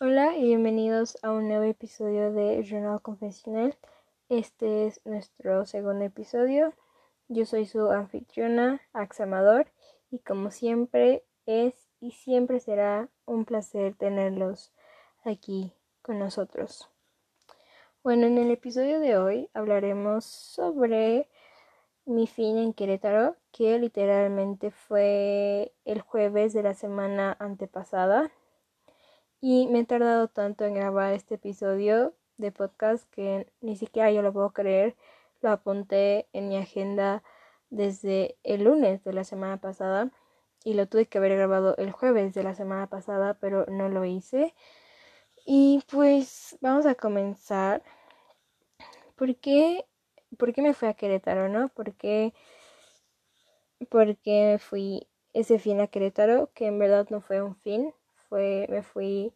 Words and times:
Hola 0.00 0.36
y 0.36 0.42
bienvenidos 0.42 1.16
a 1.22 1.30
un 1.30 1.46
nuevo 1.46 1.62
episodio 1.62 2.32
de 2.32 2.64
Journal 2.64 3.00
Confesional. 3.00 3.78
Este 4.28 4.88
es 4.88 5.00
nuestro 5.04 5.66
segundo 5.66 6.04
episodio. 6.04 6.74
Yo 7.28 7.46
soy 7.46 7.64
su 7.64 7.92
anfitriona, 7.92 8.80
Axamador, 8.92 9.68
y 10.10 10.18
como 10.18 10.50
siempre 10.50 11.22
es 11.46 11.86
y 12.00 12.10
siempre 12.10 12.58
será 12.58 13.08
un 13.24 13.44
placer 13.44 13.94
tenerlos 13.94 14.72
aquí 15.22 15.72
con 16.02 16.18
nosotros. 16.18 16.90
Bueno, 18.02 18.26
en 18.26 18.36
el 18.38 18.50
episodio 18.50 18.98
de 18.98 19.16
hoy 19.16 19.48
hablaremos 19.54 20.24
sobre 20.24 21.28
mi 22.04 22.26
fin 22.26 22.58
en 22.58 22.72
Querétaro, 22.72 23.36
que 23.52 23.78
literalmente 23.78 24.72
fue 24.72 25.72
el 25.84 26.00
jueves 26.00 26.52
de 26.52 26.64
la 26.64 26.74
semana 26.74 27.36
antepasada. 27.38 28.32
Y 29.46 29.66
me 29.66 29.80
he 29.80 29.84
tardado 29.84 30.28
tanto 30.28 30.64
en 30.64 30.72
grabar 30.72 31.12
este 31.12 31.34
episodio 31.34 32.14
de 32.38 32.50
podcast 32.50 33.06
que 33.10 33.46
ni 33.60 33.76
siquiera 33.76 34.10
yo 34.10 34.22
lo 34.22 34.32
puedo 34.32 34.54
creer. 34.54 34.96
Lo 35.42 35.50
apunté 35.50 36.30
en 36.32 36.48
mi 36.48 36.56
agenda 36.56 37.22
desde 37.68 38.38
el 38.42 38.64
lunes 38.64 39.04
de 39.04 39.12
la 39.12 39.22
semana 39.22 39.58
pasada 39.58 40.10
y 40.64 40.72
lo 40.72 40.88
tuve 40.88 41.04
que 41.04 41.18
haber 41.18 41.36
grabado 41.36 41.76
el 41.76 41.92
jueves 41.92 42.32
de 42.32 42.42
la 42.42 42.54
semana 42.54 42.86
pasada, 42.88 43.34
pero 43.34 43.66
no 43.66 43.90
lo 43.90 44.06
hice. 44.06 44.54
Y 45.44 45.84
pues 45.90 46.56
vamos 46.62 46.86
a 46.86 46.94
comenzar. 46.94 47.82
¿Por 49.14 49.36
qué 49.36 49.84
¿por 50.38 50.54
qué 50.54 50.62
me 50.62 50.72
fui 50.72 50.88
a 50.88 50.94
Querétaro, 50.94 51.50
no? 51.50 51.68
¿Por 51.68 51.92
qué, 51.92 52.32
porque 53.90 54.56
fui 54.58 55.06
ese 55.34 55.58
fin 55.58 55.82
a 55.82 55.88
Querétaro? 55.88 56.50
Que 56.54 56.68
en 56.68 56.78
verdad 56.78 57.08
no 57.10 57.20
fue 57.20 57.42
un 57.42 57.56
fin, 57.56 57.92
fue, 58.34 58.66
me 58.68 58.82
fui 58.82 59.32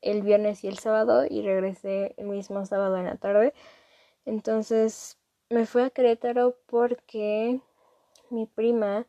el 0.00 0.22
viernes 0.22 0.64
y 0.64 0.68
el 0.68 0.78
sábado 0.78 1.26
y 1.28 1.42
regresé 1.42 2.14
el 2.16 2.28
mismo 2.28 2.64
sábado 2.64 2.96
en 2.96 3.04
la 3.04 3.16
tarde. 3.16 3.52
Entonces 4.24 5.18
me 5.50 5.66
fui 5.66 5.82
a 5.82 5.90
Querétaro 5.90 6.56
porque 6.64 7.60
mi 8.30 8.46
prima 8.46 9.06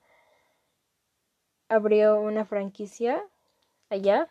abrió 1.69 2.19
una 2.19 2.43
franquicia 2.43 3.23
allá 3.89 4.27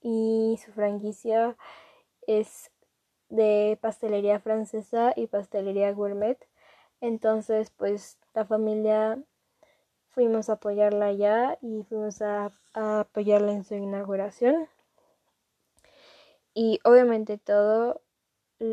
y 0.00 0.56
su 0.64 0.70
franquicia 0.70 1.56
es 2.28 2.70
de 3.28 3.76
pastelería 3.82 4.38
francesa 4.38 5.14
y 5.16 5.26
pastelería 5.26 5.90
gourmet. 5.90 6.38
Entonces, 7.00 7.70
pues 7.70 8.20
la 8.34 8.44
familia 8.44 9.18
fuimos 10.16 10.48
a 10.48 10.54
apoyarla 10.54 11.08
allá 11.08 11.58
y 11.60 11.82
fuimos 11.82 12.22
a, 12.22 12.50
apoyarla 12.72 13.52
en 13.52 13.64
su 13.64 13.74
inauguración. 13.74 14.66
Y 16.54 16.80
obviamente 16.84 17.36
todo 17.36 18.00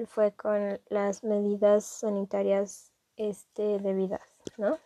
fue 0.08 0.32
con 0.32 0.80
las 0.88 1.26
medidas 1.26 1.84
sanitarias 1.84 2.94
este, 3.18 3.80
debidas, 3.80 4.22
¿no? 4.56 4.80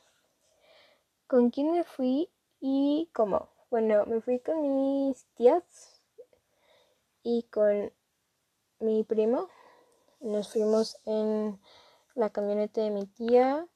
¿Con 1.27 1.51
quién 1.51 1.73
me 1.73 1.83
fui 1.83 2.31
y 2.59 3.07
cómo? 3.13 3.49
Bueno, 3.69 4.07
me 4.07 4.19
fui 4.19 4.39
con 4.39 4.75
mis 4.75 5.27
tías 5.35 6.01
y 7.21 7.43
con 7.51 7.93
mi 8.79 9.03
primo 9.03 9.47
nos 10.21 10.51
fuimos 10.51 10.97
en 11.05 11.59
la 12.15 12.31
camioneta 12.31 12.81
de 12.81 12.89
mi 12.89 13.05
tía 13.05 13.67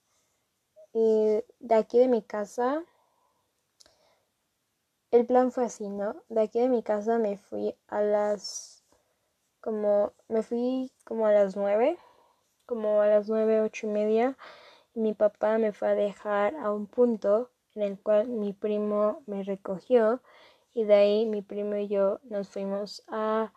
y 0.94 1.44
de 1.60 1.76
aquí 1.76 2.00
de 2.00 2.08
mi 2.08 2.22
casa 2.22 2.84
el 5.12 5.26
plan 5.26 5.52
fue 5.52 5.66
así, 5.66 5.90
¿no? 5.90 6.16
De 6.30 6.42
aquí 6.42 6.60
de 6.60 6.70
mi 6.70 6.84
casa 6.84 7.18
me 7.18 7.38
fui 7.38 7.76
a 7.88 8.02
las 8.02 8.84
como 9.60 10.14
me 10.28 10.42
fui 10.42 10.92
como 11.04 11.28
a 11.28 11.32
las 11.32 11.56
nueve, 11.56 11.98
como 12.66 13.02
a 13.02 13.08
las 13.08 13.30
nueve, 13.30 13.62
ocho 13.62 13.88
y 13.88 13.90
media, 13.90 14.38
y 14.94 15.02
mi 15.02 15.14
papá 15.14 15.58
me 15.58 15.74
fue 15.74 15.90
a 15.90 15.96
dejar 15.96 16.56
a 16.56 16.72
un 16.72 16.88
punto 16.88 17.52
en 17.76 17.84
el 17.84 18.00
cual 18.00 18.28
mi 18.28 18.54
primo 18.54 19.22
me 19.28 19.44
recogió 19.44 20.22
y 20.74 20.86
de 20.86 20.94
ahí 20.94 21.26
mi 21.26 21.42
primo 21.42 21.76
y 21.76 21.88
yo 21.88 22.20
nos 22.24 22.50
fuimos 22.50 23.04
a 23.08 23.54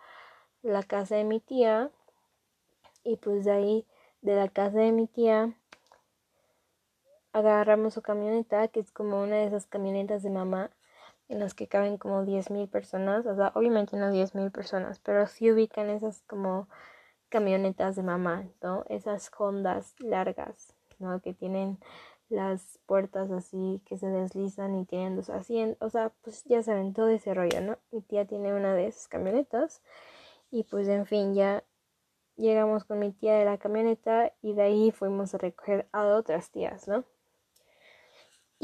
la 0.62 0.82
casa 0.82 1.16
de 1.16 1.25
mi 1.25 1.41
tía 1.41 1.91
y 3.04 3.16
pues 3.16 3.44
de 3.44 3.53
ahí 3.53 3.86
de 4.22 4.36
la 4.36 4.48
casa 4.48 4.78
de 4.78 4.92
mi 4.92 5.06
tía 5.06 5.56
agarramos 7.34 7.95
su 7.95 8.00
camioneta 8.00 8.69
que 8.69 8.81
es 8.81 8.93
como 8.93 9.21
una 9.22 9.37
de 9.37 9.47
esas 9.47 9.67
camionetas 9.67 10.22
de 10.22 10.31
mamá 10.31 10.71
en 11.28 11.41
las 11.41 11.53
que 11.55 11.67
caben 11.67 11.99
como 11.99 12.25
10.000 12.25 12.69
personas, 12.69 13.27
o 13.27 13.34
sea, 13.34 13.50
obviamente 13.55 13.97
no 13.97 14.11
10.000 14.11 14.50
personas, 14.50 15.00
pero 15.00 15.27
sí 15.27 15.50
ubican 15.50 15.91
esas 15.91 16.22
como 16.22 16.69
camionetas 17.31 17.97
de 17.97 18.03
mamá, 18.05 18.49
¿no? 18.62 18.84
Esas 18.89 19.31
Hondas 19.37 19.95
largas, 19.99 20.75
¿no? 20.99 21.21
Que 21.21 21.34
tienen 21.34 21.78
las 22.28 22.78
puertas 22.87 23.31
así 23.31 23.83
que 23.84 23.99
se 23.99 24.06
deslizan 24.06 24.78
y 24.78 24.84
tienen 24.84 25.16
dos 25.16 25.28
asientos, 25.28 25.84
o 25.84 25.91
sea, 25.91 26.12
pues 26.22 26.45
ya 26.45 26.62
saben 26.62 26.95
todo 26.95 27.09
ese 27.09 27.34
rollo, 27.34 27.61
¿no? 27.61 27.78
Mi 27.91 28.01
tía 28.01 28.27
tiene 28.27 28.55
una 28.55 28.75
de 28.75 28.87
esas 28.87 29.09
camionetas 29.09 29.83
y 30.53 30.62
pues 30.65 30.87
en 30.89 31.05
fin, 31.06 31.34
ya 31.34 31.65
llegamos 32.37 32.84
con 32.84 33.01
mi 33.01 33.11
tía 33.12 33.34
de 33.34 33.45
la 33.45 33.59
camioneta 33.59 34.33
y 34.41 34.55
de 34.55 34.62
ahí 34.62 34.91
fuimos 34.93 35.34
a 35.34 35.39
recoger 35.39 35.89
a 35.93 36.06
otras 36.06 36.51
tías, 36.51 36.87
¿no? 36.87 37.05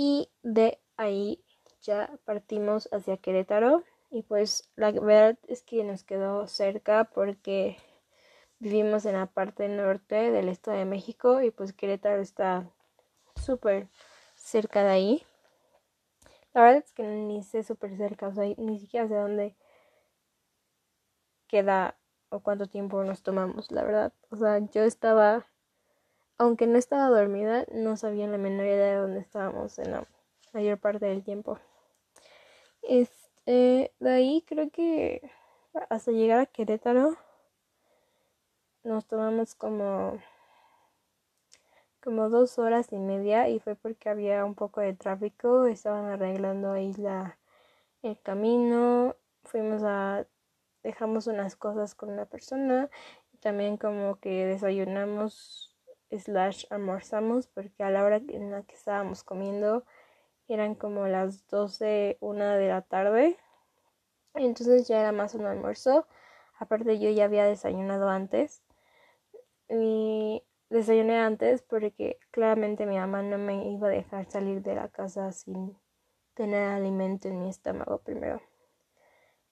Y 0.02 0.30
de 0.42 0.80
ahí 0.96 1.44
ya 1.82 2.10
partimos 2.24 2.88
hacia 2.90 3.18
Querétaro 3.18 3.84
y 4.10 4.22
pues 4.22 4.66
la 4.74 4.92
verdad 4.92 5.38
es 5.46 5.62
que 5.62 5.84
nos 5.84 6.04
quedó 6.04 6.46
cerca 6.46 7.04
porque 7.04 7.76
vivimos 8.60 9.04
en 9.04 9.12
la 9.12 9.26
parte 9.26 9.68
norte 9.68 10.30
del 10.30 10.48
estado 10.48 10.78
de 10.78 10.86
México 10.86 11.42
y 11.42 11.50
pues 11.50 11.74
Querétaro 11.74 12.22
está 12.22 12.66
súper 13.36 13.90
cerca 14.36 14.84
de 14.84 14.90
ahí. 14.90 15.26
La 16.54 16.62
verdad 16.62 16.82
es 16.82 16.92
que 16.94 17.02
ni 17.02 17.42
sé 17.42 17.62
súper 17.62 17.94
cerca, 17.98 18.28
o 18.28 18.32
sea, 18.32 18.46
ni 18.56 18.78
siquiera 18.78 19.06
sé 19.06 19.16
dónde 19.16 19.54
queda 21.46 21.98
o 22.30 22.40
cuánto 22.40 22.68
tiempo 22.68 23.04
nos 23.04 23.22
tomamos, 23.22 23.70
la 23.70 23.82
verdad. 23.82 24.14
O 24.30 24.36
sea, 24.36 24.60
yo 24.60 24.82
estaba, 24.82 25.44
aunque 26.40 26.66
no 26.66 26.78
estaba 26.78 27.08
dormida, 27.10 27.66
no 27.70 27.98
sabía 27.98 28.26
la 28.26 28.38
menor 28.38 28.64
idea 28.64 28.94
de 28.94 28.94
dónde 28.94 29.20
estábamos 29.20 29.78
en 29.78 29.90
la 29.90 30.08
mayor 30.54 30.78
parte 30.78 31.04
del 31.04 31.22
tiempo. 31.22 31.58
Este, 32.80 33.92
de 34.00 34.10
ahí 34.10 34.42
creo 34.48 34.70
que 34.70 35.30
hasta 35.90 36.12
llegar 36.12 36.38
a 36.38 36.46
Querétaro 36.46 37.18
nos 38.84 39.04
tomamos 39.04 39.54
como 39.54 40.18
como 42.02 42.30
dos 42.30 42.58
horas 42.58 42.90
y 42.90 42.96
media 42.96 43.50
y 43.50 43.60
fue 43.60 43.76
porque 43.76 44.08
había 44.08 44.42
un 44.46 44.54
poco 44.54 44.80
de 44.80 44.94
tráfico, 44.94 45.66
estaban 45.66 46.06
arreglando 46.06 46.72
ahí 46.72 46.94
la, 46.94 47.38
el 48.02 48.18
camino, 48.18 49.14
fuimos 49.44 49.82
a 49.84 50.26
dejamos 50.82 51.26
unas 51.26 51.54
cosas 51.56 51.94
con 51.94 52.08
una 52.08 52.24
persona 52.24 52.88
y 53.34 53.36
también 53.36 53.76
como 53.76 54.18
que 54.18 54.46
desayunamos 54.46 55.69
slash 56.10 56.64
almorzamos 56.70 57.46
porque 57.48 57.82
a 57.82 57.90
la 57.90 58.04
hora 58.04 58.16
en 58.28 58.50
la 58.50 58.62
que 58.62 58.74
estábamos 58.74 59.24
comiendo 59.24 59.84
eran 60.48 60.74
como 60.74 61.06
las 61.06 61.46
12, 61.48 62.18
una 62.20 62.56
de 62.56 62.68
la 62.68 62.82
tarde. 62.82 63.36
Entonces 64.34 64.88
ya 64.88 65.00
era 65.00 65.12
más 65.12 65.34
un 65.34 65.46
almuerzo. 65.46 66.06
Aparte 66.58 66.98
yo 66.98 67.10
ya 67.10 67.24
había 67.24 67.44
desayunado 67.44 68.08
antes. 68.08 68.62
Y 69.68 70.42
desayuné 70.68 71.18
antes 71.18 71.62
porque 71.62 72.18
claramente 72.30 72.86
mi 72.86 72.96
mamá 72.96 73.22
no 73.22 73.38
me 73.38 73.70
iba 73.70 73.88
a 73.88 73.90
dejar 73.90 74.28
salir 74.30 74.62
de 74.62 74.74
la 74.74 74.88
casa 74.88 75.30
sin 75.32 75.76
tener 76.34 76.68
alimento 76.68 77.28
en 77.28 77.42
mi 77.42 77.48
estómago 77.48 77.98
primero. 77.98 78.40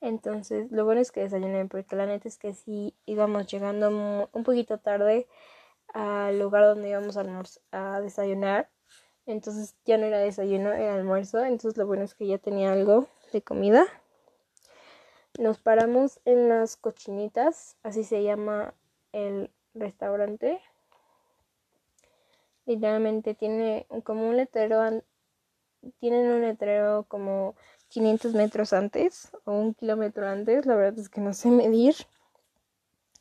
Entonces, 0.01 0.71
lo 0.71 0.85
bueno 0.85 1.01
es 1.01 1.11
que 1.11 1.21
desayuné, 1.21 1.67
porque 1.67 1.97
la 1.97 2.07
neta 2.07 2.29
es 2.29 2.39
que 2.39 2.55
sí 2.55 2.95
íbamos 3.05 3.49
llegando 3.49 4.29
un 4.33 4.45
poquito 4.45 4.79
tarde 4.79 5.27
al 5.95 6.39
lugar 6.39 6.65
donde 6.65 6.91
íbamos 6.91 7.17
a, 7.17 8.01
desayunar. 8.01 8.69
Entonces 9.27 9.75
ya 9.85 9.99
no 9.99 10.07
era 10.07 10.19
desayuno, 10.19 10.73
era 10.73 10.95
almuerzo. 10.95 11.45
Entonces 11.45 11.77
lo 11.77 11.87
bueno 11.87 12.05
es 12.05 12.15
que 12.15 12.27
ya 12.27 12.39
tenía 12.39 12.73
algo 12.73 13.07
de 13.33 13.43
comida. 13.43 13.87
Nos 15.39 15.59
paramos 15.59 16.21
en 16.25 16.49
las 16.49 16.77
cochinitas, 16.77 17.77
así 17.83 18.05
se 18.05 18.23
llama 18.23 18.75
el 19.13 19.51
restaurante. 19.75 20.61
Literalmente 22.67 23.35
tiene 23.35 23.87
como 24.05 24.29
un 24.29 24.37
letrero, 24.37 25.03
tienen 26.01 26.31
un 26.33 26.43
letrero 26.43 27.05
como 27.07 27.55
500 27.89 28.35
metros 28.35 28.73
antes 28.73 29.31
o 29.45 29.53
un 29.53 29.75
kilómetro 29.75 30.27
antes. 30.27 30.67
La 30.67 30.75
verdad 30.75 30.99
es 30.99 31.09
que 31.09 31.21
no 31.21 31.33
sé 31.33 31.51
medir 31.51 31.95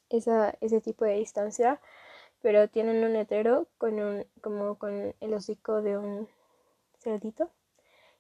esa, 0.10 0.56
ese 0.62 0.82
tipo 0.82 1.06
de 1.06 1.14
distancia, 1.14 1.80
pero 2.42 2.70
tienen 2.70 3.04
un 3.04 3.14
letrero 3.14 3.68
con 3.78 4.00
un, 4.00 4.26
como 4.42 4.78
con 4.78 5.16
el 5.20 5.34
hocico 5.34 5.82
de 5.82 5.98
un 5.98 6.28
cerdito. 7.00 7.52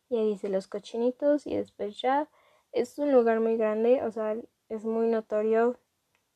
Y 0.09 0.17
ahí 0.17 0.29
dice 0.29 0.49
los 0.49 0.67
cochinitos 0.67 1.45
y 1.47 1.55
después 1.55 1.99
ya 2.01 2.29
es 2.71 2.97
un 2.97 3.11
lugar 3.11 3.39
muy 3.39 3.57
grande, 3.57 4.03
o 4.03 4.11
sea, 4.11 4.35
es 4.69 4.85
muy 4.85 5.07
notorio 5.07 5.77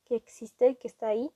que 0.05 0.15
existe, 0.15 0.75
que 0.75 0.87
está 0.87 1.07
ahí. 1.07 1.31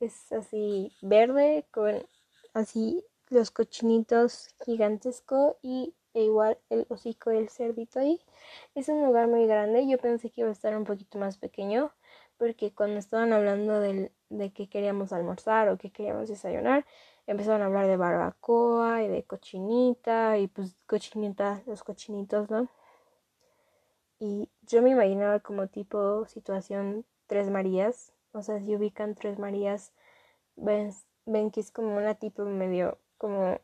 Es 0.00 0.32
así 0.32 0.92
verde 1.02 1.66
con 1.70 2.06
así 2.54 3.04
los 3.28 3.50
cochinitos 3.50 4.48
gigantesco 4.64 5.58
y 5.62 5.94
e 6.12 6.24
igual 6.24 6.58
el 6.70 6.86
hocico 6.88 7.30
del 7.30 7.48
cerdito 7.48 8.00
ahí. 8.00 8.20
Es 8.74 8.88
un 8.88 9.04
lugar 9.04 9.28
muy 9.28 9.46
grande. 9.46 9.86
Yo 9.86 9.98
pensé 9.98 10.30
que 10.30 10.40
iba 10.40 10.50
a 10.50 10.52
estar 10.52 10.76
un 10.76 10.84
poquito 10.84 11.18
más 11.18 11.38
pequeño 11.38 11.92
porque 12.40 12.72
cuando 12.72 12.98
estaban 12.98 13.34
hablando 13.34 13.80
del, 13.80 14.12
de 14.30 14.50
que 14.50 14.66
queríamos 14.66 15.12
almorzar 15.12 15.68
o 15.68 15.76
que 15.76 15.90
queríamos 15.90 16.26
desayunar, 16.26 16.86
empezaron 17.26 17.60
a 17.60 17.66
hablar 17.66 17.86
de 17.86 17.98
barbacoa 17.98 19.02
y 19.02 19.08
de 19.08 19.24
cochinita 19.24 20.38
y 20.38 20.46
pues 20.46 20.74
cochinita, 20.86 21.62
los 21.66 21.84
cochinitos, 21.84 22.48
¿no? 22.48 22.70
Y 24.18 24.48
yo 24.62 24.80
me 24.80 24.88
imaginaba 24.88 25.40
como 25.40 25.66
tipo 25.66 26.24
situación 26.24 27.04
Tres 27.26 27.50
Marías, 27.50 28.14
o 28.32 28.40
sea, 28.40 28.58
si 28.58 28.74
ubican 28.74 29.14
Tres 29.14 29.38
Marías, 29.38 29.92
ven, 30.56 30.94
ven 31.26 31.50
que 31.50 31.60
es 31.60 31.70
como 31.70 31.94
una 31.94 32.14
tipo 32.14 32.46
medio 32.46 32.96
como 33.18 33.60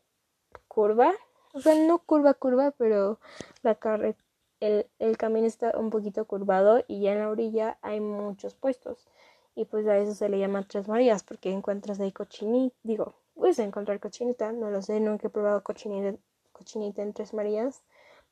curva, 0.69 1.15
o 1.55 1.61
sea, 1.61 1.75
no 1.87 2.01
curva, 2.01 2.35
curva, 2.35 2.73
pero 2.73 3.21
la 3.63 3.75
carretera 3.75 4.26
el, 4.61 4.87
el, 4.99 5.17
camino 5.17 5.47
está 5.47 5.77
un 5.79 5.91
poquito 5.91 6.25
curvado 6.25 6.85
y 6.89 7.01
ya 7.01 7.13
en 7.13 7.21
la 7.21 7.31
orilla 7.31 7.79
hay 7.83 8.01
muchos 8.01 8.55
puestos. 8.55 9.07
Y 9.55 9.65
pues 9.65 9.87
a 9.87 9.99
eso 9.99 10.15
se 10.15 10.29
le 10.29 10.39
llama 10.39 10.67
Tres 10.69 10.89
Marías 10.89 11.23
porque 11.23 11.53
encuentras 11.53 12.01
ahí 12.01 12.13
cochinita, 12.13 12.77
digo, 12.83 13.15
puedes 13.35 13.59
encontrar 13.59 14.01
cochinita, 14.01 14.53
no 14.53 14.71
lo 14.71 14.83
sé, 14.83 15.01
nunca 15.01 15.29
he 15.29 15.31
probado 15.31 15.63
cochinita, 15.63 16.19
cochinita 16.53 17.03
en 17.03 17.13
Tres 17.13 17.35
Marías, 17.35 17.83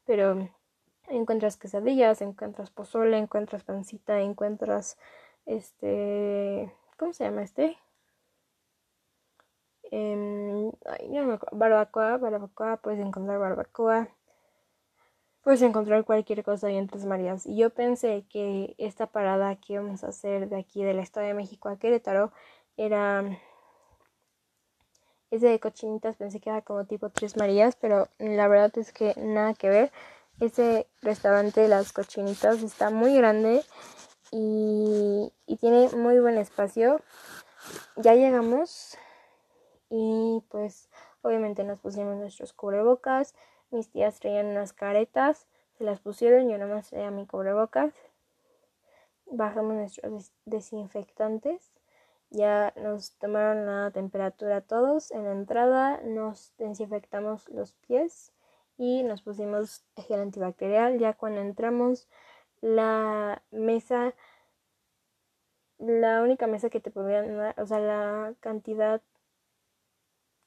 pero 0.04 0.48
encuentras 1.08 1.56
quesadillas, 1.56 2.20
encuentras 2.22 2.70
pozole, 2.70 3.18
encuentras 3.18 3.64
pancita, 3.64 4.20
encuentras 4.20 4.98
este, 5.46 6.72
¿cómo 6.98 7.12
se 7.12 7.24
llama 7.24 7.42
este? 7.42 7.78
Eh, 9.90 10.72
ay, 10.86 11.08
no 11.08 11.24
me. 11.24 11.38
Barbacoa, 11.52 12.16
barbacoa, 12.18 12.78
puedes 12.78 13.00
encontrar 13.00 13.38
barbacoa. 13.38 14.08
Puedes 15.44 15.62
encontrar 15.62 16.04
cualquier 16.04 16.42
cosa 16.42 16.68
ahí 16.68 16.76
en 16.76 16.88
Tres 16.88 17.04
Marías. 17.04 17.46
Y 17.46 17.56
yo 17.56 17.70
pensé 17.70 18.24
que 18.30 18.74
esta 18.78 19.06
parada 19.06 19.56
que 19.56 19.74
íbamos 19.74 20.02
a 20.02 20.08
hacer 20.08 20.48
de 20.48 20.58
aquí 20.58 20.82
del 20.82 20.98
Estado 20.98 21.26
de 21.26 21.34
México 21.34 21.68
a 21.68 21.78
Querétaro 21.78 22.32
era 22.76 23.38
ese 25.34 25.48
de 25.48 25.58
cochinitas 25.58 26.16
pensé 26.16 26.38
que 26.38 26.48
era 26.48 26.62
como 26.62 26.86
tipo 26.86 27.10
Tres 27.10 27.36
Marías, 27.36 27.76
pero 27.76 28.08
la 28.18 28.46
verdad 28.46 28.70
es 28.78 28.92
que 28.92 29.14
nada 29.16 29.52
que 29.54 29.68
ver. 29.68 29.92
Ese 30.40 30.86
restaurante 31.02 31.60
de 31.60 31.68
las 31.68 31.92
cochinitas 31.92 32.62
está 32.62 32.90
muy 32.90 33.14
grande 33.16 33.64
y, 34.30 35.32
y 35.46 35.56
tiene 35.56 35.88
muy 35.90 36.20
buen 36.20 36.38
espacio. 36.38 37.00
Ya 37.96 38.14
llegamos 38.14 38.96
y 39.90 40.42
pues 40.48 40.88
obviamente 41.22 41.64
nos 41.64 41.80
pusimos 41.80 42.16
nuestros 42.16 42.52
cubrebocas. 42.52 43.34
Mis 43.74 43.90
tías 43.90 44.20
traían 44.20 44.46
unas 44.46 44.72
caretas, 44.72 45.46
se 45.76 45.84
las 45.84 46.00
pusieron, 46.00 46.48
yo 46.48 46.56
nada 46.56 46.74
más 46.74 46.88
traía 46.88 47.10
mi 47.10 47.26
cubrebocas. 47.26 47.92
Bajamos 49.26 49.74
nuestros 49.74 50.32
desinfectantes 50.44 51.74
ya 52.34 52.72
nos 52.76 53.12
tomaron 53.18 53.66
la 53.66 53.90
temperatura 53.92 54.60
todos 54.60 55.10
en 55.12 55.24
la 55.24 55.32
entrada, 55.32 56.00
nos 56.02 56.52
desinfectamos 56.58 57.48
los 57.48 57.74
pies 57.74 58.32
y 58.76 59.04
nos 59.04 59.22
pusimos 59.22 59.84
gel 59.96 60.20
antibacterial. 60.20 60.98
Ya 60.98 61.12
cuando 61.12 61.40
entramos, 61.40 62.08
la 62.60 63.42
mesa, 63.52 64.14
la 65.78 66.22
única 66.22 66.46
mesa 66.46 66.70
que 66.70 66.80
te 66.80 66.90
podían 66.90 67.36
dar, 67.36 67.60
o 67.60 67.66
sea, 67.66 67.78
la 67.78 68.34
cantidad, 68.40 69.00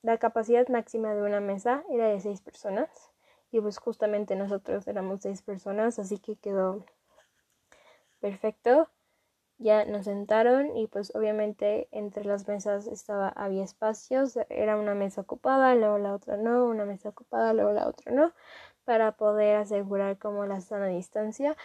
la 0.02 0.18
capacidad 0.18 0.68
máxima 0.68 1.14
de 1.14 1.22
una 1.22 1.40
mesa 1.40 1.84
era 1.90 2.08
de 2.08 2.20
seis 2.20 2.42
personas. 2.42 3.12
Y 3.52 3.62
pues 3.62 3.78
justamente 3.78 4.36
nosotros 4.36 4.88
éramos 4.88 5.22
seis 5.22 5.42
personas, 5.42 6.00
así 6.00 6.20
que 6.20 6.36
quedó 6.36 6.86
perfecto. 8.20 8.90
Ya 9.60 9.86
nos 9.86 10.06
sentaron 10.06 10.78
y 10.78 10.88
pues 10.88 11.16
obviamente 11.16 11.88
entre 11.92 12.26
las 12.26 12.48
mesas 12.48 12.86
estaba 12.88 13.30
había 13.30 13.64
espacios 13.64 14.38
era 14.50 14.78
una 14.78 14.94
mesa 14.94 15.22
ocupada 15.22 15.74
luego 15.74 15.98
la 15.98 16.14
otra 16.14 16.38
no 16.38 16.66
una 16.66 16.86
mesa 16.86 17.10
ocupada 17.10 17.54
luego 17.54 17.72
la 17.72 17.88
otra 17.88 18.12
no 18.12 18.34
para 18.86 19.14
poder 19.14 19.56
asegurar 19.56 20.20
como 20.20 20.46
la 20.46 20.62
sana 20.62 20.88
distancia. 20.88 21.58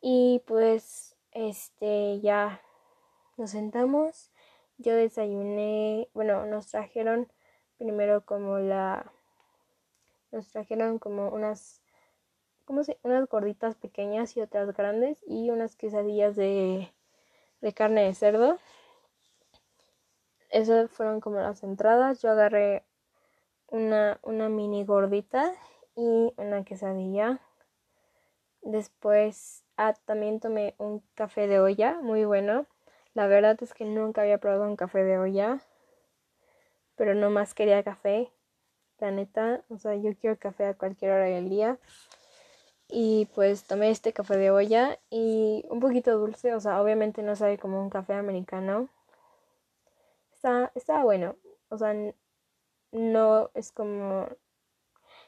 Y 0.00 0.42
pues 0.46 1.16
este 1.32 2.20
ya 2.20 2.60
nos 3.36 3.50
sentamos 3.50 4.32
yo 4.78 4.94
desayuné 4.96 6.08
bueno 6.14 6.44
nos 6.46 6.68
trajeron 6.68 7.28
primero 7.78 8.24
como 8.24 8.58
la 8.58 9.12
nos 10.32 10.48
trajeron 10.48 10.98
como 10.98 11.28
unas 11.28 11.82
como 12.64 12.84
se 12.84 12.98
unas 13.02 13.26
gorditas 13.28 13.76
pequeñas 13.76 14.36
y 14.36 14.42
otras 14.42 14.74
grandes 14.76 15.24
y 15.26 15.50
unas 15.50 15.76
quesadillas 15.76 16.36
de 16.36 16.92
de 17.60 17.72
carne 17.72 18.04
de 18.04 18.14
cerdo. 18.14 18.58
Esas 20.50 20.90
fueron 20.90 21.20
como 21.20 21.38
las 21.40 21.62
entradas. 21.62 22.22
Yo 22.22 22.30
agarré 22.30 22.84
una, 23.68 24.18
una 24.22 24.48
mini 24.48 24.84
gordita 24.84 25.52
y 25.94 26.32
una 26.36 26.64
quesadilla. 26.64 27.40
Después 28.62 29.64
ah, 29.76 29.94
también 30.04 30.40
tomé 30.40 30.74
un 30.78 31.02
café 31.14 31.46
de 31.46 31.60
olla, 31.60 31.98
muy 32.02 32.24
bueno. 32.24 32.66
La 33.14 33.26
verdad 33.26 33.56
es 33.62 33.74
que 33.74 33.84
nunca 33.84 34.22
había 34.22 34.38
probado 34.38 34.64
un 34.64 34.76
café 34.76 35.02
de 35.04 35.18
olla, 35.18 35.60
pero 36.96 37.14
no 37.14 37.30
más 37.30 37.54
quería 37.54 37.82
café. 37.82 38.30
La 38.98 39.10
neta, 39.10 39.62
o 39.68 39.78
sea, 39.78 39.94
yo 39.94 40.14
quiero 40.16 40.38
café 40.38 40.66
a 40.66 40.74
cualquier 40.74 41.12
hora 41.12 41.24
del 41.24 41.48
día. 41.48 41.78
Y 42.88 43.26
pues 43.34 43.64
tomé 43.64 43.90
este 43.90 44.12
café 44.12 44.36
de 44.38 44.50
olla 44.50 44.98
y 45.10 45.64
un 45.68 45.78
poquito 45.80 46.18
dulce, 46.18 46.54
o 46.54 46.60
sea, 46.60 46.80
obviamente 46.82 47.22
no 47.22 47.36
sabe 47.36 47.58
como 47.58 47.82
un 47.82 47.90
café 47.90 48.14
americano. 48.14 48.88
Está, 50.32 50.72
está 50.74 51.02
bueno, 51.04 51.36
o 51.68 51.76
sea, 51.78 51.94
no 52.92 53.50
es 53.54 53.72
como... 53.72 54.28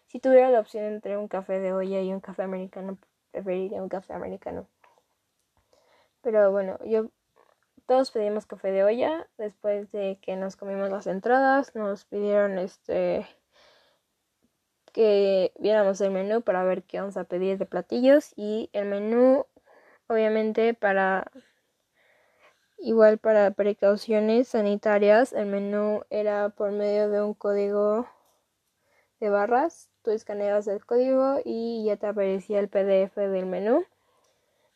Si 0.06 0.20
tuviera 0.20 0.50
la 0.50 0.60
opción 0.60 0.84
entre 0.84 1.16
un 1.16 1.28
café 1.28 1.60
de 1.60 1.72
olla 1.72 2.00
y 2.00 2.12
un 2.12 2.20
café 2.20 2.42
americano, 2.42 2.98
preferiría 3.30 3.82
un 3.82 3.88
café 3.88 4.14
americano. 4.14 4.66
Pero 6.22 6.50
bueno, 6.50 6.78
yo 6.84 7.10
todos 7.86 8.10
pedimos 8.10 8.46
café 8.46 8.72
de 8.72 8.84
olla 8.84 9.28
después 9.38 9.90
de 9.92 10.18
que 10.22 10.36
nos 10.36 10.56
comimos 10.56 10.90
las 10.90 11.06
entradas, 11.06 11.74
nos 11.74 12.04
pidieron 12.04 12.58
este 12.58 13.26
que 14.92 15.52
viéramos 15.58 16.00
el 16.00 16.10
menú 16.10 16.42
para 16.42 16.64
ver 16.64 16.82
qué 16.82 17.00
vamos 17.00 17.16
a 17.16 17.24
pedir 17.24 17.58
de 17.58 17.66
platillos 17.66 18.32
y 18.36 18.70
el 18.72 18.86
menú 18.86 19.46
obviamente 20.08 20.74
para 20.74 21.30
igual 22.78 23.18
para 23.18 23.50
precauciones 23.52 24.48
sanitarias 24.48 25.32
el 25.32 25.46
menú 25.46 26.02
era 26.10 26.48
por 26.50 26.72
medio 26.72 27.10
de 27.10 27.22
un 27.22 27.34
código 27.34 28.06
de 29.20 29.28
barras. 29.28 29.90
Tú 30.02 30.10
escaneabas 30.10 30.66
el 30.66 30.84
código 30.84 31.40
y 31.44 31.84
ya 31.84 31.96
te 31.96 32.06
aparecía 32.06 32.58
el 32.58 32.68
pdf 32.68 33.14
del 33.16 33.46
menú. 33.46 33.84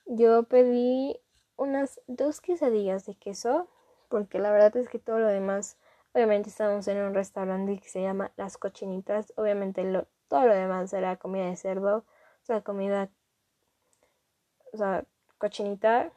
Yo 0.06 0.42
pedí 0.44 1.18
unas 1.56 2.00
dos 2.06 2.40
quesadillas 2.40 3.06
de 3.06 3.14
queso 3.14 3.68
porque 4.08 4.38
la 4.38 4.52
verdad 4.52 4.76
es 4.76 4.88
que 4.88 4.98
todo 4.98 5.18
lo 5.18 5.28
demás 5.28 5.78
Obviamente 6.14 6.48
estamos 6.48 6.86
en 6.86 6.98
un 6.98 7.12
restaurante 7.12 7.80
que 7.80 7.88
se 7.88 8.00
llama 8.00 8.32
Las 8.36 8.56
Cochinitas. 8.56 9.32
Obviamente 9.36 9.82
todo 10.28 10.46
lo 10.46 10.54
demás 10.54 10.92
era 10.92 11.16
comida 11.16 11.46
de 11.46 11.56
cerdo. 11.56 11.98
O 11.98 12.44
sea, 12.44 12.62
comida... 12.62 13.10
O 14.72 14.76
sea, 14.76 15.04
cochinita. 15.38 16.12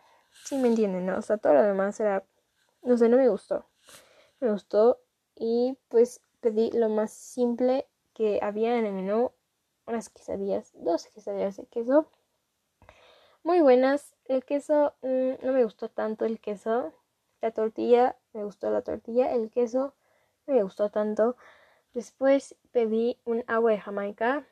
Sí 0.46 0.58
me 0.58 0.68
entienden, 0.68 1.08
¿no? 1.08 1.18
O 1.18 1.22
sea, 1.24 1.38
todo 1.38 1.54
lo 1.54 1.64
demás 1.64 2.00
era... 2.00 2.24
No 2.84 2.96
sé, 2.96 3.10
no 3.10 3.18
me 3.18 3.28
gustó. 3.28 3.66
Me 4.40 4.52
gustó 4.52 5.02
y 5.36 5.80
pues 5.88 6.22
pedí 6.42 6.70
lo 6.72 6.90
más 6.90 7.12
simple 7.12 7.88
que 8.14 8.40
había 8.44 8.78
en 8.78 8.86
el 8.86 8.94
menú. 8.94 9.32
Unas 9.88 10.10
quesadillas, 10.10 10.74
dos 10.76 11.08
quesadillas 11.08 11.58
de 11.58 11.66
queso. 11.66 12.12
Muy 13.42 13.62
buenas. 13.62 14.16
El 14.26 14.46
queso, 14.46 14.94
mm, 15.02 15.44
no 15.44 15.54
me 15.54 15.64
gustó 15.64 15.90
tanto 15.90 16.26
el 16.26 16.40
queso. 16.40 16.94
La 17.48 17.54
tortilla, 17.54 18.18
me 18.34 18.44
gustó 18.44 18.70
la 18.70 18.82
tortilla. 18.82 19.32
El 19.32 19.50
queso, 19.50 19.94
me 20.48 20.62
gustó 20.64 20.90
tanto. 20.90 21.38
Después 21.94 22.58
pedí 22.74 23.22
un 23.24 23.46
agua 23.48 23.72
de 23.72 23.80
Jamaica. 23.80 24.46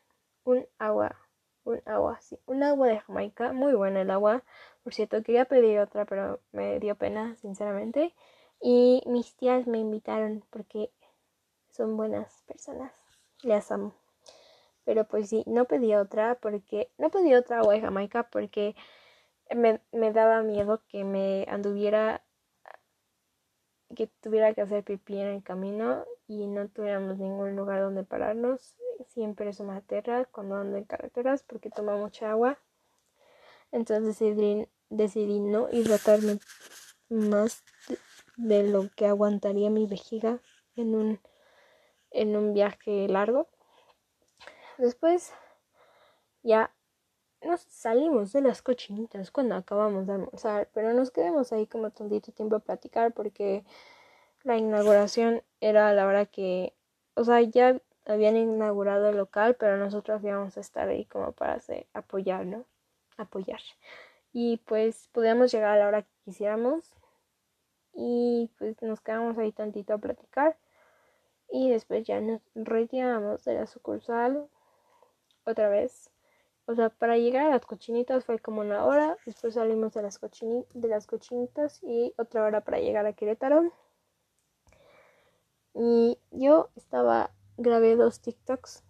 Un 0.45 0.65
agua, 0.79 1.17
un 1.65 1.81
agua, 1.85 2.21
sí, 2.21 2.39
un 2.45 2.63
agua 2.63 2.87
de 2.87 3.01
Jamaica. 3.01 3.51
Muy 3.51 3.73
buena 3.73 3.99
el 3.99 4.11
agua. 4.11 4.43
Por 4.81 4.93
cierto, 4.93 5.21
quería 5.23 5.43
pedir 5.43 5.77
otra, 5.79 6.05
pero 6.05 6.39
me 6.53 6.79
dio 6.79 6.95
pena, 6.95 7.35
sinceramente. 7.35 8.15
Y 8.61 9.03
mis 9.07 9.35
tías 9.35 9.67
me 9.67 9.79
invitaron 9.79 10.45
porque 10.49 10.89
son 11.67 11.97
buenas 11.97 12.43
personas. 12.47 12.93
Las 13.43 13.73
amo. 13.73 13.93
Pero 14.85 15.03
pues 15.03 15.27
sí, 15.27 15.43
no 15.47 15.65
pedí 15.65 15.95
otra 15.95 16.35
porque 16.35 16.89
no 16.97 17.09
pedí 17.09 17.33
otra 17.35 17.59
agua 17.59 17.73
de 17.73 17.81
Jamaica 17.81 18.29
porque 18.29 18.73
me, 19.53 19.81
me 19.91 20.13
daba 20.13 20.43
miedo 20.43 20.81
que 20.87 21.03
me 21.03 21.45
anduviera 21.49 22.24
que 23.95 24.07
tuviera 24.21 24.53
que 24.53 24.61
hacer 24.61 24.83
pipí 24.83 25.17
en 25.19 25.27
el 25.27 25.43
camino 25.43 26.05
y 26.27 26.47
no 26.47 26.67
tuviéramos 26.69 27.17
ningún 27.17 27.55
lugar 27.55 27.81
donde 27.81 28.03
pararnos. 28.03 28.75
Siempre 29.07 29.49
eso 29.49 29.63
me 29.63 29.75
aterra 29.75 30.25
cuando 30.25 30.55
ando 30.55 30.77
en 30.77 30.83
carreteras 30.83 31.43
porque 31.43 31.69
toma 31.69 31.97
mucha 31.97 32.31
agua. 32.31 32.59
Entonces 33.71 34.05
decidí, 34.19 34.67
decidí 34.89 35.39
no 35.39 35.69
hidratarme 35.71 36.39
más 37.09 37.63
de, 38.37 38.63
lo 38.63 38.89
que 38.95 39.07
aguantaría 39.07 39.69
mi 39.69 39.87
vejiga 39.87 40.39
en 40.75 40.95
un, 40.95 41.19
en 42.11 42.35
un 42.35 42.53
viaje 42.53 43.07
largo. 43.07 43.47
Después 44.77 45.33
ya 46.43 46.74
nos 47.45 47.61
salimos 47.61 48.33
de 48.33 48.41
las 48.41 48.61
cochinitas 48.61 49.31
cuando 49.31 49.55
acabamos 49.55 50.07
de 50.07 50.13
almorzar, 50.13 50.69
pero 50.73 50.93
nos 50.93 51.11
quedamos 51.11 51.51
ahí 51.53 51.67
como 51.67 51.91
tantito 51.91 52.31
tiempo 52.31 52.55
a 52.55 52.59
platicar 52.59 53.13
porque 53.13 53.63
la 54.43 54.57
inauguración 54.57 55.41
era 55.61 55.89
a 55.89 55.93
la 55.93 56.07
hora 56.07 56.25
que, 56.25 56.73
o 57.15 57.23
sea, 57.23 57.41
ya 57.41 57.79
habían 58.05 58.37
inaugurado 58.37 59.09
el 59.09 59.17
local, 59.17 59.55
pero 59.55 59.77
nosotros 59.77 60.23
íbamos 60.23 60.57
a 60.57 60.59
estar 60.59 60.87
ahí 60.89 61.05
como 61.05 61.31
para 61.31 61.53
hacer, 61.53 61.87
apoyar, 61.93 62.45
¿no? 62.45 62.65
Apoyar. 63.17 63.61
Y 64.33 64.57
pues 64.65 65.09
podíamos 65.11 65.51
llegar 65.51 65.71
a 65.71 65.79
la 65.79 65.87
hora 65.87 66.01
que 66.01 66.11
quisiéramos 66.25 66.95
y 67.93 68.51
pues 68.57 68.81
nos 68.81 69.01
quedamos 69.01 69.37
ahí 69.37 69.51
tantito 69.51 69.93
a 69.93 69.97
platicar 69.97 70.57
y 71.49 71.69
después 71.69 72.05
ya 72.05 72.19
nos 72.19 72.41
retiramos 72.53 73.45
de 73.45 73.53
la 73.53 73.67
sucursal 73.67 74.47
otra 75.45 75.69
vez 75.69 76.11
o 76.67 76.75
sea, 76.75 76.89
para 76.89 77.17
llegar 77.17 77.47
a 77.47 77.51
las 77.51 77.65
cochinitas 77.65 78.25
fue 78.25 78.39
como 78.39 78.61
una 78.61 78.85
hora, 78.85 79.17
después 79.25 79.53
salimos 79.53 79.93
de 79.93 80.01
las, 80.01 80.19
de 80.19 80.87
las 80.87 81.05
cochinitas 81.05 81.79
y 81.83 82.13
otra 82.17 82.43
hora 82.43 82.61
para 82.61 82.79
llegar 82.79 83.05
a 83.05 83.13
Querétaro. 83.13 83.71
Y 85.73 86.17
yo 86.31 86.69
estaba, 86.75 87.31
grabé 87.57 87.95
dos 87.95 88.21
TikToks, 88.21 88.83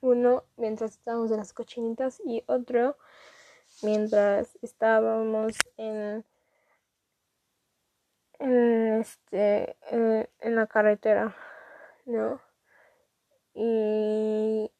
uno 0.00 0.44
mientras 0.56 0.92
estábamos 0.92 1.30
en 1.30 1.38
las 1.38 1.52
cochinitas 1.52 2.20
y 2.24 2.44
otro 2.46 2.96
mientras 3.82 4.56
estábamos 4.62 5.54
en, 5.76 6.24
en 8.38 9.00
este 9.00 9.76
en, 9.90 10.28
en 10.40 10.56
la 10.56 10.66
carretera, 10.66 11.34
¿no? 12.06 12.40
Y 13.54 14.70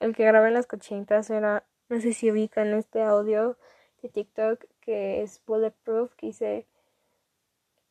el 0.00 0.16
que 0.16 0.24
grabé 0.24 0.48
en 0.48 0.54
las 0.54 0.66
cochinitas 0.66 1.30
era, 1.30 1.64
no 1.88 2.00
sé 2.00 2.12
si 2.12 2.30
ubican 2.30 2.74
este 2.74 3.02
audio 3.02 3.56
de 4.02 4.08
TikTok 4.08 4.64
que 4.80 5.22
es 5.22 5.40
Bulletproof, 5.46 6.14
que 6.14 6.26
dice, 6.28 6.66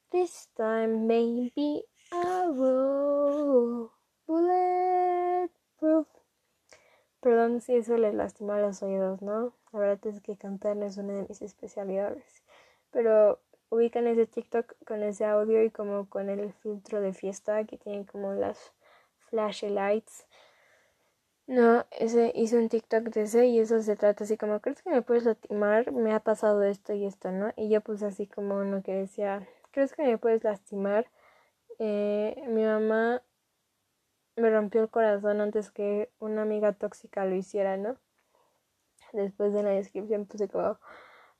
This 0.09 0.49
time 0.55 1.05
maybe 1.05 1.85
I 2.11 2.47
will 2.47 3.91
Bulletproof. 4.25 6.07
Perdón 7.21 7.61
si 7.61 7.75
eso 7.75 7.95
les 7.97 8.13
lastima 8.15 8.59
los 8.59 8.81
oídos, 8.81 9.21
¿no? 9.21 9.53
La 9.71 9.79
verdad 9.79 10.07
es 10.07 10.21
que 10.21 10.35
cantar 10.35 10.75
no 10.77 10.85
es 10.85 10.97
una 10.97 11.13
de 11.13 11.25
mis 11.27 11.41
especialidades. 11.41 12.43
Pero 12.91 13.39
ubican 13.69 14.07
ese 14.07 14.25
TikTok 14.25 14.73
con 14.85 15.03
ese 15.03 15.25
audio 15.25 15.63
y 15.63 15.69
como 15.69 16.09
con 16.09 16.29
el 16.29 16.53
filtro 16.53 17.01
de 17.01 17.13
fiesta 17.13 17.63
que 17.65 17.77
tiene 17.77 18.05
como 18.05 18.33
las 18.33 18.73
flashlights 19.29 20.25
no, 21.49 21.83
ese 21.89 22.31
hice 22.35 22.59
un 22.59 22.69
TikTok 22.69 23.05
de 23.05 23.23
ese 23.23 23.47
y 23.47 23.57
eso 23.57 23.81
se 23.81 23.95
trata 23.95 24.23
así 24.23 24.37
como, 24.37 24.59
¿crees 24.59 24.83
que 24.83 24.91
me 24.91 25.01
puedes 25.01 25.23
lastimar? 25.25 25.91
Me 25.91 26.13
ha 26.13 26.19
pasado 26.19 26.61
esto 26.61 26.93
y 26.93 27.05
esto, 27.05 27.31
¿no? 27.31 27.51
Y 27.55 27.69
yo 27.69 27.81
puse 27.81 28.05
así 28.05 28.27
como 28.27 28.57
uno 28.57 28.83
que 28.83 28.93
decía, 28.93 29.47
¿crees 29.71 29.93
que 29.93 30.03
me 30.03 30.19
puedes 30.19 30.43
lastimar? 30.43 31.09
Eh, 31.79 32.43
mi 32.49 32.63
mamá 32.63 33.23
me 34.35 34.51
rompió 34.51 34.83
el 34.83 34.89
corazón 34.89 35.41
antes 35.41 35.71
que 35.71 36.11
una 36.19 36.43
amiga 36.43 36.73
tóxica 36.73 37.25
lo 37.25 37.33
hiciera, 37.33 37.77
¿no? 37.77 37.97
Después 39.11 39.51
de 39.51 39.63
la 39.63 39.71
descripción 39.71 40.27
puse 40.27 40.49
como 40.49 40.77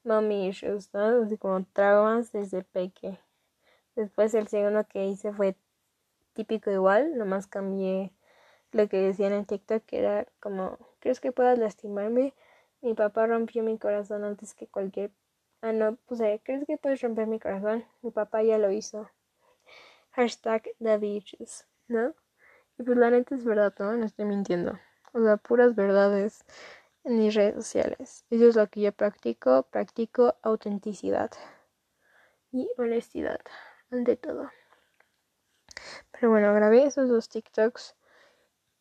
mommy 0.04 0.48
issues, 0.48 0.92
¿no? 0.92 1.22
Así 1.22 1.38
como 1.38 1.64
traumas 1.66 2.32
desde 2.32 2.64
peque. 2.64 3.20
Después 3.96 4.34
el 4.34 4.48
segundo 4.48 4.88
que 4.88 5.06
hice 5.06 5.32
fue 5.34 5.56
típico 6.34 6.72
igual, 6.72 7.16
nomás 7.16 7.46
cambié 7.46 8.12
lo 8.72 8.88
que 8.88 8.98
decían 8.98 9.34
en 9.34 9.46
TikTok 9.46 9.84
que 9.86 10.00
era 10.00 10.28
como, 10.40 10.78
¿crees 11.00 11.20
que 11.20 11.32
puedas 11.32 11.58
lastimarme? 11.58 12.34
Mi 12.82 12.94
papá 12.94 13.28
rompió 13.28 13.64
mi 13.64 13.78
corazón 13.78 14.24
antes 14.24 14.54
que 14.54 14.68
cualquier... 14.68 15.12
Ah, 15.62 15.74
no, 15.74 15.96
puse, 16.08 16.42
¿crees 16.44 16.66
que 16.66 16.78
puedes 16.78 17.02
romper 17.02 17.28
mi 17.28 17.40
corazón? 17.40 17.84
Mi 18.02 18.12
papá 18.12 18.44
ya 18.44 18.58
lo 18.58 18.72
hizo. 18.72 19.10
Hashtag 20.12 20.64
the 20.80 21.24
¿no? 21.88 22.16
Y 22.78 22.84
pues 22.84 22.98
la 22.98 23.10
neta 23.10 23.36
es 23.36 23.44
verdad, 23.44 23.74
¿no? 23.80 23.94
No 23.94 24.06
estoy 24.06 24.26
mintiendo. 24.26 24.80
O 25.14 25.22
sea, 25.22 25.38
puras 25.38 25.76
verdades 25.76 26.46
en 27.04 27.20
mis 27.20 27.36
redes 27.36 27.56
sociales. 27.56 28.26
Eso 28.30 28.48
es 28.48 28.56
lo 28.56 28.68
que 28.68 28.82
yo 28.82 28.92
practico. 28.94 29.64
Practico 29.64 30.36
autenticidad 30.42 31.32
y 32.52 32.70
honestidad 32.78 33.42
ante 33.92 34.16
todo. 34.16 34.50
Pero 36.12 36.30
bueno, 36.30 36.54
grabé 36.54 36.84
esos 36.86 37.10
dos 37.10 37.30
TikToks 37.30 37.96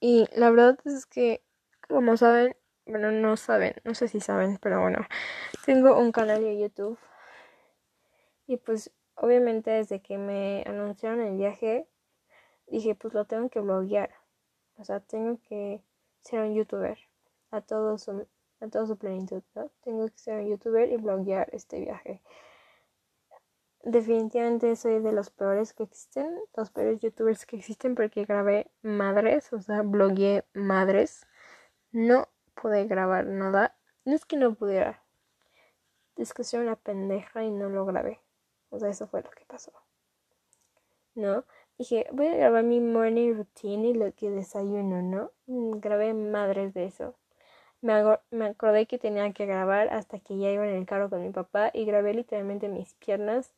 y 0.00 0.26
la 0.34 0.50
verdad 0.50 0.78
es 0.84 1.06
que, 1.06 1.42
como 1.88 2.16
saben, 2.16 2.56
bueno, 2.86 3.10
no 3.10 3.36
saben, 3.36 3.74
no 3.84 3.94
sé 3.94 4.08
si 4.08 4.20
saben, 4.20 4.58
pero 4.60 4.80
bueno, 4.80 5.06
tengo 5.66 5.98
un 5.98 6.12
canal 6.12 6.42
de 6.42 6.58
YouTube. 6.58 6.98
Y 8.46 8.56
pues, 8.56 8.90
obviamente, 9.14 9.70
desde 9.70 10.00
que 10.00 10.16
me 10.16 10.64
anunciaron 10.66 11.20
el 11.20 11.36
viaje, 11.36 11.86
dije, 12.66 12.94
pues 12.94 13.14
lo 13.14 13.24
tengo 13.26 13.48
que 13.50 13.60
bloguear. 13.60 14.10
O 14.76 14.84
sea, 14.84 15.00
tengo 15.00 15.38
que 15.48 15.82
ser 16.22 16.40
un 16.40 16.54
youtuber 16.54 16.98
a 17.50 17.60
todo 17.60 17.98
su, 17.98 18.26
a 18.60 18.68
todo 18.68 18.86
su 18.86 18.96
plenitud, 18.96 19.42
¿no? 19.54 19.70
Tengo 19.82 20.06
que 20.06 20.18
ser 20.18 20.40
un 20.40 20.48
youtuber 20.48 20.90
y 20.90 20.96
bloguear 20.96 21.48
este 21.52 21.80
viaje 21.80 22.22
definitivamente 23.84 24.74
soy 24.76 25.00
de 25.00 25.12
los 25.12 25.30
peores 25.30 25.72
que 25.72 25.84
existen, 25.84 26.38
los 26.56 26.70
peores 26.70 27.00
youtubers 27.00 27.46
que 27.46 27.56
existen 27.56 27.94
porque 27.94 28.24
grabé 28.24 28.70
madres, 28.82 29.52
o 29.52 29.60
sea, 29.60 29.82
blogueé 29.82 30.44
madres. 30.54 31.26
No 31.92 32.28
pude 32.54 32.84
grabar 32.86 33.26
nada. 33.26 33.76
No 34.04 34.14
es 34.14 34.24
que 34.24 34.36
no 34.36 34.54
pudiera. 34.54 35.02
Es 36.16 36.34
una 36.54 36.76
pendeja 36.76 37.44
y 37.44 37.50
no 37.50 37.68
lo 37.68 37.86
grabé. 37.86 38.20
O 38.70 38.78
sea, 38.78 38.88
eso 38.88 39.06
fue 39.06 39.22
lo 39.22 39.30
que 39.30 39.44
pasó. 39.46 39.72
¿No? 41.14 41.44
Dije, 41.78 42.06
voy 42.12 42.26
a 42.26 42.36
grabar 42.36 42.64
mi 42.64 42.80
morning 42.80 43.34
routine 43.34 43.88
y 43.88 43.94
lo 43.94 44.12
que 44.12 44.30
desayuno, 44.30 45.00
¿no? 45.02 45.32
Mm, 45.46 45.78
grabé 45.78 46.12
madres 46.14 46.74
de 46.74 46.86
eso. 46.86 47.14
Me, 47.80 47.92
me 48.30 48.46
acordé 48.46 48.86
que 48.86 48.98
tenía 48.98 49.32
que 49.32 49.46
grabar 49.46 49.88
hasta 49.92 50.18
que 50.18 50.36
ya 50.38 50.50
iba 50.50 50.66
en 50.66 50.74
el 50.74 50.86
carro 50.86 51.08
con 51.08 51.22
mi 51.22 51.30
papá 51.30 51.70
y 51.72 51.84
grabé 51.84 52.14
literalmente 52.14 52.68
mis 52.68 52.94
piernas 52.94 53.54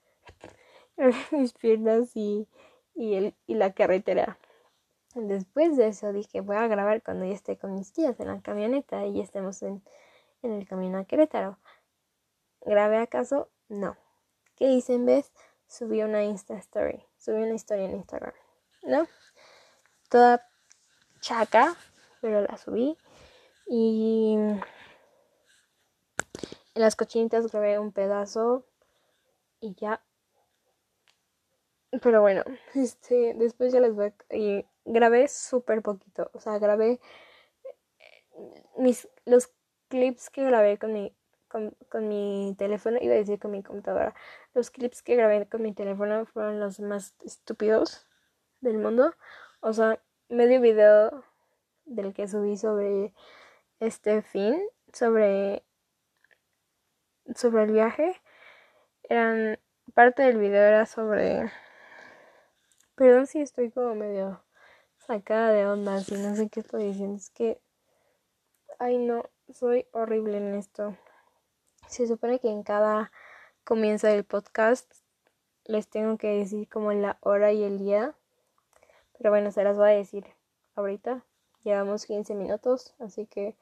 mis 1.30 1.52
piernas 1.52 2.10
y, 2.14 2.48
y, 2.94 3.14
el, 3.14 3.34
y 3.46 3.54
la 3.54 3.72
carretera. 3.72 4.38
Después 5.14 5.76
de 5.76 5.88
eso 5.88 6.12
dije, 6.12 6.40
voy 6.40 6.56
a 6.56 6.68
grabar 6.68 7.02
cuando 7.02 7.24
ya 7.24 7.32
esté 7.32 7.56
con 7.56 7.74
mis 7.74 7.92
tías 7.92 8.18
en 8.20 8.28
la 8.28 8.40
camioneta 8.40 9.06
y 9.06 9.20
estemos 9.20 9.62
en, 9.62 9.82
en 10.42 10.52
el 10.52 10.68
camino 10.68 10.98
a 10.98 11.04
Querétaro. 11.04 11.58
¿Grabé 12.60 12.98
acaso? 12.98 13.48
No. 13.68 13.96
¿Qué 14.56 14.66
hice 14.66 14.94
en 14.94 15.06
vez? 15.06 15.32
Subí 15.66 16.02
una 16.02 16.22
Insta 16.22 16.56
Story. 16.58 17.04
Subí 17.18 17.42
una 17.42 17.54
historia 17.54 17.86
en 17.86 17.96
Instagram. 17.96 18.34
¿No? 18.82 19.06
Toda 20.08 20.46
chaca, 21.20 21.76
pero 22.20 22.42
la 22.42 22.56
subí. 22.56 22.96
Y 23.66 24.34
en 26.74 26.82
las 26.82 26.96
cochinitas 26.96 27.50
grabé 27.50 27.78
un 27.78 27.92
pedazo 27.92 28.64
y 29.60 29.74
ya 29.74 30.02
pero 32.02 32.20
bueno, 32.20 32.44
este, 32.75 33.35
después 33.35 33.73
ya 33.73 33.80
les 33.80 33.94
voy 33.94 34.06
a... 34.06 34.37
Y 34.37 34.66
grabé 34.85 35.28
súper 35.28 35.82
poquito, 35.82 36.30
o 36.32 36.40
sea, 36.40 36.59
grabé 36.59 37.00
eh, 37.99 38.62
mis, 38.76 39.09
los 39.25 39.52
clips 39.88 40.30
que 40.30 40.44
grabé 40.44 40.78
con 40.78 40.92
mi, 40.92 41.14
con, 41.49 41.76
con, 41.88 42.09
mi 42.09 42.54
teléfono, 42.59 42.99
iba 43.00 43.14
a 43.14 43.18
decir 43.18 43.38
con 43.38 43.50
mi 43.50 43.62
computadora, 43.62 44.14
los 44.54 44.70
clips 44.70 45.02
que 45.02 45.16
grabé 45.16 45.49
con 45.49 45.62
mi 45.62 45.75
teléfono 45.75 46.26
fueron 46.26 46.61
los 46.61 46.80
más 46.80 47.14
estúpidos 47.25 48.06
del 48.61 48.78
mundo. 48.78 49.14
O 49.61 49.73
sea, 49.73 50.00
medio 50.28 50.61
video 50.61 51.25
del 51.85 52.14
que 52.14 52.28
subí 52.28 52.56
sobre 52.56 53.12
este 53.80 54.23
fin, 54.23 54.61
sobre, 54.92 55.64
sobre 57.35 57.64
el 57.64 57.73
viaje, 57.73 58.20
eran, 59.04 59.59
parte 59.94 60.23
del 60.23 60.38
video 60.38 60.62
era 60.62 60.87
sobre 60.87 61.50
Perdón 63.00 63.26
si 63.26 63.40
estoy 63.40 63.71
como 63.71 63.95
medio 63.95 64.42
sacada 64.99 65.52
de 65.52 65.64
onda, 65.66 66.00
si 66.00 66.16
no 66.16 66.37
sé 66.37 66.50
qué 66.50 66.61
estoy 66.61 66.85
diciendo. 66.85 67.16
Es 67.16 67.30
que, 67.30 67.59
ay 68.78 68.99
no, 68.99 69.25
soy 69.50 69.87
horrible 69.92 70.37
en 70.37 70.54
esto. 70.54 70.99
Se 71.88 72.07
supone 72.07 72.40
que 72.40 72.50
en 72.50 72.62
cada 72.62 73.11
comienzo 73.64 74.07
del 74.07 74.25
podcast 74.25 74.92
les 75.64 75.88
tengo 75.88 76.19
que 76.19 76.28
decir 76.28 76.69
como 76.69 76.92
la 76.92 77.16
hora 77.23 77.52
y 77.52 77.64
el 77.64 77.78
día. 77.78 78.14
Pero 79.16 79.30
bueno, 79.30 79.50
se 79.50 79.64
las 79.64 79.78
voy 79.78 79.88
a 79.88 79.95
decir 79.95 80.26
ahorita. 80.75 81.25
Llevamos 81.64 82.04
15 82.04 82.35
minutos, 82.35 82.95
así 82.99 83.25
que 83.25 83.57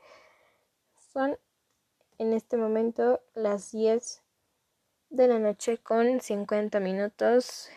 son 1.13 1.39
en 2.19 2.33
este 2.33 2.57
momento 2.57 3.21
las 3.35 3.71
10 3.71 4.21
de 5.11 5.29
la 5.29 5.39
noche 5.39 5.79
con 5.79 6.21
50 6.21 6.81
minutos. 6.81 7.69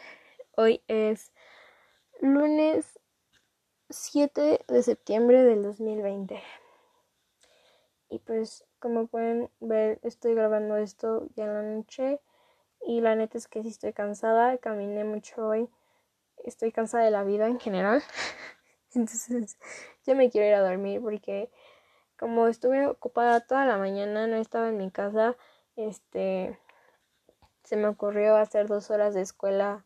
Hoy 0.55 0.81
es 0.87 1.31
lunes 2.21 2.99
7 3.89 4.63
de 4.67 4.83
septiembre 4.83 5.43
del 5.43 5.63
2020. 5.63 6.41
Y 8.09 8.19
pues 8.19 8.63
como 8.77 9.07
pueden 9.07 9.49
ver 9.59 9.99
estoy 10.03 10.35
grabando 10.35 10.77
esto 10.77 11.27
ya 11.35 11.45
en 11.45 11.53
la 11.53 11.63
noche 11.63 12.21
y 12.85 13.01
la 13.01 13.15
neta 13.15 13.39
es 13.39 13.47
que 13.47 13.63
sí 13.63 13.69
estoy 13.69 13.93
cansada, 13.93 14.57
caminé 14.59 15.03
mucho 15.03 15.47
hoy, 15.47 15.67
estoy 16.45 16.71
cansada 16.71 17.03
de 17.05 17.11
la 17.11 17.23
vida 17.23 17.47
en 17.47 17.59
general. 17.59 18.03
Entonces 18.93 19.57
ya 20.05 20.13
me 20.13 20.29
quiero 20.29 20.47
ir 20.47 20.53
a 20.53 20.61
dormir 20.61 21.01
porque 21.01 21.49
como 22.19 22.47
estuve 22.47 22.85
ocupada 22.85 23.39
toda 23.39 23.65
la 23.65 23.77
mañana, 23.77 24.27
no 24.27 24.35
estaba 24.35 24.69
en 24.69 24.77
mi 24.77 24.91
casa, 24.91 25.35
este 25.75 26.59
se 27.63 27.77
me 27.77 27.87
ocurrió 27.87 28.35
hacer 28.35 28.67
dos 28.67 28.91
horas 28.91 29.15
de 29.15 29.21
escuela 29.21 29.85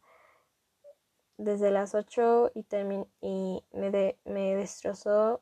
desde 1.37 1.71
las 1.71 1.95
8 1.95 2.51
y, 2.55 2.65
y 3.21 3.63
me, 3.73 4.17
me 4.25 4.55
destrozó, 4.55 5.41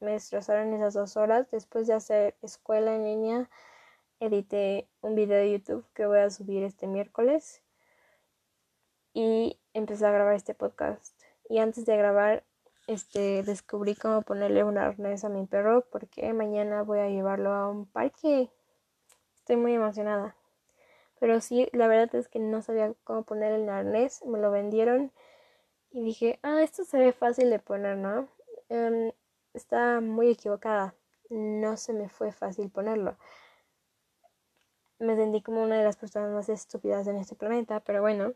me 0.00 0.12
destrozaron 0.12 0.72
esas 0.74 0.94
dos 0.94 1.16
horas. 1.16 1.50
Después 1.50 1.86
de 1.86 1.94
hacer 1.94 2.36
escuela 2.42 2.94
en 2.94 3.04
línea, 3.04 3.50
edité 4.20 4.88
un 5.00 5.14
video 5.14 5.36
de 5.38 5.52
YouTube 5.52 5.84
que 5.94 6.06
voy 6.06 6.20
a 6.20 6.30
subir 6.30 6.62
este 6.62 6.86
miércoles 6.86 7.62
y 9.14 9.58
empecé 9.74 10.06
a 10.06 10.12
grabar 10.12 10.34
este 10.34 10.54
podcast. 10.54 11.20
Y 11.48 11.58
antes 11.58 11.84
de 11.86 11.96
grabar, 11.96 12.44
este, 12.86 13.42
descubrí 13.42 13.94
cómo 13.94 14.22
ponerle 14.22 14.64
un 14.64 14.78
arnés 14.78 15.24
a 15.24 15.28
mi 15.28 15.46
perro 15.46 15.86
porque 15.90 16.32
mañana 16.32 16.82
voy 16.82 17.00
a 17.00 17.08
llevarlo 17.08 17.52
a 17.52 17.68
un 17.68 17.86
parque. 17.86 18.50
Estoy 19.36 19.56
muy 19.56 19.74
emocionada. 19.74 20.36
Pero 21.20 21.40
sí, 21.40 21.68
la 21.72 21.86
verdad 21.86 22.14
es 22.14 22.28
que 22.28 22.38
no 22.38 22.62
sabía 22.62 22.92
cómo 23.04 23.22
poner 23.22 23.52
el 23.52 23.68
arnés. 23.68 24.24
Me 24.24 24.38
lo 24.38 24.50
vendieron 24.50 25.12
y 25.92 26.02
dije, 26.02 26.38
ah, 26.42 26.62
esto 26.62 26.84
se 26.84 26.98
ve 26.98 27.12
fácil 27.12 27.50
de 27.50 27.58
poner, 27.58 27.96
¿no? 27.98 28.28
Em, 28.68 29.12
está 29.52 30.00
muy 30.00 30.30
equivocada. 30.30 30.94
No 31.28 31.76
se 31.76 31.92
me 31.92 32.08
fue 32.08 32.32
fácil 32.32 32.70
ponerlo. 32.70 33.16
Me 34.98 35.16
sentí 35.16 35.42
como 35.42 35.62
una 35.62 35.78
de 35.78 35.84
las 35.84 35.96
personas 35.96 36.30
más 36.32 36.48
estúpidas 36.48 37.06
en 37.08 37.16
este 37.16 37.34
planeta, 37.34 37.80
pero 37.80 38.00
bueno, 38.00 38.32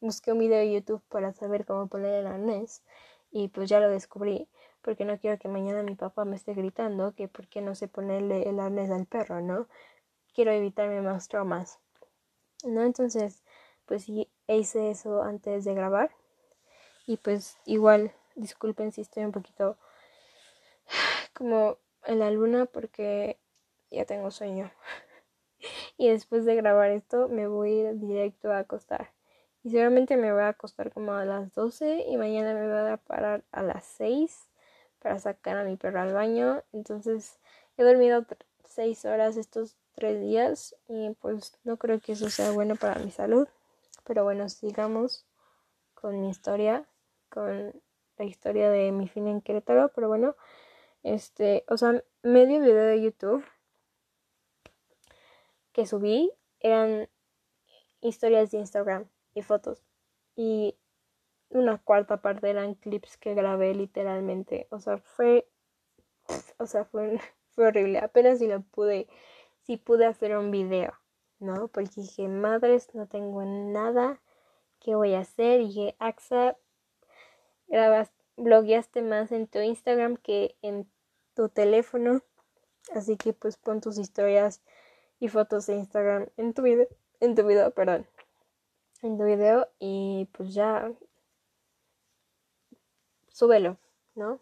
busqué 0.00 0.32
un 0.32 0.38
video 0.38 0.58
de 0.58 0.72
YouTube 0.72 1.02
para 1.08 1.32
saber 1.32 1.64
cómo 1.66 1.88
poner 1.88 2.14
el 2.14 2.26
arnés 2.26 2.82
y 3.30 3.48
pues 3.48 3.68
ya 3.68 3.80
lo 3.80 3.90
descubrí, 3.90 4.48
porque 4.82 5.04
no 5.04 5.18
quiero 5.18 5.38
que 5.38 5.48
mañana 5.48 5.82
mi 5.82 5.94
papá 5.96 6.24
me 6.24 6.36
esté 6.36 6.54
gritando 6.54 7.14
que 7.14 7.28
por 7.28 7.48
qué 7.48 7.62
no 7.62 7.74
sé 7.74 7.88
ponerle 7.88 8.48
el 8.48 8.60
arnés 8.60 8.90
al 8.90 9.06
perro, 9.06 9.40
¿no? 9.40 9.68
Quiero 10.34 10.52
evitarme 10.52 11.00
más 11.02 11.28
traumas. 11.28 11.80
¿No? 12.64 12.82
Entonces, 12.82 13.42
pues 13.86 14.04
sí, 14.04 14.30
hice 14.48 14.90
eso 14.90 15.22
antes 15.22 15.64
de 15.64 15.74
grabar 15.74 16.10
y 17.06 17.16
pues 17.18 17.56
igual, 17.64 18.12
disculpen 18.34 18.92
si 18.92 19.00
estoy 19.00 19.24
un 19.24 19.32
poquito 19.32 19.78
como 21.34 21.78
en 22.04 22.18
la 22.18 22.30
luna 22.30 22.66
porque 22.66 23.38
ya 23.90 24.04
tengo 24.04 24.30
sueño. 24.30 24.70
y 25.96 26.08
después 26.08 26.44
de 26.44 26.56
grabar 26.56 26.90
esto 26.90 27.28
me 27.28 27.46
voy 27.46 27.86
directo 27.94 28.52
a 28.52 28.58
acostar. 28.58 29.12
Y 29.62 29.70
seguramente 29.70 30.16
me 30.16 30.32
voy 30.32 30.42
a 30.42 30.48
acostar 30.48 30.92
como 30.92 31.12
a 31.12 31.24
las 31.24 31.52
12 31.54 32.04
y 32.08 32.16
mañana 32.16 32.54
me 32.54 32.68
voy 32.68 32.90
a 32.90 32.96
parar 32.98 33.44
a 33.52 33.62
las 33.62 33.84
6 33.84 34.48
para 35.00 35.18
sacar 35.18 35.56
a 35.56 35.64
mi 35.64 35.76
perro 35.76 36.00
al 36.00 36.12
baño. 36.12 36.62
Entonces 36.72 37.38
he 37.76 37.82
dormido 37.82 38.24
6 38.64 39.04
horas 39.04 39.36
estos 39.36 39.76
3 39.94 40.20
días 40.20 40.76
y 40.88 41.10
pues 41.20 41.58
no 41.64 41.76
creo 41.78 42.00
que 42.00 42.12
eso 42.12 42.30
sea 42.30 42.50
bueno 42.50 42.76
para 42.76 43.00
mi 43.00 43.10
salud. 43.10 43.48
Pero 44.04 44.22
bueno, 44.22 44.48
sigamos 44.48 45.24
con 45.94 46.20
mi 46.20 46.30
historia 46.30 46.86
con 47.36 47.82
la 48.16 48.24
historia 48.24 48.70
de 48.70 48.92
mi 48.92 49.08
fin 49.08 49.28
en 49.28 49.42
Querétaro, 49.42 49.92
pero 49.94 50.08
bueno, 50.08 50.36
este, 51.02 51.64
o 51.68 51.76
sea, 51.76 52.02
medio 52.22 52.62
video 52.62 52.82
de 52.82 53.02
YouTube 53.02 53.44
que 55.72 55.84
subí 55.84 56.32
eran 56.60 57.10
historias 58.00 58.50
de 58.50 58.58
Instagram 58.58 59.06
y 59.34 59.42
fotos 59.42 59.84
y 60.34 60.78
una 61.50 61.76
cuarta 61.76 62.22
parte 62.22 62.48
eran 62.48 62.74
clips 62.74 63.18
que 63.18 63.34
grabé 63.34 63.74
literalmente, 63.74 64.66
o 64.70 64.80
sea, 64.80 64.96
fue 64.96 65.46
o 66.56 66.66
sea, 66.66 66.86
fue, 66.86 67.20
fue 67.50 67.66
horrible, 67.66 67.98
apenas 67.98 68.38
si 68.38 68.46
lo 68.46 68.62
pude 68.62 69.08
si 69.64 69.76
pude 69.76 70.06
hacer 70.06 70.34
un 70.38 70.50
video, 70.50 70.94
¿no? 71.38 71.68
Porque 71.68 72.00
dije, 72.00 72.28
madres, 72.28 72.94
no 72.94 73.06
tengo 73.06 73.44
nada 73.44 74.22
que 74.78 74.94
voy 74.94 75.14
a 75.14 75.20
hacer. 75.20 75.60
Y 75.60 75.66
dije, 75.66 75.96
AXA, 75.98 76.56
grabas, 77.68 78.10
blogueaste 78.36 79.02
más 79.02 79.32
en 79.32 79.46
tu 79.46 79.58
Instagram 79.60 80.16
que 80.16 80.56
en 80.62 80.90
tu 81.34 81.48
teléfono. 81.48 82.22
Así 82.94 83.16
que 83.16 83.32
pues 83.32 83.56
pon 83.56 83.80
tus 83.80 83.98
historias 83.98 84.62
y 85.18 85.28
fotos 85.28 85.66
de 85.66 85.76
Instagram 85.76 86.28
en 86.36 86.54
tu 86.54 86.62
video, 86.62 86.86
en 87.20 87.34
tu 87.34 87.46
video, 87.46 87.70
perdón. 87.72 88.06
En 89.02 89.18
tu 89.18 89.24
video 89.24 89.68
y 89.78 90.28
pues 90.32 90.54
ya 90.54 90.90
súbelo, 93.28 93.76
¿no? 94.14 94.40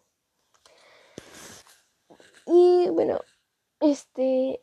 Y 2.45 2.89
bueno, 2.91 3.19
este 3.79 4.59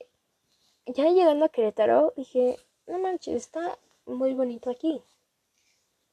ya 0.86 1.10
llegando 1.10 1.44
a 1.44 1.48
Querétaro 1.48 2.12
dije, 2.16 2.58
no 2.86 2.98
manches, 2.98 3.34
está 3.36 3.78
muy 4.06 4.34
bonito 4.34 4.70
aquí. 4.70 5.02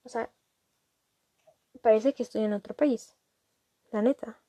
O 0.04 0.10
sea, 0.10 0.30
parece 1.82 2.14
que 2.14 2.24
estoy 2.24 2.44
en 2.44 2.54
otro 2.54 2.76
país. 2.76 3.16
La 3.92 4.02
neta. 4.02 4.40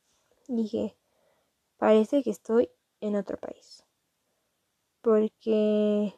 Dije, 0.47 0.97
parece 1.77 2.23
que 2.23 2.29
estoy 2.29 2.69
en 2.99 3.15
otro 3.15 3.37
país. 3.37 3.83
Porque 5.01 6.13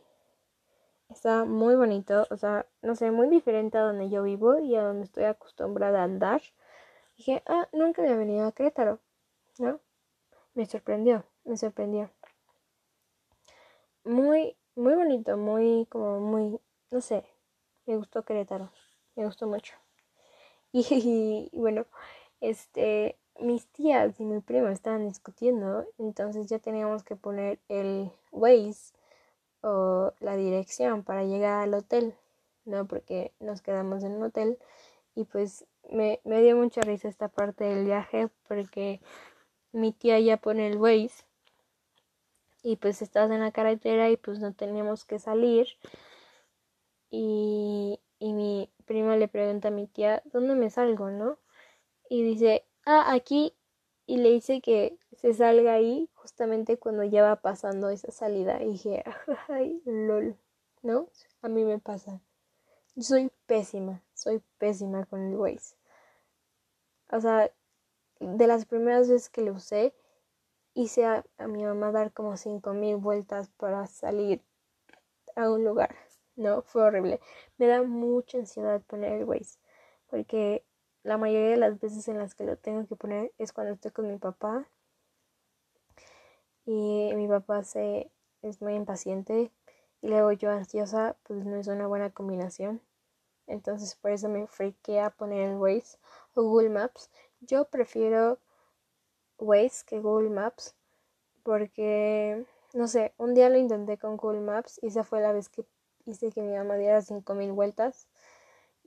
está 1.10 1.46
muy 1.46 1.76
bonito, 1.76 2.28
o 2.30 2.38
sea, 2.38 2.66
no 2.82 2.96
sé, 2.96 3.12
muy 3.12 3.30
diferente 3.30 3.78
a 3.78 3.82
donde 3.84 4.10
yo 4.10 4.24
vivo 4.24 4.60
y 4.60 4.76
a 4.76 4.84
donde 4.84 5.06
estoy 5.06 5.24
acostumbrada 5.26 6.02
a 6.02 6.04
andar. 6.04 6.42
Dije, 7.18 7.44
ah, 7.46 7.70
nunca 7.72 8.02
había 8.02 8.18
venido 8.18 8.46
a 8.46 8.52
Querétaro, 8.52 9.00
¿no? 9.60 9.80
Me 10.54 10.66
sorprendió, 10.66 11.26
me 11.46 11.58
sorprendió. 11.58 12.10
Muy, 14.04 14.58
muy 14.76 14.96
bonito, 14.96 15.38
muy, 15.38 15.86
como 15.90 16.20
muy, 16.20 16.60
no 16.92 17.02
sé, 17.02 17.26
me 17.86 17.96
gustó 17.98 18.24
Querétaro, 18.24 18.72
me 19.16 19.26
gustó 19.26 19.48
mucho. 19.48 19.83
Y, 20.74 21.50
bueno, 21.54 21.86
este, 22.42 23.16
mis 23.40 23.68
tías 23.68 24.20
y 24.20 24.26
mi 24.26 24.42
primo 24.42 24.70
estaban 24.70 25.08
discutiendo, 25.08 25.86
entonces 26.00 26.48
ya 26.48 26.58
teníamos 26.58 27.04
que 27.04 27.16
poner 27.16 27.60
el 27.70 28.12
Waze 28.32 28.94
o 29.62 30.14
la 30.20 30.36
dirección 30.36 31.04
para 31.04 31.24
llegar 31.26 31.62
al 31.62 31.76
hotel, 31.76 32.16
¿no? 32.66 32.88
Porque 32.88 33.32
nos 33.40 33.62
quedamos 33.62 34.04
en 34.04 34.14
un 34.14 34.24
hotel 34.24 34.58
y 35.14 35.26
pues 35.26 35.66
me, 35.92 36.20
me 36.24 36.42
dio 36.42 36.58
mucha 36.58 36.82
risa 36.82 37.08
esta 37.08 37.28
parte 37.28 37.66
del 37.66 37.86
viaje 37.86 38.30
porque 38.48 39.00
mi 39.72 39.92
tía 39.92 40.20
ya 40.20 40.38
pone 40.38 40.68
el 40.68 40.78
Waze 40.78 41.24
y 42.64 42.78
pues 42.78 43.04
estás 43.04 43.30
en 43.30 43.42
la 43.42 43.52
carretera 43.52 44.10
y 44.10 44.18
pues 44.18 44.40
no 44.40 44.54
teníamos 44.54 45.06
que 45.06 45.20
salir 45.20 45.68
y, 47.12 48.00
y 48.18 48.34
mi 48.34 48.70
prima 48.86 49.18
le 49.18 49.28
pregunta 49.28 49.70
a 49.70 49.72
mi 49.72 49.88
tía, 49.88 50.22
¿dónde 50.26 50.56
me 50.56 50.70
salgo, 50.70 51.10
no? 51.10 51.40
Y 52.10 52.24
dice, 52.24 52.66
ah, 52.86 53.14
aquí. 53.14 53.56
Y 54.06 54.18
le 54.18 54.32
dice 54.32 54.62
que 54.62 54.98
se 55.14 55.34
salga 55.34 55.74
ahí 55.74 56.10
justamente 56.14 56.78
cuando 56.78 57.04
ya 57.04 57.24
va 57.24 57.38
pasando 57.38 57.90
esa 57.90 58.12
salida. 58.12 58.62
Y 58.62 58.74
dije, 58.74 59.04
ay, 59.48 59.82
lol, 59.86 60.38
¿no? 60.82 61.08
A 61.42 61.50
mí 61.50 61.64
me 61.64 61.80
pasa. 61.80 62.22
Yo 62.96 63.04
soy 63.04 63.32
pésima, 63.48 64.04
soy 64.14 64.42
pésima 64.58 65.06
con 65.06 65.22
el 65.22 65.36
Waze. 65.36 65.76
O 67.12 67.22
sea, 67.22 67.52
de 68.20 68.48
las 68.48 68.66
primeras 68.66 69.10
veces 69.10 69.30
que 69.30 69.42
lo 69.42 69.54
usé, 69.54 69.96
hice 70.74 71.06
a, 71.06 71.26
a 71.38 71.48
mi 71.48 71.64
mamá 71.64 71.92
dar 71.92 72.12
como 72.14 72.38
cinco 72.38 72.74
mil 72.74 72.98
vueltas 72.98 73.50
para 73.58 73.88
salir 73.88 74.42
a 75.36 75.50
un 75.50 75.64
lugar. 75.64 75.96
No, 76.36 76.62
fue 76.64 76.84
horrible. 76.84 77.20
Me 77.58 77.68
da 77.68 77.84
mucha 77.84 78.38
ansiedad 78.38 78.82
poner 78.82 79.14
el 79.14 79.26
Waze. 79.26 79.60
Porque 80.10 80.64
la 81.04 81.18
mayoría 81.18 81.50
de 81.52 81.58
las 81.58 81.80
veces 81.80 82.08
en 82.08 82.18
las 82.18 82.36
que 82.36 82.44
lo 82.44 82.58
tengo 82.58 82.88
que 82.88 82.96
poner 82.96 83.32
es 83.38 83.54
cuando 83.54 83.74
estoy 83.74 83.92
con 83.92 84.08
mi 84.08 84.18
papá. 84.18 84.68
Y 86.66 87.12
mi 87.16 87.28
papá 87.28 87.64
se, 87.64 88.10
es 88.42 88.62
muy 88.62 88.74
impaciente 88.76 89.52
y 90.02 90.08
luego 90.08 90.32
yo 90.32 90.50
ansiosa, 90.50 91.16
pues 91.24 91.46
no 91.46 91.56
es 91.58 91.68
una 91.68 91.88
buena 91.88 92.10
combinación. 92.10 92.82
Entonces 93.48 93.96
por 93.96 94.12
eso 94.12 94.30
me 94.30 94.48
friqué 94.48 95.00
a 95.02 95.10
poner 95.10 95.50
el 95.50 95.58
Waze 95.58 95.98
o 96.36 96.44
Google 96.44 96.70
Maps. 96.70 97.10
Yo 97.42 97.66
prefiero 97.66 98.40
Waze 99.38 99.86
que 99.86 100.00
Google 100.00 100.30
Maps 100.30 100.76
porque, 101.44 102.46
no 102.74 102.88
sé, 102.88 103.14
un 103.18 103.34
día 103.34 103.50
lo 103.50 103.58
intenté 103.58 103.98
con 103.98 104.18
Google 104.18 104.42
Maps 104.42 104.80
y 104.82 104.88
esa 104.88 105.04
fue 105.04 105.22
la 105.22 105.34
vez 105.34 105.50
que 105.50 105.66
hice 106.06 106.32
que 106.32 106.42
mi 106.42 106.56
mamá 106.56 106.76
diera 106.76 107.02
5000 107.02 107.52
vueltas 107.52 108.08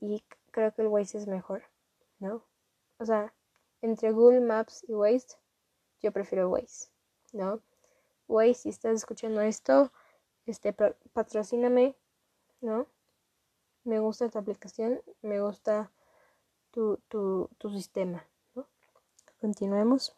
y 0.00 0.22
creo 0.50 0.72
que 0.74 0.82
el 0.82 0.88
Waze 0.88 1.18
es 1.18 1.26
mejor, 1.26 1.62
¿no? 2.18 2.42
O 2.98 3.04
sea, 3.04 3.34
entre 3.82 4.12
Google 4.12 4.40
Maps 4.40 4.84
y 4.88 4.94
Waze, 4.94 5.36
yo 6.00 6.12
prefiero 6.12 6.48
Waze, 6.48 6.88
¿no? 7.32 7.60
Waze, 8.28 8.54
si 8.54 8.68
estás 8.70 8.94
escuchando 8.94 9.40
esto, 9.40 9.92
este, 10.46 10.74
patrocíname, 11.12 11.96
¿no? 12.60 12.86
Me 13.84 14.00
gusta 14.00 14.28
tu 14.28 14.38
aplicación, 14.38 15.00
me 15.22 15.40
gusta 15.40 15.92
tu, 16.70 16.98
tu, 17.08 17.48
tu 17.58 17.70
sistema, 17.70 18.26
¿no? 18.54 18.66
Continuemos. 19.40 20.14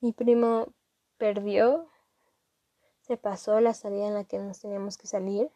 Mi 0.00 0.12
primo 0.12 0.72
perdió, 1.18 1.88
pasó 3.16 3.60
la 3.60 3.74
salida 3.74 4.08
en 4.08 4.14
la 4.14 4.24
que 4.24 4.38
nos 4.38 4.60
teníamos 4.60 4.98
que 4.98 5.06
salir, 5.06 5.50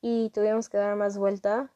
y 0.00 0.30
tuvimos 0.30 0.68
que 0.68 0.78
dar 0.78 0.96
más 0.96 1.16
vuelta, 1.18 1.70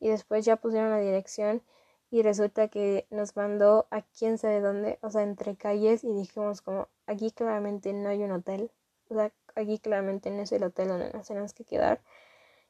y 0.00 0.08
después 0.08 0.44
ya 0.44 0.56
pusieron 0.56 0.90
la 0.90 0.98
dirección 0.98 1.62
y 2.10 2.22
resulta 2.22 2.68
que 2.68 3.06
nos 3.10 3.36
mandó 3.36 3.86
a 3.90 4.02
quién 4.02 4.38
sabe 4.38 4.60
dónde, 4.60 4.98
o 5.02 5.10
sea, 5.10 5.22
entre 5.22 5.56
calles 5.56 6.04
y 6.04 6.12
dijimos 6.12 6.62
como, 6.62 6.88
aquí 7.06 7.30
claramente 7.32 7.92
no 7.92 8.08
hay 8.08 8.22
un 8.22 8.32
hotel, 8.32 8.70
o 9.10 9.14
sea, 9.14 9.32
aquí 9.54 9.78
claramente 9.78 10.30
no 10.30 10.42
es 10.42 10.52
el 10.52 10.62
hotel 10.64 10.88
donde 10.88 11.12
nos 11.12 11.26
tenemos 11.26 11.52
que 11.52 11.64
quedar. 11.64 12.00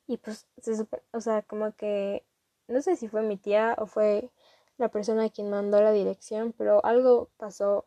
Y 0.06 0.16
pues, 0.16 0.46
se 0.60 0.86
o 1.12 1.20
sea, 1.20 1.42
como 1.42 1.72
que, 1.72 2.24
no 2.66 2.80
sé 2.82 2.96
si 2.96 3.08
fue 3.08 3.22
mi 3.22 3.36
tía 3.36 3.76
o 3.78 3.86
fue 3.86 4.30
la 4.78 4.88
persona 4.88 5.28
quien 5.28 5.50
mandó 5.50 5.80
la 5.82 5.92
dirección, 5.92 6.54
pero 6.56 6.84
algo 6.84 7.28
pasó 7.36 7.84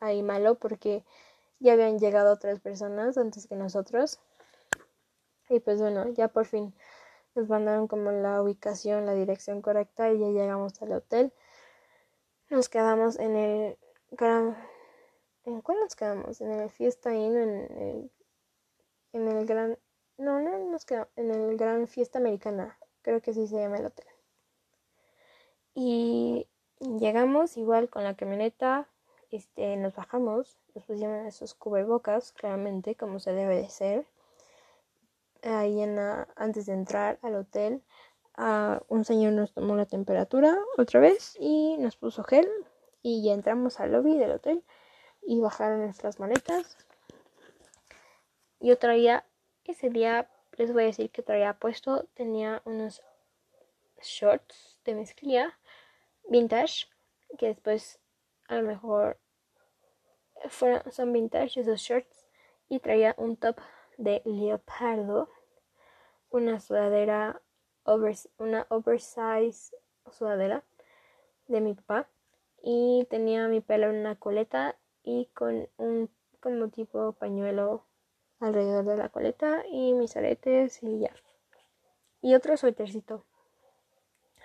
ahí 0.00 0.22
malo 0.22 0.56
porque 0.56 1.04
ya 1.60 1.74
habían 1.74 1.98
llegado 1.98 2.32
otras 2.32 2.60
personas 2.60 3.16
antes 3.18 3.46
que 3.46 3.56
nosotros. 3.56 4.20
Y 5.48 5.60
pues 5.60 5.80
bueno, 5.80 6.08
ya 6.10 6.28
por 6.28 6.46
fin 6.46 6.74
nos 7.34 7.48
mandaron 7.48 7.88
como 7.88 8.12
la 8.12 8.40
ubicación, 8.42 9.06
la 9.06 9.14
dirección 9.14 9.60
correcta 9.60 10.10
y 10.12 10.18
ya 10.18 10.28
llegamos 10.28 10.80
al 10.82 10.92
hotel. 10.92 11.32
Nos 12.50 12.68
quedamos 12.68 13.18
en 13.18 13.36
el 13.36 13.78
gran... 14.10 14.56
¿En 15.44 15.60
cuál 15.60 15.80
nos 15.80 15.94
quedamos? 15.96 16.40
¿En 16.40 16.52
el 16.52 16.70
Fiesta 16.70 17.14
Inn 17.14 17.36
en 17.36 17.50
el, 17.78 18.10
en 19.12 19.28
el 19.28 19.46
gran... 19.46 19.78
No, 20.16 20.40
no 20.40 20.58
nos 20.70 20.84
quedamos 20.84 21.08
en 21.16 21.30
el 21.32 21.56
Gran 21.56 21.88
Fiesta 21.88 22.18
Americana. 22.18 22.78
Creo 23.02 23.20
que 23.20 23.32
así 23.32 23.46
se 23.48 23.56
llama 23.56 23.78
el 23.78 23.86
hotel. 23.86 24.06
Y 25.74 26.48
llegamos 26.78 27.56
igual 27.56 27.90
con 27.90 28.04
la 28.04 28.14
camioneta, 28.14 28.88
este, 29.30 29.76
nos 29.76 29.94
bajamos, 29.94 30.56
nos 30.74 30.84
pusieron 30.84 31.26
esos 31.26 31.54
cubrebocas, 31.54 32.32
claramente, 32.32 32.94
como 32.94 33.20
se 33.20 33.32
debe 33.32 33.56
de 33.56 33.68
ser 33.68 34.06
ahí 35.42 35.82
en 35.82 35.98
antes 36.36 36.66
de 36.66 36.72
entrar 36.72 37.18
al 37.22 37.36
hotel, 37.36 37.82
un 38.88 39.04
señor 39.04 39.32
nos 39.34 39.52
tomó 39.52 39.76
la 39.76 39.86
temperatura 39.86 40.58
otra 40.76 41.00
vez 41.00 41.36
y 41.38 41.76
nos 41.78 41.96
puso 41.96 42.24
gel 42.24 42.48
y 43.02 43.22
ya 43.22 43.34
entramos 43.34 43.78
al 43.80 43.92
lobby 43.92 44.16
del 44.16 44.32
hotel 44.32 44.64
y 45.22 45.40
bajaron 45.40 45.82
nuestras 45.82 46.18
maletas. 46.18 46.76
Yo 48.60 48.78
traía, 48.78 49.24
ese 49.64 49.90
día 49.90 50.30
les 50.56 50.72
voy 50.72 50.84
a 50.84 50.86
decir 50.86 51.10
que 51.10 51.22
traía 51.22 51.54
puesto, 51.54 52.06
tenía 52.14 52.62
unos 52.64 53.02
shorts 54.02 54.78
de 54.84 54.94
mezclilla 54.94 55.58
vintage 56.28 56.86
que 57.38 57.46
después 57.46 58.00
a 58.48 58.56
lo 58.56 58.62
mejor 58.62 59.18
fueron, 60.48 60.82
son 60.92 61.12
vintage 61.12 61.60
esos 61.60 61.80
shorts 61.80 62.26
y 62.68 62.80
traía 62.80 63.14
un 63.18 63.36
top 63.36 63.56
de 63.98 64.22
leopardo, 64.24 65.28
una 66.30 66.60
sudadera, 66.60 67.40
una 68.38 68.66
oversize 68.68 69.76
sudadera 70.10 70.64
de 71.48 71.60
mi 71.60 71.74
papá 71.74 72.08
y 72.62 73.06
tenía 73.10 73.46
mi 73.48 73.60
pelo 73.60 73.90
en 73.90 73.96
una 73.96 74.16
coleta 74.16 74.76
y 75.02 75.26
con 75.34 75.68
un 75.76 76.10
como 76.40 76.68
tipo 76.68 77.12
pañuelo 77.12 77.84
alrededor 78.40 78.84
de 78.84 78.96
la 78.96 79.08
coleta 79.08 79.64
y 79.70 79.92
mis 79.94 80.16
aretes 80.16 80.82
y 80.82 81.00
ya. 81.00 81.14
Y 82.20 82.34
otro 82.34 82.56
suétercito 82.56 83.24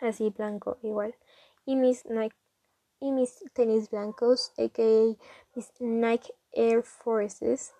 así 0.01 0.29
blanco 0.29 0.77
igual. 0.81 1.15
Y 1.65 1.75
mis 1.75 2.05
Nike 2.05 2.35
y 2.99 3.11
mis 3.11 3.43
tenis 3.53 3.89
blancos, 3.89 4.53
aka 4.57 5.17
mis 5.55 5.71
Nike 5.79 6.33
Air 6.51 6.83
Forces 6.83 7.73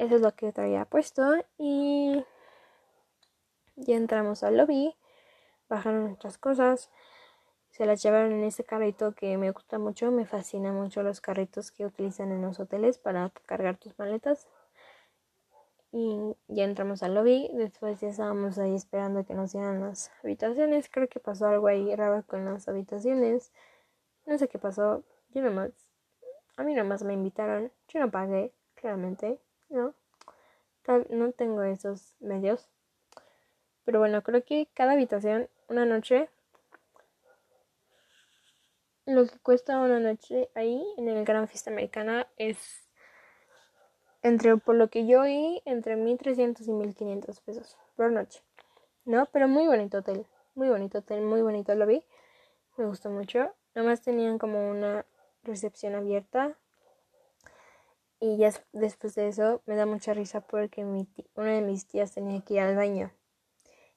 eso 0.00 0.14
es 0.14 0.22
lo 0.22 0.34
que 0.34 0.50
traía 0.50 0.86
puesto 0.86 1.22
y 1.58 2.24
ya 3.76 3.96
entramos 3.96 4.42
al 4.42 4.56
lobby, 4.56 4.96
bajaron 5.68 6.04
nuestras 6.04 6.38
cosas, 6.38 6.88
se 7.68 7.84
las 7.84 8.02
llevaron 8.02 8.32
en 8.32 8.44
ese 8.44 8.64
carrito 8.64 9.14
que 9.14 9.36
me 9.36 9.50
gusta 9.50 9.78
mucho, 9.78 10.10
me 10.10 10.24
fascina 10.24 10.72
mucho 10.72 11.02
los 11.02 11.20
carritos 11.20 11.70
que 11.70 11.84
utilizan 11.84 12.32
en 12.32 12.40
los 12.40 12.58
hoteles 12.60 12.96
para 12.96 13.30
cargar 13.44 13.76
tus 13.76 13.98
maletas. 13.98 14.48
Y 15.92 16.34
ya 16.48 16.64
entramos 16.64 17.02
al 17.02 17.14
lobby, 17.14 17.50
después 17.52 18.00
ya 18.00 18.08
estábamos 18.08 18.56
ahí 18.56 18.74
esperando 18.74 19.26
que 19.26 19.34
nos 19.34 19.52
dieran 19.52 19.82
las 19.82 20.10
habitaciones, 20.24 20.88
creo 20.88 21.08
que 21.08 21.20
pasó 21.20 21.46
algo 21.46 21.66
ahí 21.66 21.94
raro 21.94 22.24
con 22.26 22.46
las 22.46 22.68
habitaciones, 22.68 23.52
no 24.30 24.38
sé 24.38 24.48
qué 24.48 24.58
pasó, 24.58 25.02
yo 25.34 25.42
nomás, 25.42 25.72
a 26.56 26.62
mí 26.62 26.72
nomás 26.72 27.02
me 27.02 27.12
invitaron, 27.12 27.72
yo 27.88 27.98
no 28.00 28.10
pagué, 28.10 28.52
claramente. 28.76 29.40
¿no? 29.68 29.94
No 31.08 31.32
tengo 31.32 31.62
esos 31.62 32.14
medios. 32.20 32.68
Pero 33.84 33.98
bueno, 33.98 34.22
creo 34.22 34.44
que 34.44 34.68
cada 34.72 34.92
habitación, 34.92 35.48
una 35.68 35.84
noche, 35.84 36.28
lo 39.04 39.26
que 39.26 39.36
cuesta 39.40 39.80
una 39.80 39.98
noche 39.98 40.48
ahí 40.54 40.84
en 40.96 41.08
el 41.08 41.24
Gran 41.24 41.48
Fiesta 41.48 41.70
Americana 41.70 42.28
es 42.36 42.88
entre, 44.22 44.56
por 44.58 44.76
lo 44.76 44.90
que 44.90 45.06
yo 45.06 45.22
oí, 45.22 45.60
entre 45.64 45.96
1300 45.96 46.68
y 46.68 46.72
1500 46.72 47.40
pesos 47.40 47.76
por 47.96 48.12
noche. 48.12 48.42
¿No? 49.04 49.26
Pero 49.32 49.48
muy 49.48 49.66
bonito 49.66 49.98
hotel. 49.98 50.24
Muy 50.54 50.68
bonito 50.68 50.98
hotel, 50.98 51.22
muy 51.22 51.42
bonito 51.42 51.74
lo 51.74 51.86
vi. 51.86 52.04
Me 52.76 52.86
gustó 52.86 53.10
mucho. 53.10 53.52
Nada 53.74 53.88
más 53.88 54.02
tenían 54.02 54.38
como 54.38 54.70
una 54.70 55.06
recepción 55.42 55.94
abierta 55.94 56.56
y 58.18 58.36
ya 58.36 58.52
después 58.72 59.14
de 59.14 59.28
eso 59.28 59.62
me 59.64 59.76
da 59.76 59.86
mucha 59.86 60.12
risa 60.12 60.42
porque 60.42 60.84
mi 60.84 61.08
una 61.34 61.52
de 61.52 61.62
mis 61.62 61.86
tías 61.86 62.12
tenía 62.12 62.42
que 62.42 62.54
ir 62.54 62.60
al 62.60 62.76
baño. 62.76 63.10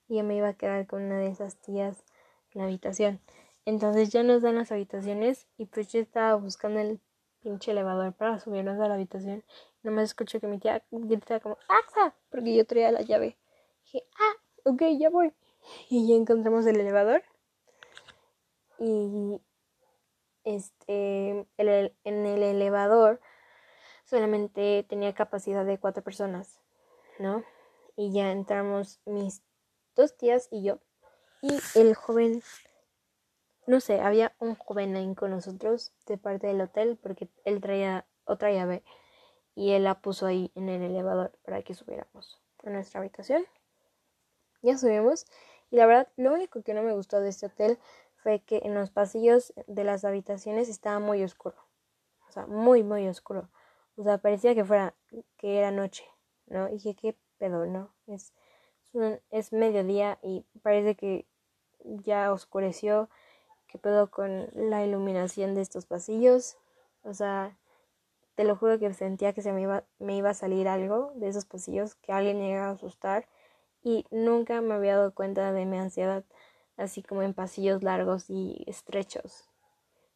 Y 0.08 0.18
yo 0.18 0.24
me 0.24 0.36
iba 0.36 0.48
a 0.48 0.54
quedar 0.54 0.88
con 0.88 1.04
una 1.04 1.18
de 1.18 1.28
esas 1.28 1.58
tías 1.58 2.06
en 2.54 2.62
la 2.62 2.68
habitación. 2.68 3.20
Entonces 3.66 4.10
ya 4.10 4.24
nos 4.24 4.42
dan 4.42 4.56
las 4.56 4.72
habitaciones 4.72 5.48
y 5.58 5.66
pues 5.66 5.92
yo 5.92 6.00
estaba 6.00 6.36
buscando 6.36 6.80
el 6.80 7.00
pinche 7.42 7.72
elevador 7.72 8.14
para 8.14 8.40
subirnos 8.40 8.80
a 8.80 8.88
la 8.88 8.94
habitación. 8.94 9.44
Nomás 9.84 10.06
escucho 10.06 10.40
que 10.40 10.48
mi 10.48 10.58
tía 10.60 10.84
grita 10.92 11.42
como 11.42 11.58
¡Axa! 11.68 12.16
Porque 12.30 12.56
yo 12.56 12.66
traía 12.66 12.92
la 12.92 13.02
llave. 13.02 13.38
dije, 13.84 14.06
ah, 14.20 14.70
ok, 14.70 14.84
ya 14.98 15.10
voy. 15.10 15.34
Y 15.90 16.08
ya 16.08 16.16
encontramos 16.16 16.66
el 16.66 16.80
elevador. 16.80 17.24
Y 18.80 19.40
este 20.44 21.48
en 21.58 22.26
el 22.26 22.44
elevador 22.44 23.20
solamente 24.06 24.86
tenía 24.88 25.14
capacidad 25.14 25.66
de 25.66 25.80
cuatro 25.80 26.04
personas, 26.04 26.60
¿no? 27.20 27.44
Y 27.96 28.12
ya 28.12 28.32
entramos 28.32 29.00
mis 29.06 29.42
dos 29.96 30.16
tías 30.18 30.48
y 30.52 30.64
yo. 30.64 30.80
Y 31.42 31.60
el 31.76 31.94
joven, 31.96 32.42
no 33.68 33.80
sé, 33.80 34.02
había 34.02 34.34
un 34.40 34.56
joven 34.56 34.96
ahí 34.96 35.14
con 35.16 35.32
nosotros 35.32 35.94
de 36.06 36.18
parte 36.18 36.48
del 36.48 36.62
hotel 36.62 36.98
porque 37.02 37.30
él 37.44 37.62
traía 37.62 38.06
otra 38.26 38.52
llave 38.52 38.84
y 39.56 39.72
él 39.72 39.84
la 39.84 40.02
puso 40.02 40.26
ahí 40.26 40.52
en 40.56 40.70
el 40.70 40.82
elevador 40.82 41.38
para 41.44 41.62
que 41.62 41.74
subiéramos 41.74 42.42
a 42.64 42.70
nuestra 42.70 43.00
habitación. 43.00 43.46
Ya 44.62 44.78
subimos 44.78 45.26
y 45.70 45.76
la 45.76 45.86
verdad 45.86 46.08
lo 46.16 46.34
único 46.34 46.64
que 46.64 46.74
no 46.74 46.82
me 46.82 46.94
gustó 46.94 47.20
de 47.20 47.30
este 47.30 47.48
hotel 47.48 47.78
fue 48.24 48.40
que 48.40 48.62
en 48.64 48.74
los 48.74 48.90
pasillos 48.90 49.54
de 49.68 49.84
las 49.84 50.06
habitaciones 50.06 50.70
estaba 50.70 51.00
muy 51.00 51.22
oscuro. 51.24 51.58
O 52.30 52.32
sea, 52.32 52.48
muy, 52.48 52.82
muy 52.82 53.08
oscuro. 53.08 53.50
O 53.98 54.04
sea, 54.04 54.18
parecía 54.18 54.56
que 54.56 54.64
fuera, 54.64 54.96
que 55.38 55.60
era 55.60 55.72
noche, 55.72 56.06
¿no? 56.48 56.70
Y 56.70 56.74
dije, 56.74 56.96
¿qué 56.96 57.18
pedo, 57.38 57.66
no? 57.66 57.94
Es, 58.08 58.34
es, 59.30 59.52
mediodía 59.52 60.20
y 60.24 60.46
parece 60.62 60.96
que 60.96 61.28
ya 61.84 62.32
oscureció. 62.32 63.10
¿Qué 63.68 63.78
pedo 63.78 64.10
con 64.10 64.48
la 64.54 64.86
iluminación 64.86 65.54
de 65.54 65.62
estos 65.62 65.86
pasillos? 65.86 66.58
O 67.04 67.14
sea, 67.14 67.58
te 68.36 68.46
lo 68.46 68.56
juro 68.56 68.80
que 68.80 68.94
sentía 68.94 69.34
que 69.34 69.42
se 69.42 69.52
me 69.52 69.64
iba, 69.64 69.84
me 70.00 70.16
iba 70.16 70.30
a 70.30 70.34
salir 70.34 70.70
algo 70.70 71.12
de 71.16 71.28
esos 71.28 71.44
pasillos, 71.44 71.96
que 71.96 72.14
alguien 72.14 72.42
iba 72.42 72.68
a 72.68 72.72
asustar 72.72 73.28
y 73.84 74.06
nunca 74.12 74.62
me 74.62 74.76
había 74.76 74.96
dado 74.96 75.14
cuenta 75.14 75.52
de 75.52 75.66
mi 75.66 75.78
ansiedad 75.78 76.24
así 76.78 77.04
como 77.04 77.22
en 77.22 77.34
pasillos 77.34 77.84
largos 77.84 78.30
y 78.30 78.64
estrechos, 78.68 79.50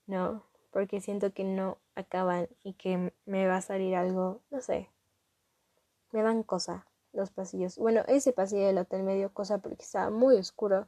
¿no? 0.05 0.43
Porque 0.71 1.01
siento 1.01 1.33
que 1.33 1.43
no 1.43 1.77
acaban 1.95 2.47
y 2.63 2.73
que 2.73 3.13
me 3.25 3.47
va 3.47 3.57
a 3.57 3.61
salir 3.61 3.95
algo, 3.95 4.41
no 4.49 4.61
sé, 4.61 4.89
me 6.11 6.21
dan 6.21 6.43
cosa 6.43 6.85
los 7.13 7.31
pasillos. 7.31 7.77
Bueno, 7.77 8.03
ese 8.07 8.33
pasillo 8.33 8.67
del 8.67 8.77
hotel 8.77 9.03
me 9.03 9.15
dio 9.15 9.33
cosa 9.33 9.57
porque 9.57 9.83
estaba 9.83 10.09
muy 10.09 10.35
oscuro 10.37 10.87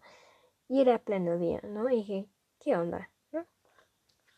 y 0.68 0.82
era 0.82 1.00
pleno 1.00 1.38
día, 1.38 1.60
¿no? 1.64 1.90
Y 1.90 1.98
dije, 1.98 2.26
¿qué 2.60 2.76
onda? 2.76 3.10
¿No? 3.32 3.46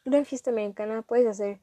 Gran 0.06 0.26
fiesta 0.26 0.52
americana, 0.52 1.02
puedes 1.02 1.28
hacer 1.28 1.60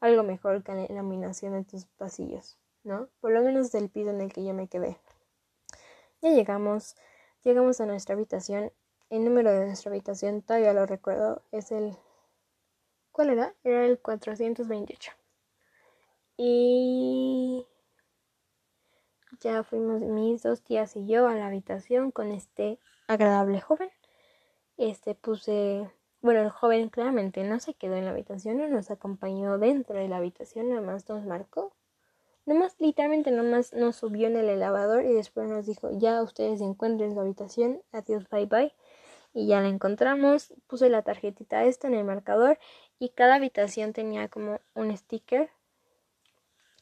algo 0.00 0.22
mejor 0.22 0.62
que 0.62 0.72
la 0.72 0.84
iluminación 0.84 1.52
de 1.54 1.64
tus 1.64 1.86
pasillos, 1.86 2.58
¿no? 2.84 3.08
Por 3.20 3.32
lo 3.32 3.42
menos 3.42 3.72
del 3.72 3.88
piso 3.88 4.10
en 4.10 4.20
el 4.20 4.32
que 4.32 4.44
yo 4.44 4.52
me 4.52 4.68
quedé. 4.68 4.98
Ya 6.20 6.30
llegamos, 6.30 6.96
llegamos 7.42 7.80
a 7.80 7.86
nuestra 7.86 8.14
habitación. 8.14 8.72
El 9.08 9.24
número 9.24 9.52
de 9.52 9.66
nuestra 9.66 9.90
habitación 9.90 10.42
todavía 10.42 10.72
lo 10.72 10.86
recuerdo, 10.86 11.42
es 11.52 11.70
el... 11.70 11.96
¿Cuál 13.12 13.30
era? 13.30 13.54
Era 13.62 13.86
el 13.86 13.98
428. 13.98 15.12
Y 16.36 17.66
ya 19.40 19.62
fuimos 19.62 20.02
mis 20.02 20.42
dos 20.42 20.62
tías 20.62 20.96
y 20.96 21.06
yo 21.06 21.28
a 21.28 21.34
la 21.34 21.46
habitación 21.46 22.10
con 22.10 22.32
este 22.32 22.78
agradable 23.06 23.60
joven. 23.60 23.90
Este 24.76 25.14
puse, 25.14 25.90
bueno, 26.20 26.40
el 26.40 26.50
joven 26.50 26.88
claramente 26.88 27.42
no 27.44 27.60
se 27.60 27.74
quedó 27.74 27.94
en 27.94 28.04
la 28.04 28.10
habitación, 28.10 28.58
no 28.58 28.68
nos 28.68 28.90
acompañó 28.90 29.58
dentro 29.58 29.98
de 29.98 30.08
la 30.08 30.18
habitación, 30.18 30.68
nada 30.68 30.82
más 30.82 31.08
nos 31.08 31.24
marcó. 31.24 31.72
Nomás, 32.44 32.76
literalmente, 32.78 33.30
nomás 33.30 33.72
nos 33.72 33.96
subió 33.96 34.28
en 34.28 34.36
el 34.36 34.48
elevador 34.48 35.04
y 35.04 35.12
después 35.12 35.48
nos 35.48 35.66
dijo, 35.66 35.90
ya 35.92 36.22
ustedes 36.22 36.60
encuentren 36.60 37.10
en 37.10 37.14
su 37.16 37.20
habitación, 37.20 37.82
adiós, 37.92 38.28
bye 38.28 38.46
bye. 38.46 38.72
Y 39.36 39.46
ya 39.46 39.60
la 39.60 39.68
encontramos, 39.68 40.54
puse 40.66 40.88
la 40.88 41.02
tarjetita 41.02 41.64
esta 41.64 41.88
en 41.88 41.92
el 41.92 42.04
marcador 42.04 42.58
y 42.98 43.10
cada 43.10 43.34
habitación 43.34 43.92
tenía 43.92 44.28
como 44.28 44.60
un 44.74 44.96
sticker 44.96 45.50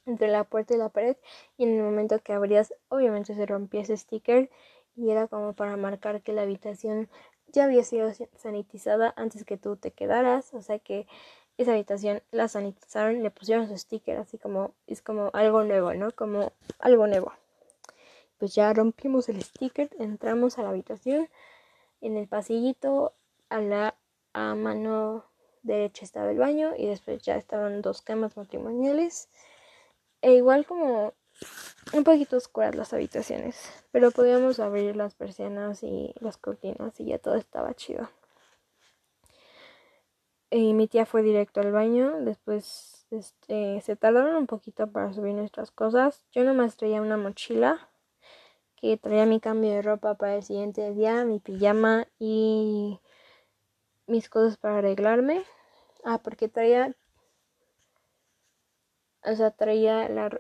entre 0.07 0.29
la 0.29 0.45
puerta 0.45 0.73
y 0.73 0.77
la 0.77 0.89
pared 0.89 1.17
y 1.59 1.65
en 1.65 1.77
el 1.77 1.83
momento 1.83 2.21
que 2.21 2.33
abrías 2.33 2.73
obviamente 2.91 3.35
se 3.35 3.45
rompía 3.45 3.81
ese 3.81 3.97
sticker 3.97 4.51
y 4.95 5.11
era 5.11 5.27
como 5.27 5.55
para 5.55 5.77
marcar 5.77 6.23
que 6.23 6.33
la 6.33 6.43
habitación 6.43 7.09
ya 7.49 7.65
había 7.65 7.83
sido 7.83 8.13
sanitizada 8.37 9.13
antes 9.17 9.45
que 9.45 9.57
tú 9.57 9.75
te 9.75 9.91
quedaras, 9.91 10.55
o 10.55 10.63
sea 10.63 10.79
que 10.79 11.09
esa 11.59 11.73
habitación 11.73 12.23
la 12.31 12.47
sanitizaron, 12.47 13.21
le 13.25 13.33
pusieron 13.33 13.67
su 13.67 13.77
sticker, 13.77 14.17
así 14.19 14.39
como 14.39 14.75
es 14.87 15.03
como 15.03 15.31
algo 15.33 15.65
nuevo, 15.65 15.93
¿no? 15.93 16.13
Como 16.13 16.53
algo 16.79 17.09
nuevo. 17.09 17.33
Pues 18.39 18.55
ya 18.55 18.73
rompimos 18.73 19.29
el 19.29 19.43
sticker, 19.43 19.91
entramos 19.99 20.57
a 20.57 20.63
la 20.63 20.69
habitación, 20.69 21.29
en 22.05 22.17
el 22.17 22.29
pasillito 22.29 23.15
a 23.49 23.61
la 23.61 23.97
a 24.35 24.55
mano 24.55 25.25
derecha 25.63 26.05
estaba 26.05 26.31
el 26.31 26.39
baño 26.39 26.75
y 26.77 26.87
después 26.87 27.23
ya 27.23 27.37
estaban 27.37 27.81
dos 27.81 28.03
camas 28.03 28.37
matrimoniales 28.37 29.29
e 30.21 30.35
igual 30.35 30.67
como 30.67 31.15
un 31.93 32.05
poquito 32.05 32.37
oscuras 32.37 32.75
las 32.75 32.93
habitaciones, 32.93 33.71
pero 33.91 34.11
podíamos 34.11 34.61
abrir 34.61 34.97
las 34.97 35.15
persianas 35.15 35.83
y 35.83 36.15
las 36.21 36.37
cortinas 36.37 36.99
y 37.01 37.07
ya 37.07 37.19
todo 37.19 37.37
estaba 37.37 37.75
chido. 37.75 38.11
Y 40.51 40.73
mi 40.75 40.87
tía 40.87 41.07
fue 41.07 41.23
directo 41.23 41.61
al 41.61 41.73
baño, 41.73 42.21
después 42.21 43.07
este, 43.11 43.81
se 43.81 43.97
tardaron 43.97 44.37
un 44.37 44.47
poquito 44.47 44.87
para 44.91 45.13
subir 45.13 45.35
nuestras 45.35 45.71
cosas. 45.71 46.25
Yo 46.33 46.45
nomás 46.45 46.77
traía 46.77 47.01
una 47.03 47.17
mochila 47.17 47.89
que 48.85 48.99
traía 48.99 49.25
mi 49.25 49.41
cambio 49.41 49.71
de 49.71 49.81
ropa 49.81 50.15
para 50.15 50.37
el 50.37 50.43
siguiente 50.43 50.93
día, 50.93 51.25
mi 51.25 51.39
pijama 51.39 52.07
y 52.19 53.01
mis 54.07 54.29
cosas 54.29 54.59
para 54.59 54.77
arreglarme. 54.77 55.43
Ah, 56.05 56.21
porque 56.23 56.51
traía 56.51 56.95
o 59.25 59.35
sea, 59.35 59.53
traía 59.53 60.07
la 60.11 60.39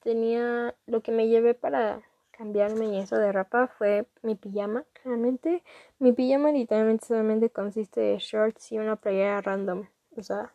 tenía 0.00 0.74
lo 0.86 1.02
que 1.02 1.12
me 1.12 1.28
llevé 1.28 1.52
para 1.52 2.00
cambiarme 2.30 2.86
y 2.86 2.98
eso 2.98 3.18
de 3.18 3.30
ropa 3.30 3.68
fue 3.68 4.06
mi 4.22 4.36
pijama, 4.36 4.86
claramente. 4.94 5.62
Mi 5.98 6.12
pijama 6.12 6.52
literalmente 6.52 7.06
solamente 7.06 7.50
consiste 7.50 8.00
de 8.00 8.18
shorts 8.18 8.72
y 8.72 8.78
una 8.78 8.96
playera 8.96 9.42
random, 9.42 9.86
o 10.16 10.22
sea, 10.22 10.54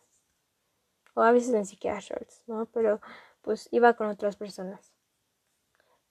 o 1.14 1.22
a 1.22 1.30
veces 1.30 1.50
ni 1.54 1.64
siquiera 1.66 2.00
shorts, 2.00 2.42
¿no? 2.48 2.66
Pero 2.66 3.00
pues 3.42 3.68
iba 3.70 3.94
con 3.94 4.08
otras 4.08 4.34
personas. 4.34 4.91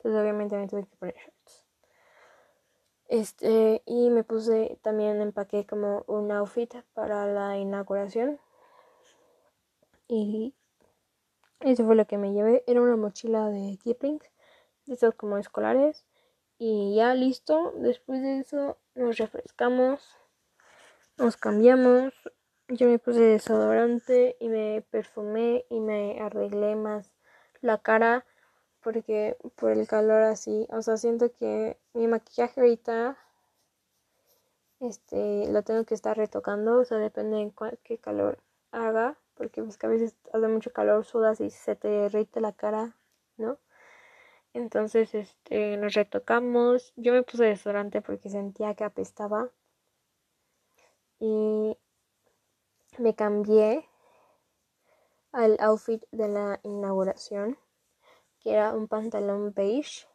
Entonces 0.04 0.20
obviamente 0.20 0.58
me 0.58 0.68
tuve 0.68 0.88
que 0.88 0.96
poner 0.96 1.16
shorts. 1.16 1.68
Este, 3.08 3.84
y 3.86 4.10
me 4.10 4.24
puse, 4.24 4.80
también 4.82 5.22
empaqué 5.22 5.68
como 5.68 6.04
un 6.08 6.32
outfit 6.32 6.74
para 6.96 7.28
la 7.28 7.58
inauguración. 7.60 8.40
Y 10.08 10.56
eso 11.60 11.86
fue 11.86 11.96
lo 11.96 12.08
que 12.08 12.18
me 12.18 12.34
llevé. 12.34 12.64
Era 12.66 12.82
una 12.82 12.96
mochila 12.96 13.50
de 13.50 13.78
Kipling, 13.84 14.20
de 14.88 14.94
esas 14.96 15.14
como 15.14 15.38
escolares. 15.38 16.04
Y 16.58 16.96
ya 16.96 17.14
listo. 17.14 17.74
Después 17.76 18.24
de 18.24 18.40
eso 18.40 18.80
nos 18.96 19.18
refrescamos, 19.18 20.18
nos 21.18 21.38
cambiamos. 21.38 22.12
Yo 22.70 22.88
me 22.88 22.98
puse 22.98 23.20
desodorante 23.20 24.36
y 24.40 24.50
me 24.50 24.84
perfumé 24.90 25.66
y 25.70 25.80
me 25.80 26.20
arreglé 26.20 26.76
más 26.76 27.14
la 27.62 27.78
cara 27.78 28.26
porque 28.84 29.38
por 29.56 29.72
el 29.72 29.88
calor 29.88 30.24
así, 30.24 30.68
o 30.72 30.82
sea, 30.82 30.98
siento 30.98 31.32
que 31.32 31.78
mi 31.94 32.08
maquillaje 32.08 32.62
ahorita 32.62 33.18
este 34.80 35.48
lo 35.52 35.64
tengo 35.64 35.86
que 35.86 35.94
estar 35.94 36.18
retocando, 36.18 36.80
o 36.80 36.86
sea, 36.86 36.98
depende 36.98 37.38
de 37.38 37.78
qué 37.84 37.98
calor 37.98 38.40
haga 38.72 39.18
porque 39.42 39.64
pues 39.64 39.78
que 39.78 39.88
a 39.88 39.90
veces 39.90 40.16
hace 40.34 40.48
mucho 40.48 40.72
calor, 40.72 41.04
sudas 41.04 41.42
y 41.42 41.50
se 41.50 41.76
te 41.76 41.88
derrite 41.88 42.42
la 42.42 42.54
cara, 42.54 42.96
¿no? 43.38 43.58
Entonces, 44.54 45.16
este, 45.16 45.78
nos 45.78 45.96
retocamos. 45.96 46.94
Yo 46.96 47.12
me 47.14 47.24
puse 47.24 47.46
desodorante 47.46 48.02
porque 48.02 48.30
sentía 48.30 48.76
que 48.76 48.84
apestaba. 48.84 49.50
Y 51.20 51.76
me 53.00 53.16
cambié 53.16 53.88
al 55.32 55.58
outfit 55.60 56.04
de 56.12 56.28
la 56.28 56.60
inauguración, 56.62 57.58
que 58.42 58.54
era 58.54 58.74
un 58.74 58.88
pantalón 58.88 59.54
beige, 59.54 60.08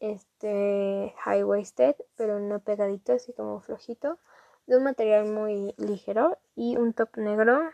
este 0.00 1.14
high 1.18 1.44
waisted, 1.44 1.96
pero 2.16 2.40
no 2.40 2.60
pegadito, 2.60 3.12
así 3.12 3.32
como 3.32 3.60
flojito, 3.60 4.18
de 4.66 4.76
un 4.76 4.84
material 4.84 5.26
muy 5.26 5.74
ligero 5.78 6.38
y 6.54 6.76
un 6.76 6.92
top 6.92 7.16
negro 7.16 7.70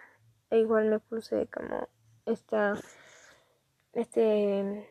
e 0.50 0.58
igual 0.58 0.88
me 0.88 0.98
puse 0.98 1.46
como 1.46 1.88
esta, 2.26 2.74
este, 3.94 4.86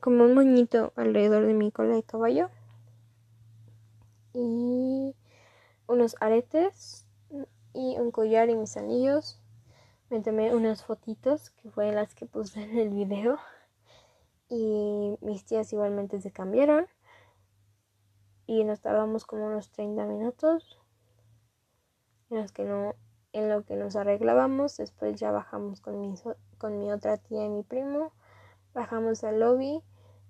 como 0.00 0.24
un 0.24 0.34
moñito 0.34 0.92
alrededor 0.96 1.46
de 1.46 1.54
mi 1.54 1.70
cola 1.70 1.94
de 1.94 2.02
caballo. 2.02 2.50
Y 4.32 5.14
unos 5.86 6.16
aretes 6.20 7.06
y 7.72 7.96
un 7.98 8.10
collar 8.10 8.50
y 8.50 8.56
mis 8.56 8.76
anillos. 8.76 9.39
Me 10.10 10.20
tomé 10.20 10.52
unas 10.52 10.82
fotitos 10.84 11.50
que 11.50 11.70
fueron 11.70 11.94
las 11.94 12.16
que 12.16 12.26
puse 12.26 12.60
en 12.64 12.76
el 12.76 12.90
video. 12.90 13.38
Y 14.48 15.16
mis 15.20 15.44
tías 15.44 15.72
igualmente 15.72 16.20
se 16.20 16.32
cambiaron. 16.32 16.88
Y 18.44 18.64
nos 18.64 18.80
tardamos 18.80 19.24
como 19.24 19.46
unos 19.46 19.70
30 19.70 20.04
minutos. 20.06 20.80
En 22.28 22.38
los 22.38 22.50
que 22.50 22.64
no 22.64 22.96
en 23.32 23.48
lo 23.48 23.64
que 23.64 23.76
nos 23.76 23.94
arreglábamos. 23.94 24.78
Después 24.78 25.14
ya 25.14 25.30
bajamos 25.30 25.80
con 25.80 26.00
mi, 26.00 26.12
con 26.58 26.80
mi 26.80 26.90
otra 26.90 27.16
tía 27.16 27.44
y 27.44 27.48
mi 27.48 27.62
primo. 27.62 28.10
Bajamos 28.74 29.22
al 29.22 29.38
lobby. 29.38 29.80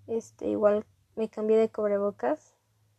Este, 0.07 0.49
igual 0.49 0.85
me 1.17 1.31
cambié 1.31 1.57
de 1.57 1.71
cubrebocas. 1.71 2.55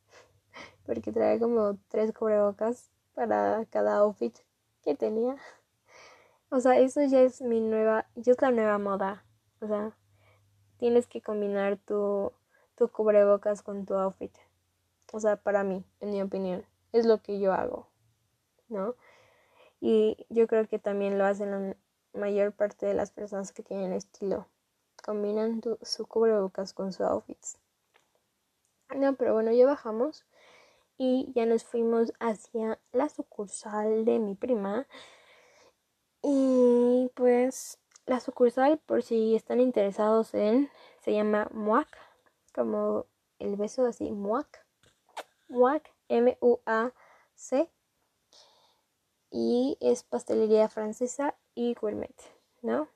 Porque 0.88 1.12
traía 1.12 1.40
como 1.40 1.78
tres 1.90 2.12
cubrebocas 2.12 2.90
para 3.14 3.66
cada 3.66 3.98
outfit 3.98 4.36
que 4.82 4.96
tenía. 4.96 5.38
O 6.52 6.60
sea, 6.60 6.78
eso 6.78 7.02
ya 7.04 7.22
es 7.22 7.42
mi 7.42 7.62
nueva, 7.62 8.06
ya 8.16 8.34
es 8.34 8.42
la 8.42 8.52
nueva 8.52 8.78
moda. 8.78 9.24
O 9.62 9.68
sea, 9.68 9.96
tienes 10.78 11.08
que 11.08 11.22
combinar 11.22 11.78
tu, 11.78 12.34
tu 12.76 12.90
cubrebocas 12.90 13.62
con 13.62 13.86
tu 13.86 13.94
outfit. 13.94 14.36
O 15.14 15.20
sea, 15.22 15.38
para 15.38 15.64
mí, 15.64 15.86
en 16.02 16.12
mi 16.12 16.22
opinión, 16.22 16.66
es 16.92 17.06
lo 17.06 17.22
que 17.22 17.40
yo 17.40 17.54
hago, 17.54 17.88
¿no? 18.68 18.96
Y 19.80 20.26
yo 20.30 20.46
creo 20.48 20.68
que 20.68 20.78
también 20.78 21.18
lo 21.18 21.26
hacen 21.26 21.52
la 21.52 21.76
mayor 22.14 22.52
parte 22.52 22.86
de 22.86 22.94
las 22.94 23.12
personas 23.12 23.54
que 23.54 23.64
tienen 23.64 23.94
estilo. 23.94 24.46
Combinan 25.06 25.62
su 25.82 26.06
cubrebocas 26.06 26.74
con 26.74 26.92
su 26.92 27.04
outfits. 27.06 27.58
No, 28.94 29.16
pero 29.16 29.34
bueno, 29.34 29.54
ya 29.54 29.66
bajamos 29.66 30.26
y 30.98 31.32
ya 31.34 31.46
nos 31.46 31.64
fuimos 31.64 32.12
hacia 32.20 32.78
la 32.92 33.08
sucursal 33.08 34.04
de 34.04 34.20
mi 34.20 34.36
prima. 34.36 34.86
Y 36.24 37.10
pues 37.16 37.80
la 38.06 38.20
sucursal, 38.20 38.80
por 38.80 39.04
si 39.04 39.36
están 39.36 39.60
interesados 39.60 40.34
en, 40.34 40.70
se 41.00 41.14
llama 41.14 41.48
Muac, 41.52 41.88
como 42.54 43.06
el 43.40 43.56
beso 43.56 43.86
así, 43.86 44.12
Muac. 44.12 44.66
Muac, 45.48 45.92
M-U-A-C. 46.10 47.70
Y 49.32 49.78
es 49.80 50.04
pastelería 50.04 50.68
francesa 50.68 51.36
y 51.56 51.74
gourmet, 51.74 52.16
¿no? 52.62 52.90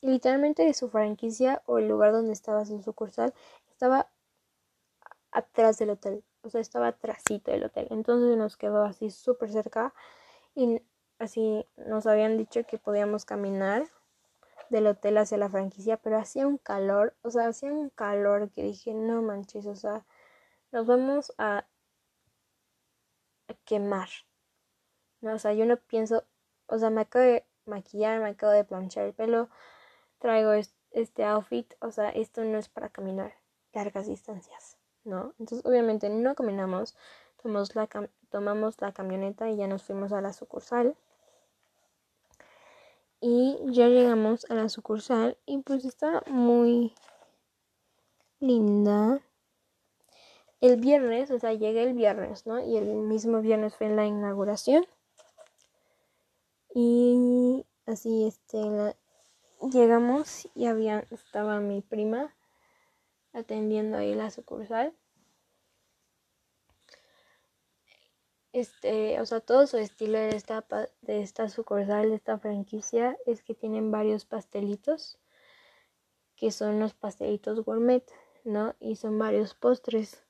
Y 0.00 0.08
literalmente 0.08 0.72
su 0.72 0.88
franquicia 0.88 1.62
o 1.66 1.78
el 1.78 1.88
lugar 1.88 2.12
donde 2.12 2.32
estaba 2.32 2.64
su 2.64 2.80
sucursal 2.82 3.34
estaba 3.70 4.10
atrás 5.30 5.78
del 5.78 5.90
hotel. 5.90 6.24
O 6.42 6.48
sea, 6.48 6.60
estaba 6.60 6.88
atrásito 6.88 7.50
del 7.50 7.64
hotel. 7.64 7.88
Entonces 7.90 8.36
nos 8.36 8.56
quedó 8.56 8.82
así 8.82 9.10
súper 9.10 9.50
cerca. 9.52 9.92
Así 11.20 11.66
nos 11.76 12.06
habían 12.06 12.36
dicho 12.36 12.64
que 12.64 12.78
podíamos 12.78 13.24
caminar 13.24 13.84
del 14.70 14.86
hotel 14.86 15.18
hacia 15.18 15.36
la 15.36 15.50
franquicia, 15.50 15.96
pero 15.98 16.18
hacía 16.18 16.46
un 16.46 16.58
calor, 16.58 17.14
o 17.22 17.30
sea, 17.30 17.48
hacía 17.48 17.72
un 17.72 17.90
calor 17.90 18.50
que 18.50 18.62
dije, 18.62 18.94
no 18.94 19.20
manches, 19.20 19.66
o 19.66 19.76
sea, 19.76 20.06
nos 20.72 20.86
vamos 20.86 21.32
a, 21.38 21.66
quemar. 23.64 24.08
No, 25.20 25.34
o 25.34 25.38
sea, 25.38 25.52
yo 25.52 25.66
no 25.66 25.76
pienso, 25.76 26.24
o 26.66 26.78
sea, 26.78 26.88
me 26.90 27.02
acabo 27.02 27.24
de 27.24 27.44
maquillar, 27.66 28.20
me 28.20 28.30
acabo 28.30 28.52
de 28.52 28.64
planchar 28.64 29.06
el 29.06 29.12
pelo, 29.12 29.50
traigo 30.18 30.52
este 30.92 31.24
outfit, 31.24 31.74
o 31.80 31.90
sea, 31.90 32.10
esto 32.10 32.44
no 32.44 32.58
es 32.58 32.68
para 32.68 32.88
caminar 32.88 33.34
largas 33.72 34.06
distancias, 34.06 34.78
¿no? 35.04 35.34
Entonces, 35.38 35.66
obviamente 35.66 36.08
no 36.08 36.34
caminamos, 36.34 36.96
tomamos 37.42 37.74
la, 37.74 37.88
tomamos 38.30 38.80
la 38.80 38.92
camioneta 38.92 39.50
y 39.50 39.56
ya 39.56 39.66
nos 39.66 39.82
fuimos 39.82 40.12
a 40.12 40.20
la 40.20 40.32
sucursal. 40.32 40.96
Y 43.20 43.58
ya 43.66 43.88
llegamos 43.88 44.50
a 44.50 44.54
la 44.54 44.68
sucursal 44.68 45.36
y 45.44 45.58
pues 45.58 45.84
está 45.84 46.22
muy 46.26 46.94
linda. 48.38 49.20
El 50.60 50.80
viernes, 50.80 51.30
o 51.30 51.38
sea, 51.38 51.52
llegué 51.52 51.82
el 51.82 51.94
viernes, 51.94 52.46
¿no? 52.46 52.60
Y 52.60 52.76
el 52.76 52.86
mismo 52.86 53.40
viernes 53.40 53.74
fue 53.76 53.88
la 53.88 54.06
inauguración. 54.06 54.86
Y 56.74 57.66
así, 57.86 58.26
este, 58.26 58.94
llegamos 59.72 60.48
y 60.54 60.66
había, 60.66 61.04
estaba 61.10 61.60
mi 61.60 61.82
prima 61.82 62.34
atendiendo 63.32 63.98
ahí 63.98 64.14
la 64.14 64.30
sucursal. 64.30 64.94
Este, 68.52 69.20
o 69.20 69.26
sea, 69.26 69.40
todo 69.40 69.66
su 69.66 69.76
estilo 69.76 70.18
de 70.18 70.30
esta, 70.30 70.64
de 71.02 71.22
esta 71.22 71.48
sucursal, 71.48 72.10
de 72.10 72.16
esta 72.16 72.38
franquicia, 72.38 73.16
es 73.26 73.42
que 73.42 73.54
tienen 73.54 73.90
varios 73.90 74.24
pastelitos, 74.24 75.18
que 76.36 76.50
son 76.50 76.80
los 76.80 76.94
pastelitos 76.94 77.64
gourmet, 77.64 78.04
¿no? 78.44 78.74
Y 78.80 78.96
son 78.96 79.18
varios 79.18 79.54
postres, 79.54 80.24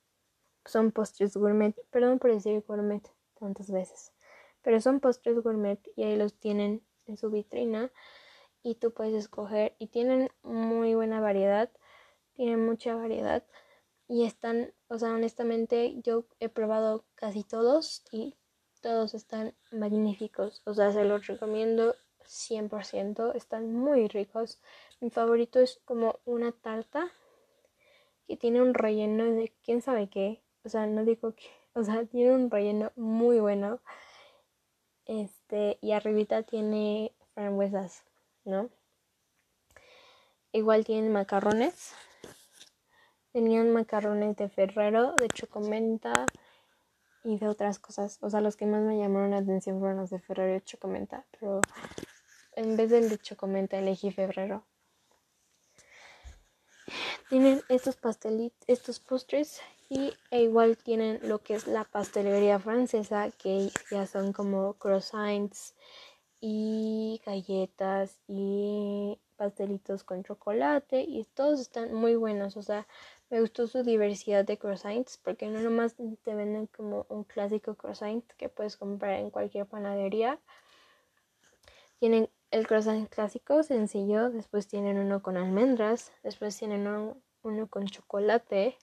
son 0.64 0.92
postres 0.92 1.36
gourmet, 1.36 1.74
perdón 1.90 2.18
por 2.18 2.32
decir 2.32 2.62
gourmet 2.66 3.02
tantas 3.38 3.70
veces, 3.70 4.12
pero 4.62 4.80
son 4.80 5.00
postres 5.00 5.38
gourmet 5.38 5.80
y 5.96 6.02
ahí 6.02 6.16
los 6.16 6.34
tienen 6.34 6.82
en 7.06 7.16
su 7.16 7.30
vitrina 7.30 7.90
y 8.62 8.74
tú 8.74 8.92
puedes 8.92 9.14
escoger 9.14 9.74
y 9.78 9.86
tienen 9.86 10.30
muy 10.42 10.94
buena 10.94 11.20
variedad, 11.20 11.70
tienen 12.34 12.66
mucha 12.66 12.94
variedad 12.94 13.44
y 14.10 14.24
están, 14.24 14.72
o 14.88 14.98
sea, 14.98 15.12
honestamente 15.12 15.94
yo 16.02 16.24
he 16.40 16.48
probado 16.48 17.04
casi 17.14 17.44
todos 17.44 18.02
y 18.10 18.34
todos 18.80 19.14
están 19.14 19.54
magníficos, 19.70 20.62
o 20.64 20.74
sea, 20.74 20.90
se 20.90 21.04
los 21.04 21.28
recomiendo 21.28 21.94
100%, 22.26 23.36
están 23.36 23.72
muy 23.72 24.08
ricos. 24.08 24.58
Mi 24.98 25.10
favorito 25.10 25.60
es 25.60 25.80
como 25.84 26.18
una 26.24 26.50
tarta 26.50 27.12
que 28.26 28.36
tiene 28.36 28.60
un 28.60 28.74
relleno 28.74 29.26
de 29.26 29.52
quién 29.62 29.80
sabe 29.80 30.08
qué, 30.08 30.42
o 30.64 30.68
sea, 30.68 30.86
no 30.86 31.04
digo 31.04 31.32
que, 31.36 31.46
o 31.74 31.84
sea, 31.84 32.04
tiene 32.04 32.34
un 32.34 32.50
relleno 32.50 32.90
muy 32.96 33.38
bueno. 33.38 33.80
Este, 35.06 35.78
y 35.80 35.92
arribita 35.92 36.42
tiene 36.42 37.12
frambuesas, 37.34 38.02
¿no? 38.44 38.70
Igual 40.52 40.84
tienen 40.84 41.12
macarrones 41.12 41.94
Tenían 43.32 43.72
macarrones 43.72 44.36
de 44.36 44.48
Ferrero, 44.48 45.14
de 45.14 45.28
chocomenta 45.28 46.26
y 47.22 47.38
de 47.38 47.48
otras 47.48 47.78
cosas. 47.78 48.18
O 48.22 48.30
sea, 48.30 48.40
los 48.40 48.56
que 48.56 48.66
más 48.66 48.82
me 48.82 48.98
llamaron 48.98 49.30
la 49.30 49.38
atención 49.38 49.78
fueron 49.78 49.98
los 49.98 50.10
de 50.10 50.18
Ferrero 50.18 50.56
y 50.56 50.60
chocomenta. 50.62 51.24
Pero 51.38 51.60
en 52.56 52.76
vez 52.76 52.90
del 52.90 53.08
de 53.08 53.18
chocomenta 53.18 53.78
elegí 53.78 54.10
Ferrero. 54.10 54.64
Tienen 57.28 57.62
estos 57.68 57.94
pastelitos, 57.94 58.58
estos 58.66 58.98
postres 58.98 59.60
y 59.88 60.12
e 60.30 60.42
igual 60.42 60.76
tienen 60.76 61.20
lo 61.22 61.38
que 61.38 61.54
es 61.54 61.66
la 61.66 61.84
pastelería 61.84 62.58
francesa, 62.58 63.30
que 63.30 63.70
ya 63.90 64.06
son 64.06 64.32
como 64.32 64.74
croissants 64.74 65.74
y 66.40 67.20
galletas 67.24 68.18
y 68.26 69.20
pastelitos 69.40 70.04
con 70.04 70.22
chocolate 70.22 71.00
y 71.00 71.24
todos 71.24 71.60
están 71.60 71.94
muy 71.94 72.14
buenos, 72.14 72.58
o 72.58 72.62
sea, 72.62 72.86
me 73.30 73.40
gustó 73.40 73.66
su 73.66 73.82
diversidad 73.82 74.44
de 74.44 74.58
croissants 74.58 75.16
porque 75.16 75.46
no 75.46 75.62
nomás 75.62 75.94
te 75.96 76.34
venden 76.34 76.66
como 76.66 77.06
un 77.08 77.24
clásico 77.24 77.74
croissant 77.74 78.22
que 78.36 78.50
puedes 78.50 78.76
comprar 78.76 79.14
en 79.14 79.30
cualquier 79.30 79.64
panadería. 79.64 80.38
Tienen 81.98 82.28
el 82.50 82.66
croissant 82.66 83.08
clásico, 83.08 83.62
sencillo, 83.62 84.28
después 84.28 84.68
tienen 84.68 84.98
uno 84.98 85.22
con 85.22 85.38
almendras, 85.38 86.12
después 86.22 86.58
tienen 86.58 86.86
uno, 87.42 87.66
con 87.70 87.86
chocolate, 87.86 88.76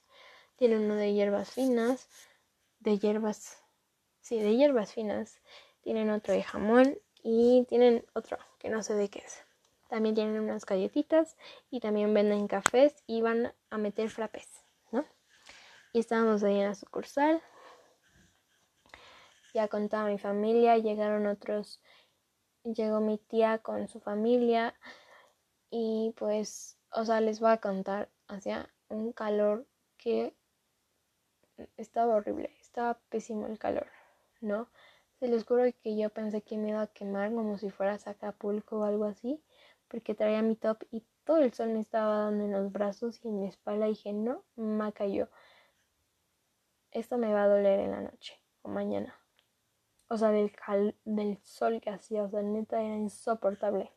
tienen 0.56 0.86
uno 0.86 0.96
de 0.96 1.13
hierbas 1.13 1.52
finas, 1.52 2.10
de 2.80 2.98
hierbas, 2.98 3.62
sí, 4.22 4.39
de 4.39 4.56
hierbas 4.56 4.91
finas, 4.91 5.39
tienen 5.82 6.10
otro 6.10 6.34
de 6.34 6.41
jamón 6.41 6.98
y 7.22 7.63
tienen 7.70 8.04
otro 8.15 8.39
que 8.58 8.70
no 8.70 8.82
sé 8.82 8.96
de 8.96 9.10
qué 9.10 9.20
es. 9.20 9.46
También 9.88 10.15
tienen 10.15 10.39
unas 10.39 10.65
galletitas 10.65 11.38
y 11.69 11.80
también 11.80 12.13
venden 12.13 12.47
cafés 12.47 13.04
y 13.08 13.21
van 13.21 13.54
a 13.69 13.78
meter 13.78 14.10
frappés, 14.10 14.47
¿no? 14.91 15.06
Y 15.93 16.00
estábamos 16.00 16.43
ahí 16.43 16.60
en 16.60 16.65
la 16.65 16.76
sucursal. 16.76 17.41
Ya 19.54 19.67
con 19.67 19.88
toda 19.89 20.06
mi 20.06 20.17
familia, 20.17 20.78
llegaron 20.78 21.26
otros, 21.26 21.82
llegó 22.63 23.00
mi 23.00 23.17
tía 23.17 23.60
con 23.60 23.88
su 23.88 24.00
familia 24.00 24.76
y 25.69 26.13
pues, 26.17 26.78
o 26.91 27.06
sea, 27.06 27.21
les 27.21 27.39
voy 27.39 27.52
a 27.52 27.58
contar, 27.58 28.10
hacía 28.28 28.69
un 28.89 29.13
calor 29.13 29.65
que 29.97 30.36
estaba 31.78 32.15
horrible, 32.15 32.56
estaba 32.60 33.00
pésimo 33.10 33.47
el 33.47 33.58
calor, 33.58 33.88
¿no? 34.41 34.69
Se 35.19 35.28
les 35.28 35.45
juro 35.45 35.63
que 35.82 35.97
yo 35.97 36.10
pensé 36.10 36.41
que 36.41 36.58
me 36.58 36.69
iba 36.69 36.82
a 36.82 36.88
quemar 36.88 37.34
como 37.34 37.58
si 37.58 37.71
fuera 37.71 37.93
a 37.93 38.10
Acapulco 38.10 38.80
o 38.80 38.84
algo 38.84 39.06
así 39.06 39.41
porque 39.88 40.15
traía 40.15 40.41
mi 40.41 40.56
top 40.56 40.84
y 40.91 41.04
todo 41.23 41.38
el 41.38 41.54
sol 41.54 41.69
me 41.69 41.82
estaba 41.82 42.23
dando 42.23 42.45
en 42.45 42.52
los 42.52 42.71
brazos 42.71 43.19
y 43.23 43.28
en 43.28 43.41
mi 43.41 43.47
espalda 43.47 43.88
y 43.88 43.91
dije, 43.91 44.13
no, 44.13 44.43
me 44.56 44.91
cayó. 44.93 45.30
Esto 46.91 47.17
me 47.17 47.34
va 47.34 47.43
a 47.43 47.47
doler 47.47 47.82
en 47.82 47.91
la 47.91 48.02
noche 48.02 48.39
o 48.62 48.69
mañana. 48.69 49.13
O 50.10 50.17
sea, 50.17 50.30
del, 50.30 50.52
del 51.04 51.38
sol 51.43 51.82
que 51.82 51.89
hacía, 51.89 52.23
o 52.23 52.30
sea, 52.30 52.41
neta 52.41 52.82
era 52.82 52.95
insoportable. 52.95 53.91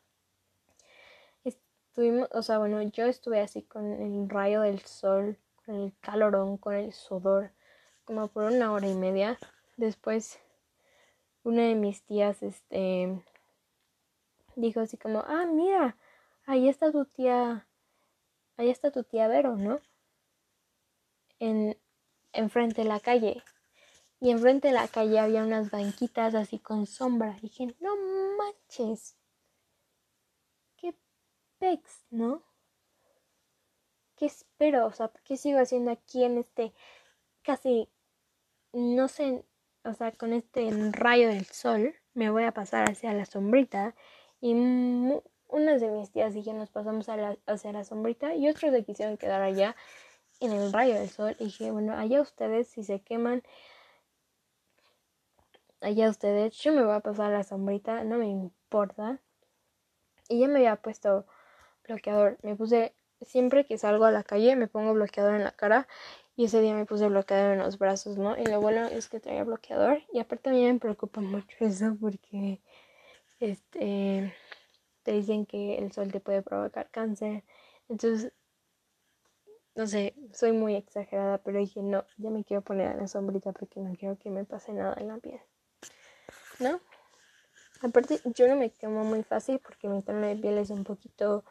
Estuvimos, 1.45 2.29
o 2.33 2.43
sea, 2.43 2.59
bueno, 2.59 2.83
yo 2.83 3.07
estuve 3.07 3.41
así 3.41 3.63
con 3.63 3.85
el 3.93 4.29
rayo 4.29 4.63
del 4.63 4.81
sol, 4.81 5.39
con 5.65 5.77
el 5.77 5.93
calorón, 6.01 6.57
con 6.57 6.75
el 6.75 6.93
sudor, 6.93 7.53
como 8.05 8.29
por 8.29 8.45
una 8.45 8.73
hora 8.73 8.89
y 8.89 8.95
media. 8.95 9.39
Después, 9.77 10.41
una 11.45 11.63
de 11.63 11.75
mis 11.77 12.03
tías, 12.03 12.43
este, 12.43 13.23
dijo 14.57 14.81
así 14.81 14.97
como, 14.97 15.21
ah, 15.27 15.47
mira, 15.47 15.97
ahí 16.47 16.69
está 16.69 16.91
tu 16.93 17.05
tía, 17.05 17.67
ahí 18.57 18.71
está 18.71 18.91
tu 18.91 19.05
tía 19.05 19.29
Vero, 19.29 19.57
¿no? 19.57 19.81
En, 21.39 21.79
enfrente 22.33 22.83
de 22.83 22.89
la 22.89 23.01
calle. 23.01 23.43
Y 24.21 24.31
enfrente 24.31 24.69
de 24.69 24.75
la 24.75 24.89
calle 24.89 25.19
había 25.19 25.43
unas 25.43 25.71
banquitas 25.71 26.35
así 26.35 26.59
con 26.59 26.87
sombra. 26.87 27.37
Y 27.39 27.49
dije, 27.49 27.75
no 27.81 27.97
manches. 28.37 29.17
Qué 30.77 30.95
pex, 31.59 32.05
¿no? 32.11 32.43
¿Qué 34.17 34.27
espero? 34.27 34.87
O 34.87 34.93
sea, 34.93 35.11
¿qué 35.25 35.39
sigo 35.39 35.59
haciendo 35.59 35.91
aquí 35.91 36.25
en 36.25 36.37
este 36.37 36.75
casi, 37.43 37.89
no 38.75 39.09
sé, 39.09 39.43
o 39.85 39.95
sea, 39.95 40.13
con 40.13 40.35
este 40.35 40.69
rayo 40.93 41.29
del 41.29 41.47
sol? 41.47 41.95
Me 42.13 42.29
voy 42.31 42.45
a 42.45 42.53
pasar 42.53 42.91
hacia 42.91 43.15
la 43.15 43.25
sombrita 43.25 43.95
y 44.41 44.55
unas 45.49 45.81
de 45.81 45.91
mis 45.91 46.11
tías 46.11 46.35
y 46.37 46.43
yo 46.43 46.53
nos 46.53 46.71
pasamos 46.71 47.09
a 47.09 47.17
la, 47.17 47.37
hacia 47.47 47.73
la 47.73 47.85
sombrita 47.85 48.35
y 48.35 48.49
otros 48.49 48.73
se 48.73 48.85
quisieron 48.85 49.17
quedar 49.17 49.43
allá 49.43 49.77
en 50.41 50.53
el 50.53 50.73
rayo 50.73 50.95
del 50.95 51.09
sol. 51.09 51.37
Y 51.39 51.45
dije, 51.45 51.71
bueno, 51.71 51.97
allá 51.97 52.21
ustedes 52.21 52.69
si 52.69 52.83
se 52.85 53.01
queman. 53.01 53.43
allá 55.81 56.11
ustedes, 56.11 56.55
yo 56.59 56.73
me 56.73 56.83
voy 56.83 56.95
a 56.95 57.01
pasar 57.01 57.31
la 57.33 57.45
sombrita, 57.45 58.05
no 58.05 58.19
me 58.19 58.29
importa. 58.29 59.21
Y 60.29 60.41
ya 60.41 60.49
me 60.49 60.57
había 60.59 60.77
puesto 60.77 61.27
bloqueador. 61.87 62.39
Me 62.43 62.57
puse, 62.57 62.95
siempre 63.23 63.67
que 63.67 63.79
salgo 63.79 64.05
a 64.05 64.11
la 64.11 64.23
calle, 64.23 64.57
me 64.57 64.69
pongo 64.69 64.95
bloqueador 64.95 65.35
en 65.35 65.45
la 65.45 65.53
cara. 65.53 65.89
Y 66.37 66.45
ese 66.45 66.61
día 66.61 66.75
me 66.75 66.87
puse 66.87 67.09
bloqueador 67.09 67.55
en 67.55 67.59
los 67.59 67.79
brazos, 67.79 68.17
¿no? 68.17 68.39
Y 68.39 68.45
lo 68.47 68.61
bueno 68.61 68.87
es 68.87 69.09
que 69.09 69.21
traía 69.21 69.45
bloqueador. 69.45 70.03
Y 70.13 70.21
aparte 70.21 70.51
a 70.51 70.53
mí 70.53 70.65
me 70.65 70.79
preocupa 70.79 71.21
mucho 71.21 71.57
eso 71.61 71.97
porque, 72.01 72.61
este, 73.41 74.35
te 75.03 75.13
dicen 75.13 75.47
que 75.47 75.79
el 75.79 75.93
sol 75.93 76.13
te 76.13 76.21
puede 76.21 76.43
provocar 76.43 76.91
cáncer. 76.91 77.43
Entonces, 77.89 78.33
no 79.75 79.87
sé, 79.87 80.15
soy 80.33 80.53
muy 80.53 80.77
exagerada, 80.77 81.39
pero 81.39 81.59
dije, 81.59 81.83
no, 81.83 82.05
ya 82.19 82.31
me 82.31 82.45
quiero 82.45 82.63
poner 82.63 82.89
a 82.89 82.97
la 82.97 83.09
sombrita 83.09 83.53
porque 83.53 83.81
no 83.81 83.95
quiero 83.97 84.19
que 84.19 84.31
me 84.31 84.45
pase 84.45 84.73
nada 84.73 84.95
en 84.99 85.09
la 85.09 85.19
piel. 85.19 85.41
¿No? 86.59 86.81
Aparte, 87.83 88.21
yo 88.25 88.47
no 88.47 88.57
me 88.57 88.71
quemo 88.71 89.05
muy 89.05 89.23
fácil 89.23 89.59
porque 89.59 89.89
mi 89.89 90.03
tono 90.03 90.27
de 90.27 90.37
piel 90.37 90.59
es 90.59 90.71
un 90.71 90.85
poquito 90.85 91.45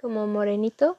como 0.00 0.26
morenito, 0.26 0.96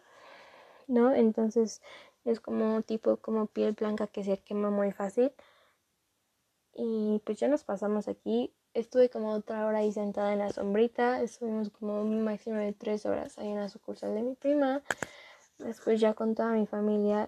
¿no? 0.88 1.14
Entonces 1.16 1.82
es 2.26 2.40
como 2.40 2.82
tipo 2.84 3.18
como 3.18 3.48
piel 3.48 3.74
blanca 3.74 4.08
que 4.08 4.24
se 4.24 4.38
quema 4.38 4.70
muy 4.70 4.92
fácil. 4.92 5.32
Y 6.74 7.22
pues 7.26 7.40
ya 7.40 7.48
nos 7.48 7.64
pasamos 7.64 8.08
aquí. 8.08 8.54
Estuve 8.78 9.10
como 9.10 9.32
otra 9.32 9.66
hora 9.66 9.80
ahí 9.80 9.92
sentada 9.92 10.34
en 10.34 10.38
la 10.38 10.52
sombrita. 10.52 11.20
Estuvimos 11.24 11.72
como 11.72 12.00
un 12.00 12.24
máximo 12.24 12.58
de 12.58 12.74
tres 12.74 13.08
horas 13.08 13.40
ahí 13.40 13.48
en 13.48 13.58
la 13.58 13.70
sucursal 13.70 14.14
de 14.14 14.22
mi 14.22 14.36
prima. 14.36 14.84
Después 15.58 16.00
ya 16.00 16.14
con 16.14 16.36
toda 16.36 16.52
mi 16.52 16.68
familia 16.68 17.28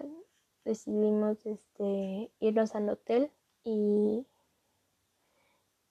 decidimos 0.64 1.44
este, 1.44 2.30
irnos 2.38 2.76
al 2.76 2.88
hotel 2.88 3.32
y, 3.64 4.24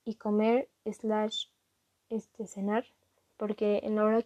y 0.06 0.14
comer 0.14 0.70
slash 0.90 1.48
este, 2.08 2.46
cenar. 2.46 2.86
Porque 3.36 3.82
la 3.86 4.04
hora, 4.04 4.24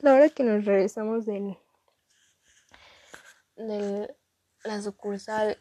la 0.00 0.12
hora 0.12 0.28
que 0.28 0.42
nos 0.42 0.66
regresamos 0.66 1.24
del, 1.24 1.56
de 3.56 4.14
la 4.62 4.82
sucursal 4.82 5.56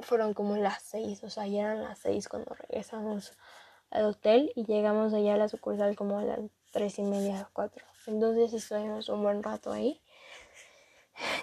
fueron 0.00 0.34
como 0.34 0.56
las 0.56 0.82
seis, 0.82 1.22
o 1.22 1.30
sea, 1.30 1.46
ya 1.46 1.60
eran 1.60 1.82
las 1.82 2.00
seis 2.00 2.28
cuando 2.28 2.52
regresamos 2.54 3.32
al 3.90 4.04
hotel 4.04 4.52
y 4.54 4.64
llegamos 4.64 5.14
allá 5.14 5.34
a 5.34 5.38
la 5.38 5.48
sucursal 5.48 5.96
como 5.96 6.18
a 6.18 6.24
las 6.24 6.40
tres 6.72 6.98
y 6.98 7.02
media, 7.02 7.48
cuatro. 7.52 7.84
Entonces 8.06 8.52
estuvimos 8.52 9.08
un 9.08 9.22
buen 9.22 9.42
rato 9.42 9.72
ahí 9.72 10.00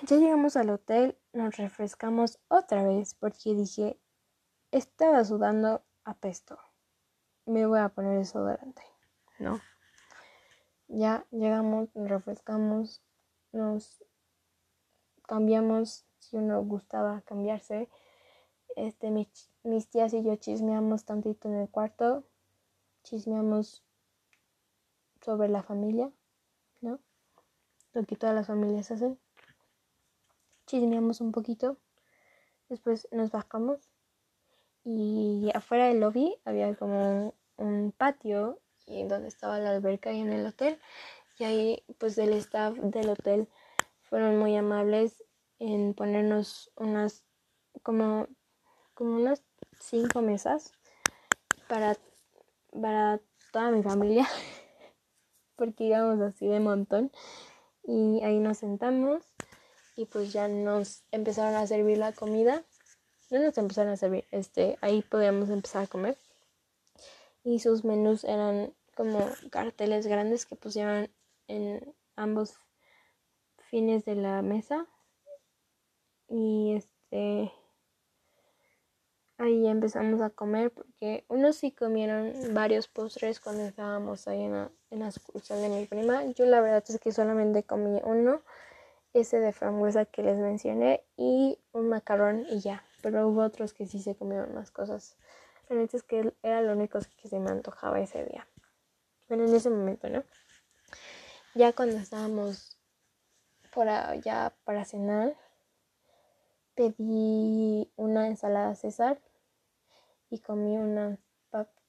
ya 0.03 0.17
llegamos 0.17 0.55
al 0.55 0.69
hotel, 0.69 1.17
nos 1.33 1.57
refrescamos 1.57 2.39
otra 2.47 2.83
vez 2.83 3.13
porque 3.13 3.53
dije, 3.53 3.99
estaba 4.71 5.23
sudando 5.23 5.83
a 6.03 6.15
pesto. 6.15 6.57
Me 7.45 7.65
voy 7.65 7.79
a 7.79 7.89
poner 7.89 8.19
eso 8.19 8.43
delante, 8.43 8.81
¿no? 9.39 9.59
Ya 10.87 11.25
llegamos, 11.31 11.89
nos 11.95 12.09
refrescamos, 12.09 13.01
nos 13.51 14.03
cambiamos 15.23 16.05
si 16.19 16.37
uno 16.37 16.61
gustaba 16.63 17.21
cambiarse. 17.21 17.89
Este, 18.75 19.11
mis, 19.11 19.49
mis 19.63 19.89
tías 19.89 20.13
y 20.13 20.23
yo 20.23 20.35
chismeamos 20.35 21.05
tantito 21.05 21.49
en 21.49 21.55
el 21.55 21.69
cuarto, 21.69 22.23
chismeamos 23.07 23.83
sobre 25.23 25.47
la 25.47 25.63
familia, 25.63 26.11
¿no? 26.81 26.99
Lo 27.93 28.03
que 28.03 28.17
todas 28.17 28.35
las 28.35 28.47
familias 28.47 28.91
hacen 28.91 29.17
chismeamos 30.65 31.21
un 31.21 31.31
poquito, 31.31 31.77
después 32.67 33.07
nos 33.11 33.31
bajamos 33.31 33.79
y 34.83 35.49
afuera 35.53 35.87
del 35.87 36.01
lobby 36.01 36.35
había 36.43 36.75
como 36.75 37.33
un, 37.55 37.93
patio 37.97 38.59
donde 38.85 39.27
estaba 39.27 39.59
la 39.59 39.71
alberca 39.71 40.11
y 40.11 40.19
en 40.19 40.31
el 40.31 40.45
hotel 40.45 40.79
y 41.39 41.43
ahí 41.45 41.83
pues 41.97 42.17
el 42.17 42.33
staff 42.33 42.75
del 42.77 43.09
hotel 43.09 43.47
fueron 44.01 44.37
muy 44.39 44.55
amables 44.55 45.23
en 45.59 45.93
ponernos 45.93 46.71
unas 46.75 47.25
como 47.83 48.27
como 48.93 49.15
unas 49.15 49.43
cinco 49.79 50.21
mesas 50.21 50.71
para 51.67 51.95
para 52.82 53.19
toda 53.51 53.71
mi 53.71 53.84
familia 53.84 54.28
porque 55.55 55.86
íbamos 55.86 56.21
así 56.21 56.47
de 56.47 56.59
montón 56.59 57.11
y 57.84 58.21
ahí 58.23 58.39
nos 58.39 58.57
sentamos 58.59 59.23
y 59.95 60.05
pues 60.05 60.32
ya 60.32 60.47
nos 60.47 61.03
empezaron 61.11 61.55
a 61.55 61.65
servir 61.65 61.97
la 61.97 62.13
comida. 62.13 62.63
No 63.32 63.39
nos 63.39 63.57
empezaron 63.57 63.91
a 63.91 63.97
servir, 63.97 64.25
este, 64.32 64.78
ahí 64.82 65.01
podíamos 65.01 65.49
empezar 65.49 65.84
a 65.84 65.88
comer. 65.88 66.17
Y 67.43 67.59
sus 67.59 67.84
menús 67.84 68.23
eran 68.23 68.73
como 68.95 69.28
carteles 69.49 70.05
grandes 70.05 70.45
que 70.45 70.55
pusieron 70.55 71.09
en 71.47 71.95
ambos 72.15 72.59
fines 73.69 74.05
de 74.05 74.15
la 74.15 74.41
mesa. 74.43 74.86
Y 76.30 76.75
este 76.75 77.51
ahí 79.38 79.67
empezamos 79.67 80.21
a 80.21 80.29
comer 80.29 80.71
porque 80.71 81.25
unos 81.27 81.57
sí 81.57 81.71
comieron 81.71 82.33
varios 82.53 82.88
postres 82.88 83.39
cuando 83.39 83.63
estábamos 83.63 84.27
ahí 84.27 84.43
en 84.43 84.53
la, 84.53 84.71
en 84.89 84.99
de 84.99 85.69
mi 85.69 85.85
prima. 85.85 86.25
Yo 86.25 86.45
la 86.45 86.61
verdad 86.61 86.83
es 86.88 86.99
que 86.99 87.11
solamente 87.11 87.63
comí 87.63 88.01
uno 88.03 88.41
ese 89.13 89.39
de 89.39 89.53
frambuesa 89.53 90.05
que 90.05 90.23
les 90.23 90.38
mencioné 90.38 91.03
y 91.15 91.59
un 91.71 91.89
macarrón 91.89 92.45
y 92.49 92.59
ya. 92.59 92.83
Pero 93.01 93.27
hubo 93.27 93.43
otros 93.43 93.73
que 93.73 93.85
sí 93.85 94.01
se 94.01 94.15
comieron 94.15 94.53
más 94.55 94.71
cosas. 94.71 95.17
La 95.69 95.81
es 95.81 96.03
que 96.03 96.33
era 96.43 96.61
lo 96.61 96.73
único 96.73 96.99
que 97.21 97.27
se 97.27 97.39
me 97.39 97.51
antojaba 97.51 97.99
ese 97.99 98.25
día. 98.25 98.47
Bueno, 99.27 99.45
en 99.45 99.53
ese 99.53 99.69
momento, 99.69 100.09
¿no? 100.09 100.23
Ya 101.53 101.73
cuando 101.73 101.97
estábamos 101.97 102.77
por 103.73 103.89
allá 103.89 104.53
para 104.63 104.85
cenar, 104.85 105.35
pedí 106.75 107.91
una 107.95 108.27
ensalada 108.27 108.75
César 108.75 109.19
y 110.30 110.39
comí 110.39 110.78
unas 110.78 111.19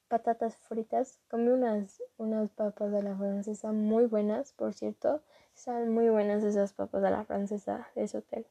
patatas 0.09 0.57
fritas. 0.57 1.19
Comí 1.29 1.49
unas, 1.49 2.03
unas 2.17 2.49
papas 2.49 2.91
de 2.91 3.03
la 3.03 3.15
francesa 3.15 3.71
muy 3.71 4.05
buenas, 4.05 4.51
por 4.53 4.73
cierto. 4.73 5.21
Están 5.55 5.89
muy 5.93 6.09
buenas 6.09 6.43
esas 6.43 6.73
papas 6.73 7.01
de 7.01 7.11
la 7.11 7.23
francesa 7.23 7.87
de 7.95 8.03
ese 8.03 8.17
hotel. 8.17 8.45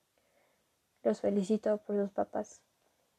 Los 1.03 1.21
felicito 1.21 1.79
por 1.79 1.97
sus 1.97 2.11
papas. 2.11 2.63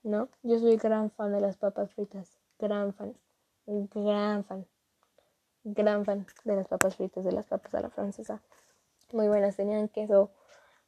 ¿No? 0.01 0.29
Yo 0.43 0.57
soy 0.59 0.77
gran 0.77 1.11
fan 1.11 1.33
de 1.33 1.41
las 1.41 1.57
papas 1.57 1.93
fritas. 1.93 2.39
Gran 2.57 2.93
fan. 2.93 3.13
Gran 3.67 4.45
fan. 4.45 4.65
Gran 5.65 6.05
fan 6.05 6.25
de 6.45 6.55
las 6.55 6.67
papas 6.67 6.95
fritas, 6.95 7.25
de 7.25 7.33
las 7.33 7.45
papas 7.45 7.73
de 7.73 7.81
la 7.81 7.89
francesa. 7.89 8.41
Muy 9.11 9.27
buenas. 9.27 9.57
Tenían 9.57 9.89
queso 9.89 10.31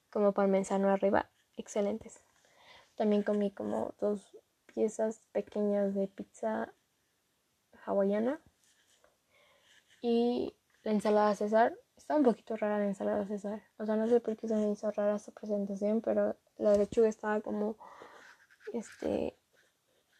como 0.10 0.32
parmesano 0.32 0.90
arriba. 0.90 1.30
Excelentes. 1.58 2.22
También 2.96 3.24
comí 3.24 3.52
como 3.52 3.94
dos 4.00 4.38
piezas 4.74 5.22
pequeñas 5.32 5.94
de 5.96 6.08
pizza 6.08 6.74
hawaiana. 7.86 8.42
Y 10.02 10.56
la 10.84 10.92
ensalada 10.92 11.36
César 11.36 11.74
Está 12.02 12.16
un 12.16 12.24
poquito 12.24 12.58
rara 12.58 12.80
la 12.80 12.88
ensalada 12.88 13.28
César. 13.28 13.62
O 13.78 13.86
sea, 13.86 13.96
no 13.96 14.08
sé 14.08 14.20
por 14.20 14.36
qué 14.36 14.48
se 14.48 14.56
me 14.56 14.72
hizo 14.72 14.90
rara 14.90 15.18
esta 15.18 15.32
presentación, 15.32 16.02
pero 16.02 16.36
la 16.58 16.74
lechuga 16.74 17.08
estaba 17.08 17.42
como 17.42 17.78
este 18.74 19.38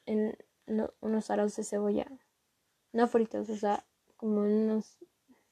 en 0.06 0.38
unos 1.00 1.32
aros 1.32 1.56
de 1.56 1.64
cebolla. 1.64 2.06
No 2.94 3.08
fritos, 3.08 3.50
o 3.50 3.56
sea, 3.56 3.84
como 4.16 4.42
unas 4.42 5.00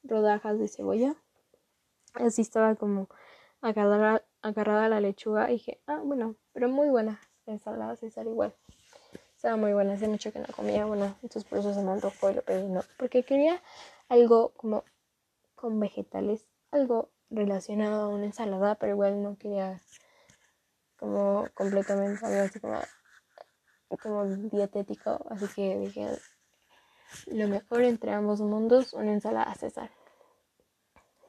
rodajas 0.03 0.59
de 0.59 0.67
cebolla. 0.67 1.15
Así 2.13 2.43
estaba 2.43 2.75
como 2.75 3.09
agarrada, 3.61 4.23
agarrada 4.43 4.87
la 4.87 5.01
lechuga 5.01 5.49
y 5.49 5.53
dije, 5.53 5.81
ah, 5.87 5.99
bueno, 6.05 6.35
pero 6.53 6.69
muy 6.69 6.89
buena 6.89 7.19
la 7.47 7.53
ensalada 7.53 7.95
César 7.95 8.27
igual. 8.27 8.55
Estaba 9.39 9.55
muy 9.55 9.71
buena, 9.71 9.93
hace 9.93 10.09
mucho 10.09 10.33
que 10.33 10.39
no 10.39 10.47
comía, 10.53 10.85
bueno, 10.85 11.15
entonces 11.23 11.45
por 11.45 11.59
eso 11.59 11.73
se 11.73 11.81
me 11.81 11.93
antojó 11.93 12.29
y 12.29 12.33
lo 12.33 12.41
pedí, 12.41 12.67
no, 12.67 12.81
porque 12.97 13.23
quería 13.23 13.63
algo 14.09 14.49
como 14.49 14.83
con 15.55 15.79
vegetales, 15.79 16.45
algo 16.71 17.07
relacionado 17.29 18.01
a 18.01 18.07
una 18.09 18.25
ensalada, 18.25 18.75
pero 18.75 18.91
igual 18.91 19.23
no 19.23 19.37
quería 19.37 19.79
como 20.97 21.47
completamente 21.53 22.25
así 22.25 22.59
como, 22.59 22.81
como 24.03 24.25
dietético, 24.25 25.25
así 25.29 25.47
que 25.55 25.79
dije 25.79 26.09
lo 27.27 27.47
mejor 27.47 27.83
entre 27.83 28.11
ambos 28.11 28.41
mundos, 28.41 28.91
una 28.91 29.13
ensalada 29.13 29.55
César. 29.55 29.89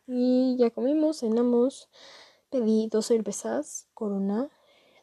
Y 0.09 0.57
ya 0.59 0.71
comimos, 0.71 1.21
cenamos, 1.21 1.89
pedí 2.51 2.89
dos 2.91 3.07
cervezas, 3.07 3.87
corona. 3.95 4.51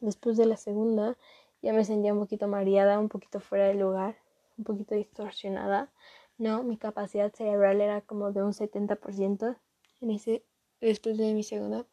Después 0.01 0.35
de 0.35 0.45
la 0.45 0.57
segunda 0.57 1.17
ya 1.61 1.73
me 1.73 1.83
sentía 1.85 2.13
un 2.13 2.19
poquito 2.19 2.47
mareada, 2.47 2.99
un 2.99 3.09
poquito 3.09 3.39
fuera 3.39 3.67
de 3.67 3.75
lugar, 3.75 4.17
un 4.57 4.63
poquito 4.63 4.95
distorsionada. 4.95 5.91
No, 6.37 6.63
mi 6.63 6.77
capacidad 6.77 7.33
cerebral 7.33 7.81
era 7.81 8.01
como 8.01 8.31
de 8.31 8.43
un 8.43 8.53
70% 8.53 9.57
en 10.01 10.11
ese, 10.11 10.43
después 10.81 11.17
de 11.17 11.33
mi 11.33 11.43
segunda 11.43 11.85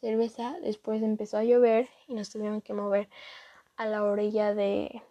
cerveza. 0.00 0.58
Después 0.62 1.02
empezó 1.02 1.38
a 1.38 1.44
llover 1.44 1.88
y 2.06 2.14
nos 2.14 2.30
tuvieron 2.30 2.60
que 2.60 2.74
mover 2.74 3.08
a 3.76 3.86
la 3.86 4.04
orilla 4.04 4.54
de, 4.54 5.02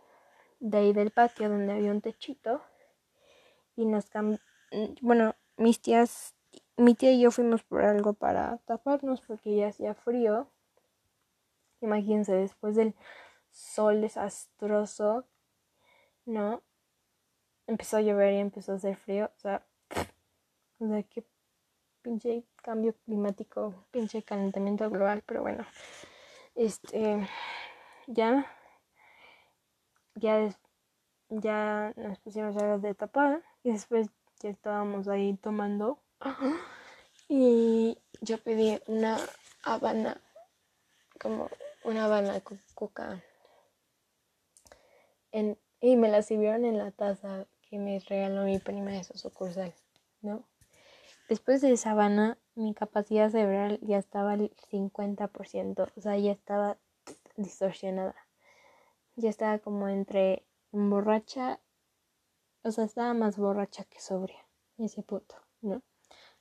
de 0.60 0.78
ahí 0.78 0.94
del 0.94 1.12
patio 1.12 1.50
donde 1.50 1.74
había 1.74 1.92
un 1.92 2.02
techito 2.02 2.62
y 3.76 3.86
nos 3.86 4.06
bueno, 5.02 5.36
mis 5.58 5.82
tías, 5.82 6.36
mi 6.78 6.94
tía 6.94 7.12
y 7.12 7.22
yo 7.22 7.32
fuimos 7.32 7.64
por 7.64 7.82
algo 7.82 8.14
para 8.14 8.58
taparnos 8.66 9.22
porque 9.22 9.56
ya 9.56 9.68
hacía 9.68 9.96
frío. 9.96 10.48
Imagínense, 11.82 12.34
después 12.34 12.76
del 12.76 12.94
sol 13.52 14.02
desastroso, 14.02 15.26
¿no? 16.26 16.62
Empezó 17.68 17.98
a 17.98 18.02
llover 18.02 18.34
y 18.34 18.38
empezó 18.38 18.74
a 18.74 18.76
hacer 18.76 18.96
frío. 18.96 19.32
O 19.36 19.40
sea, 19.40 19.66
o 20.80 20.88
sea, 20.88 21.04
qué 21.04 21.26
pinche 22.02 22.44
cambio 22.64 22.96
climático, 23.06 23.86
pinche 23.92 24.24
calentamiento 24.24 24.90
global, 24.90 25.24
pero 25.26 25.42
bueno. 25.42 25.66
Este, 26.56 27.28
ya, 28.08 28.46
ya, 30.16 30.50
ya 31.30 31.94
nos 31.96 32.20
pusimos 32.20 32.56
algo 32.58 32.80
de 32.80 32.96
tapada 32.96 33.42
y 33.64 33.72
después 33.72 34.10
ya 34.40 34.50
estábamos 34.50 35.08
ahí 35.08 35.38
tomando 35.38 36.00
y 37.28 37.98
yo 38.22 38.38
pedí 38.40 38.82
una 38.88 39.18
habana, 39.64 40.20
como 41.20 41.50
una 41.84 42.06
habana 42.06 42.42
con 42.42 42.60
coca 42.74 43.24
y 45.32 45.96
me 45.96 46.10
la 46.10 46.22
sirvieron 46.22 46.66
en 46.66 46.78
la 46.78 46.92
taza 46.92 47.48
que 47.62 47.78
me 47.78 48.00
regaló 48.00 48.44
mi 48.44 48.60
prima 48.60 48.92
de 48.92 49.04
su 49.04 49.18
sucursal, 49.18 49.74
¿no? 50.22 50.44
Después 51.30 51.62
de 51.62 51.72
esa 51.72 51.92
habana, 51.92 52.40
mi 52.56 52.74
capacidad 52.74 53.30
cerebral 53.30 53.80
ya 53.82 53.98
estaba 53.98 54.32
al 54.34 54.52
50%, 54.72 55.92
o 55.96 56.02
sea, 56.02 56.18
ya 56.18 56.32
estaba 56.32 56.78
distorsionada. 57.38 58.16
Ya 59.16 59.30
estaba 59.30 59.60
como 59.60 59.88
entre 59.88 60.44
borracha, 60.72 61.60
o 62.64 62.72
sea, 62.72 62.86
estaba 62.86 63.14
más 63.14 63.38
borracha 63.38 63.84
que 63.84 64.00
sobria, 64.00 64.44
ese 64.78 65.04
punto, 65.04 65.36
¿no? 65.62 65.84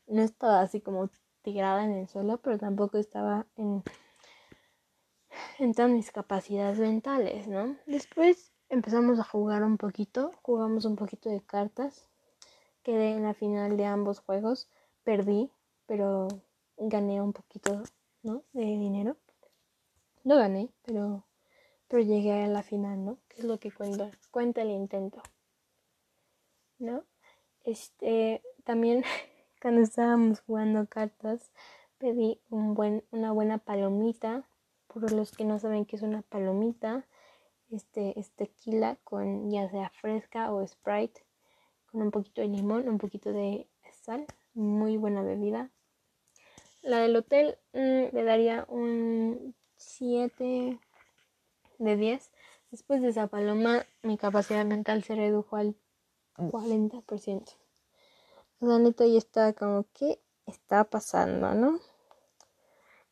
No 0.07 0.23
estaba 0.23 0.63
así 0.63 0.81
como 0.81 1.11
tirada 1.43 1.85
en 1.85 1.93
el 1.93 2.09
suelo, 2.09 2.39
pero 2.39 2.59
tampoco 2.59 2.97
estaba 2.99 3.47
en, 3.57 3.83
en 5.59 5.75
todas 5.75 5.91
mis 5.91 6.11
capacidades 6.11 6.79
mentales, 6.79 7.47
¿no? 7.47 7.77
Después 7.87 8.53
empezamos 8.69 9.19
a 9.19 9.25
jugar 9.25 9.63
un 9.63 9.77
poquito, 9.77 10.33
jugamos 10.43 10.85
un 10.85 10.97
poquito 10.97 11.29
de 11.31 11.41
cartas, 11.41 12.07
quedé 12.83 13.13
en 13.13 13.23
la 13.23 13.35
final 13.35 13.77
de 13.77 13.87
ambos 13.87 14.21
juegos, 14.21 14.69
perdí, 15.05 15.51
pero 15.87 16.29
gané 16.77 17.21
un 17.21 17.33
poquito, 17.33 17.83
¿no? 18.23 18.43
De 18.53 18.65
dinero. 18.65 19.17
No 20.25 20.37
gané, 20.37 20.69
pero, 20.85 21.25
pero 21.89 22.03
llegué 22.03 22.45
a 22.45 22.47
la 22.49 22.63
final, 22.63 23.05
¿no? 23.05 23.19
Que 23.29 23.41
es 23.41 23.45
lo 23.45 23.59
que 23.59 23.71
cuenta, 23.71 24.11
cuenta 24.31 24.63
el 24.63 24.71
intento, 24.71 25.23
¿no? 26.79 27.05
Este, 27.65 28.43
también 28.65 29.03
cuando 29.63 29.81
estábamos 29.81 30.41
jugando 30.41 30.87
cartas, 30.87 31.51
pedí 31.99 32.41
un 32.51 32.75
buen, 32.75 33.05
una 33.11 33.33
buena 33.33 33.59
palomita. 33.59 34.45
Por 34.87 35.13
los 35.13 35.33
que 35.33 35.45
no 35.45 35.59
saben 35.59 35.85
qué 35.85 35.97
es 35.97 36.03
una 36.03 36.23
palomita, 36.23 37.05
este 37.71 38.19
es 38.19 38.31
tequila 38.33 38.97
con 39.05 39.51
ya 39.51 39.71
sea 39.71 39.91
fresca 39.91 40.53
o 40.53 40.67
sprite, 40.67 41.25
con 41.91 42.03
un 42.03 42.11
poquito 42.11 42.41
de 42.41 42.49
limón, 42.49 42.89
un 42.89 42.99
poquito 42.99 43.33
de 43.33 43.69
sal, 43.93 44.27
muy 44.55 44.97
buena 44.97 45.23
bebida. 45.23 45.71
La 46.83 46.99
del 46.99 47.17
hotel 47.17 47.59
mm, 47.73 48.15
le 48.15 48.25
daría 48.25 48.65
un 48.69 49.55
7 49.77 50.79
de 51.79 51.97
10. 51.97 52.31
Después 52.71 53.01
de 53.03 53.09
esa 53.09 53.27
paloma, 53.27 53.87
mi 54.03 54.19
capacidad 54.19 54.65
mental 54.65 55.03
se 55.03 55.15
redujo 55.15 55.57
al 55.57 55.77
40%. 56.37 57.57
La 58.61 58.79
neta 58.79 59.07
ya 59.07 59.19
estaba 59.19 59.53
como, 59.53 59.87
¿qué 59.95 60.21
está 60.47 60.85
pasando, 60.85 61.55
no? 61.55 61.81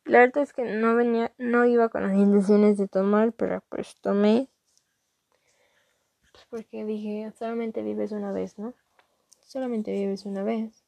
La 0.07 0.19
verdad 0.19 0.43
es 0.43 0.53
que 0.53 0.63
no 0.63 0.95
venía, 0.95 1.33
no 1.37 1.65
iba 1.65 1.89
con 1.89 2.03
las 2.03 2.17
intenciones 2.17 2.77
de 2.77 2.87
tomar, 2.87 3.33
pero 3.33 3.61
pues 3.67 3.95
tomé. 3.99 4.49
Pues 6.31 6.45
porque 6.49 6.85
dije, 6.85 7.31
solamente 7.37 7.81
vives 7.81 8.13
una 8.13 8.31
vez, 8.31 8.57
¿no? 8.57 8.73
Solamente 9.45 9.91
vives 9.91 10.25
una 10.25 10.43
vez. 10.43 10.85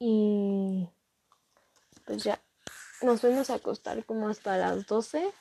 Y 0.00 0.88
pues 2.04 2.24
ya, 2.24 2.42
nos 3.02 3.20
fuimos 3.20 3.50
a 3.50 3.54
acostar 3.54 4.04
como 4.04 4.28
hasta 4.28 4.56
las 4.56 4.84
12. 4.86 5.32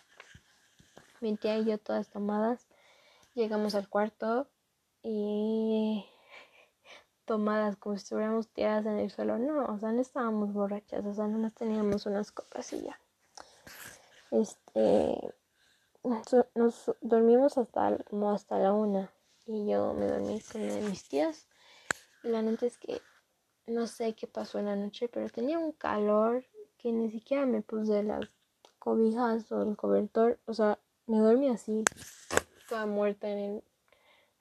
Mi 1.19 1.35
tía 1.37 1.57
y 1.57 1.65
yo 1.65 1.79
todas 1.79 2.11
tomadas. 2.11 2.67
Llegamos 3.33 3.73
al 3.73 3.89
cuarto 3.89 4.51
y 5.01 6.05
tomadas 7.25 7.75
como 7.77 7.95
si 7.97 8.03
estuviéramos 8.03 8.49
tiradas 8.49 8.85
en 8.85 8.99
el 8.99 9.11
suelo. 9.11 9.37
No, 9.37 9.65
o 9.65 9.77
sea, 9.79 9.91
no 9.91 10.01
estábamos 10.01 10.53
borrachas, 10.53 11.05
o 11.05 11.13
sea, 11.13 11.27
no 11.27 11.37
nos 11.37 11.53
teníamos 11.53 12.05
unas 12.05 12.31
copas 12.31 12.71
y 12.73 12.81
ya. 12.81 12.99
Este, 14.31 15.33
nos, 16.55 16.91
dormimos 17.01 17.57
hasta, 17.57 17.97
como 18.09 18.31
hasta 18.31 18.57
la 18.57 18.73
una 18.73 19.11
y 19.45 19.69
yo 19.69 19.93
me 19.93 20.07
dormí 20.07 20.41
con 20.41 20.61
una 20.61 20.75
de 20.75 20.81
mis 20.81 21.07
tías. 21.07 21.47
La 22.23 22.41
neta 22.41 22.65
es 22.65 22.77
que 22.77 23.01
no 23.67 23.87
sé 23.87 24.13
qué 24.13 24.27
pasó 24.27 24.59
en 24.59 24.65
la 24.65 24.75
noche, 24.75 25.09
pero 25.09 25.29
tenía 25.29 25.59
un 25.59 25.71
calor 25.71 26.45
que 26.77 26.91
ni 26.91 27.09
siquiera 27.11 27.45
me 27.45 27.61
puse 27.61 28.03
las 28.03 28.29
cobijas 28.79 29.51
o 29.51 29.61
el 29.61 29.75
cobertor. 29.75 30.39
O 30.45 30.53
sea, 30.53 30.79
me 31.07 31.19
dormí 31.19 31.49
así, 31.49 31.83
toda 32.69 32.85
muerta 32.85 33.29
en 33.29 33.39
el, 33.39 33.63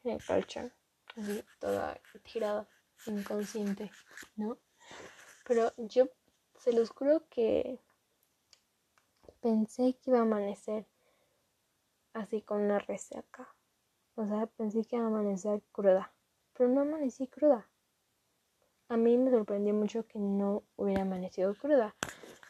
en 0.05 0.11
el 0.13 0.25
colchón, 0.25 0.73
así, 1.17 1.45
toda 1.59 2.01
tirada, 2.33 2.69
inconsciente, 3.07 3.91
¿no? 4.37 4.59
Pero 5.47 5.73
yo 5.77 6.09
se 6.59 6.73
los 6.73 6.91
juro 6.91 7.27
que 7.29 7.81
pensé 9.41 9.95
que 9.95 10.11
iba 10.11 10.19
a 10.19 10.23
amanecer 10.23 10.87
así 12.13 12.43
con 12.43 12.63
una 12.63 12.79
resaca. 12.79 13.55
O 14.15 14.27
sea, 14.27 14.47
pensé 14.47 14.85
que 14.85 14.97
iba 14.97 15.05
a 15.07 15.09
amanecer 15.09 15.63
cruda. 15.73 16.13
Pero 16.53 16.69
no 16.69 16.83
amanecí 16.83 17.27
cruda. 17.27 17.69
A 18.89 18.97
mí 18.97 19.17
me 19.17 19.31
sorprendió 19.31 19.73
mucho 19.73 20.05
que 20.07 20.19
no 20.19 20.65
hubiera 20.77 21.03
amanecido 21.03 21.55
cruda, 21.55 21.95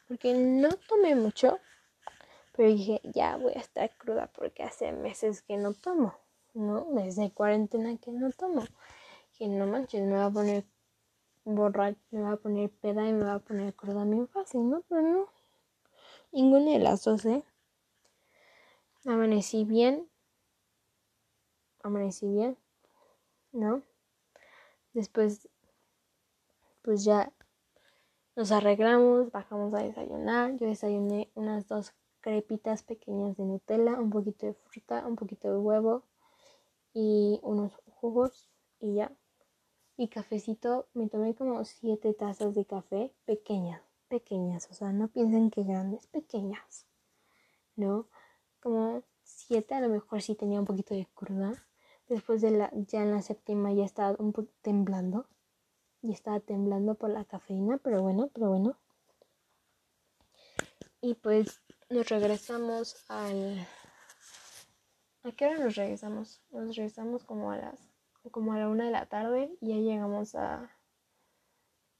porque 0.09 0.33
no 0.33 0.71
tomé 0.89 1.15
mucho, 1.15 1.59
pero 2.53 2.71
dije, 2.71 3.01
ya 3.05 3.37
voy 3.37 3.53
a 3.53 3.61
estar 3.61 3.95
cruda 3.99 4.27
porque 4.33 4.63
hace 4.63 4.91
meses 4.93 5.43
que 5.43 5.59
no 5.59 5.75
tomo, 5.75 6.19
¿no? 6.55 6.86
Desde 6.92 7.32
cuarentena 7.32 7.96
que 7.98 8.12
no 8.12 8.30
tomo. 8.32 8.64
Que 9.38 9.48
no 9.48 9.66
manches, 9.66 10.03
me 10.03 10.16
va 10.16 10.26
a 10.26 10.30
poner 10.30 10.64
borracha, 11.44 11.98
me 12.11 12.22
va 12.22 12.32
a 12.32 12.36
poner 12.36 12.70
peda 12.70 13.09
y 13.09 13.12
me 13.12 13.24
va 13.24 13.34
a 13.34 13.38
poner 13.38 13.74
cruda 13.74 14.05
muy 14.05 14.26
fácil, 14.26 14.68
¿no? 14.68 14.82
Pero 14.88 15.03
no, 15.03 15.28
ninguna 16.32 16.72
de 16.72 16.78
las 16.78 17.05
dos, 17.05 17.24
¿eh? 17.24 17.42
Amanecí 19.07 19.64
bien, 19.64 20.09
amanecí 21.82 22.28
bien, 22.28 22.57
¿no? 23.53 23.82
Después 24.92 25.48
pues 26.82 27.05
ya 27.05 27.32
nos 28.36 28.53
arreglamos, 28.53 29.30
bajamos 29.30 29.74
a 29.74 29.82
desayunar. 29.82 30.57
Yo 30.57 30.66
desayuné 30.66 31.30
unas 31.34 31.68
dos 31.68 31.92
crepitas 32.20 32.82
pequeñas 32.82 33.36
de 33.36 33.44
Nutella, 33.44 33.98
un 34.01 34.11
poquito 34.11 34.46
de 34.46 34.55
fruta, 34.55 35.07
un 35.07 35.16
poquito 35.16 35.48
de 35.48 35.59
huevo 35.59 36.05
y 36.93 37.38
unos 37.43 37.72
jugos 37.86 38.51
y 38.80 38.95
ya. 38.95 39.12
Y 39.97 40.09
cafecito, 40.09 40.88
me 40.95 41.09
tomé 41.09 41.34
como 41.34 41.64
siete 41.64 42.14
tazas 42.14 42.55
de 42.55 42.64
café 42.64 43.12
pequeñas, 43.26 43.82
pequeñas, 44.09 44.68
o 44.70 44.74
sea, 44.74 44.93
no 44.93 45.09
piensen 45.09 45.51
que 45.51 45.62
grandes, 45.62 46.07
pequeñas, 46.07 46.86
¿no? 47.76 48.09
Como 48.61 49.03
siete, 49.22 49.74
a 49.74 49.80
lo 49.80 49.88
mejor 49.88 50.22
sí 50.22 50.34
tenía 50.34 50.59
un 50.59 50.66
poquito 50.66 50.95
de 50.95 51.07
cruda. 51.14 51.53
Después 52.09 52.41
de 52.41 52.51
la, 52.51 52.72
ya 52.72 53.03
en 53.03 53.12
la 53.12 53.22
séptima 53.22 53.72
ya 53.72 53.84
estaba 53.84 54.16
un 54.18 54.32
poco 54.32 54.51
temblando 54.62 55.26
y 56.03 56.12
estaba 56.12 56.41
temblando 56.41 56.95
por 56.95 57.11
la 57.11 57.24
cafeína, 57.24 57.78
pero 57.78 58.03
bueno, 58.03 58.30
pero 58.32 58.49
bueno. 58.49 58.76
Y 61.03 61.14
pues 61.14 61.61
nos 61.88 62.09
regresamos 62.09 63.05
al... 63.09 63.66
¿A 65.23 65.33
qué 65.33 65.47
hora 65.47 65.59
nos 65.59 65.77
regresamos? 65.77 66.41
Nos 66.51 66.77
regresamos 66.77 67.25
como 67.25 67.51
a 67.51 67.57
las... 67.59 67.79
como 68.31 68.55
a 68.55 68.59
la 68.59 68.68
una 68.68 68.87
de 68.87 68.91
la 68.91 69.07
tarde 69.07 69.55
y 69.61 69.68
ya 69.68 69.77
llegamos 69.77 70.35
a... 70.35 70.71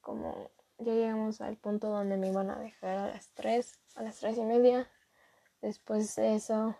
como... 0.01 0.51
ya 0.79 0.95
llegamos 0.95 1.41
al 1.43 1.57
punto 1.57 1.89
donde 1.89 2.17
me 2.17 2.29
iban 2.29 2.51
a 2.51 2.59
dejar 2.59 2.97
a 2.97 3.09
las 3.09 3.29
tres, 3.35 3.79
a 3.95 4.03
las 4.03 4.21
tres 4.21 4.39
y 4.39 4.43
media. 4.43 4.89
Después 5.61 6.17
de 6.17 6.37
eso, 6.37 6.75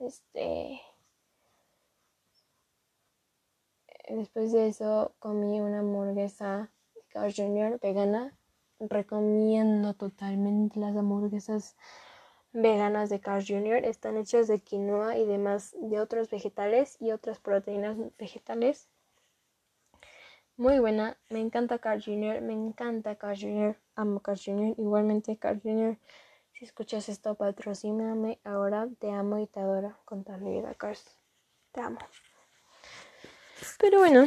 este... 0.00 0.80
Después 4.08 4.52
de 4.52 4.68
eso 4.68 5.14
comí 5.20 5.60
una 5.60 5.78
hamburguesa 5.78 6.70
Carl 7.08 7.32
Jr. 7.32 7.78
vegana. 7.80 8.36
Recomiendo 8.80 9.94
totalmente 9.94 10.80
las 10.80 10.96
hamburguesas 10.96 11.76
veganas 12.54 13.10
de 13.10 13.20
Carl 13.20 13.44
Jr. 13.46 13.84
Están 13.84 14.16
hechas 14.16 14.46
de 14.48 14.60
quinoa 14.60 15.18
y 15.18 15.26
demás 15.26 15.76
de 15.78 16.00
otros 16.00 16.30
vegetales 16.30 16.96
y 17.00 17.10
otras 17.10 17.40
proteínas 17.40 17.96
vegetales. 18.16 18.88
Muy 20.56 20.78
buena, 20.78 21.18
me 21.30 21.40
encanta 21.40 21.80
Carl 21.80 22.00
Jr., 22.02 22.40
me 22.40 22.52
encanta 22.52 23.16
Carl 23.16 23.36
Jr., 23.38 23.76
amo 23.96 24.20
Carl 24.20 24.38
Jr., 24.42 24.74
igualmente 24.78 25.36
Carl 25.36 25.60
Jr., 25.60 25.98
si 26.52 26.64
escuchas 26.64 27.08
esto, 27.08 27.34
patrocíname 27.34 28.38
ahora, 28.44 28.88
te 29.00 29.10
amo 29.10 29.40
y 29.40 29.48
te 29.48 29.58
adoro 29.58 29.98
con 30.04 30.22
toda 30.22 30.38
mi 30.38 30.52
vida, 30.52 30.72
Carl, 30.74 30.96
te 31.72 31.80
amo. 31.80 31.98
Pero 33.80 33.98
bueno, 33.98 34.26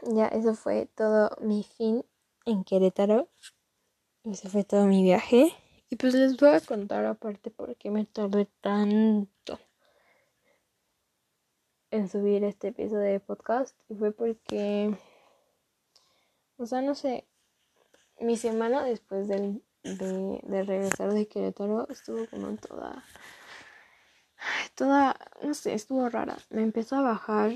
ya 0.00 0.28
eso 0.28 0.54
fue 0.54 0.86
todo 0.86 1.36
mi 1.42 1.62
fin 1.62 2.02
en 2.46 2.64
Querétaro, 2.64 3.28
ese 4.24 4.48
fue 4.48 4.64
todo 4.64 4.86
mi 4.86 5.02
viaje. 5.02 5.54
Y 5.88 5.96
pues 5.96 6.14
les 6.14 6.36
voy 6.36 6.50
a 6.50 6.60
contar 6.60 7.04
aparte 7.04 7.50
por 7.50 7.76
qué 7.76 7.90
me 7.90 8.04
tardé 8.06 8.48
tanto 8.60 9.60
en 11.92 12.08
subir 12.08 12.42
este 12.42 12.68
episodio 12.68 13.12
de 13.12 13.20
podcast. 13.20 13.78
Y 13.88 13.94
fue 13.94 14.10
porque, 14.10 14.96
o 16.56 16.66
sea, 16.66 16.82
no 16.82 16.96
sé, 16.96 17.24
mi 18.18 18.36
semana 18.36 18.82
después 18.82 19.28
de, 19.28 19.60
de 19.84 20.62
regresar 20.64 21.12
de 21.12 21.28
Querétaro 21.28 21.88
estuvo 21.88 22.26
como 22.26 22.56
toda, 22.56 23.04
toda, 24.74 25.16
no 25.42 25.54
sé, 25.54 25.74
estuvo 25.74 26.08
rara. 26.08 26.36
Me 26.50 26.62
empezó 26.62 26.96
a 26.96 27.02
bajar, 27.02 27.52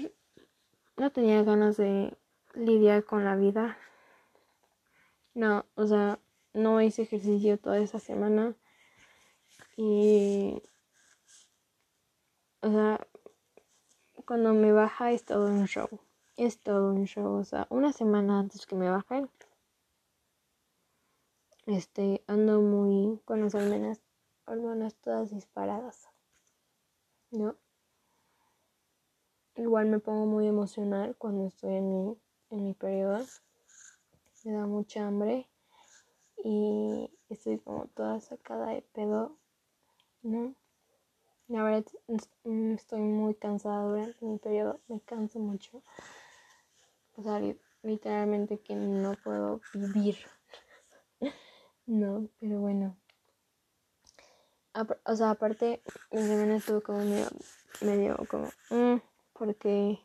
no 0.97 1.11
tenía 1.11 1.43
ganas 1.43 1.77
de 1.77 2.17
lidiar 2.55 3.05
con 3.05 3.25
la 3.25 3.35
vida. 3.35 3.77
No, 5.35 5.65
o 5.75 5.87
sea, 5.87 6.21
no 6.53 6.81
hice 6.81 7.03
ejercicio 7.03 7.59
toda 7.59 7.79
esa 7.79 7.99
semana. 7.99 8.57
Y 9.77 10.63
o 12.63 12.71
sea 12.71 13.07
cuando 14.27 14.53
me 14.53 14.73
baja 14.73 15.13
es 15.13 15.25
todo 15.25 15.47
un 15.47 15.67
show 15.67 15.89
es 16.37 16.59
todo 16.61 16.93
un 16.93 17.05
show. 17.07 17.33
O 17.35 17.45
sea 17.45 17.67
una 17.71 17.93
semana 17.93 18.39
antes 18.39 18.67
que 18.67 18.77
me 18.77 18.91
bajen 18.91 19.31
este 21.67 22.23
ando 22.27 22.61
muy 22.61 23.21
con 23.25 23.41
las 23.41 23.55
hormonas 23.55 24.01
hormonas 24.47 24.95
todas 24.97 25.31
disparadas 25.31 26.09
no 27.31 27.57
igual 29.57 29.87
me 29.87 29.99
pongo 29.99 30.27
muy 30.27 30.47
emocional 30.47 31.15
cuando 31.17 31.47
estoy 31.47 31.75
en 31.75 31.89
mi 31.89 32.19
en 32.51 32.65
mi 32.65 32.75
periodo. 32.75 33.25
Me 34.45 34.53
da 34.53 34.67
mucha 34.67 35.07
hambre 35.07 35.50
y 36.45 37.11
estoy 37.29 37.59
como 37.59 37.87
toda 37.89 38.21
sacada 38.21 38.69
de 38.69 38.83
pedo, 38.83 39.37
¿no? 40.23 40.55
La 41.49 41.63
verdad 41.65 41.85
mm, 42.45 42.75
estoy 42.75 43.01
muy 43.01 43.35
cansada 43.35 43.85
durante 43.85 44.25
mi 44.25 44.39
periodo, 44.39 44.81
me 44.89 45.01
canso 45.01 45.39
mucho. 45.41 45.83
O 47.17 47.23
sea, 47.23 47.41
literalmente 47.83 48.61
que 48.61 48.75
no 48.75 49.15
puedo 49.25 49.61
vivir. 49.75 50.17
no, 51.87 52.29
pero 52.39 52.61
bueno. 52.61 52.97
O 55.05 55.17
sea, 55.17 55.31
aparte, 55.31 55.83
mi 56.13 56.23
semana 56.23 56.57
estuvo 56.57 56.81
como 56.81 57.01
medio, 57.05 57.29
medio 57.81 58.17
como, 58.29 58.49
mm, 58.71 59.01
porque 59.33 59.99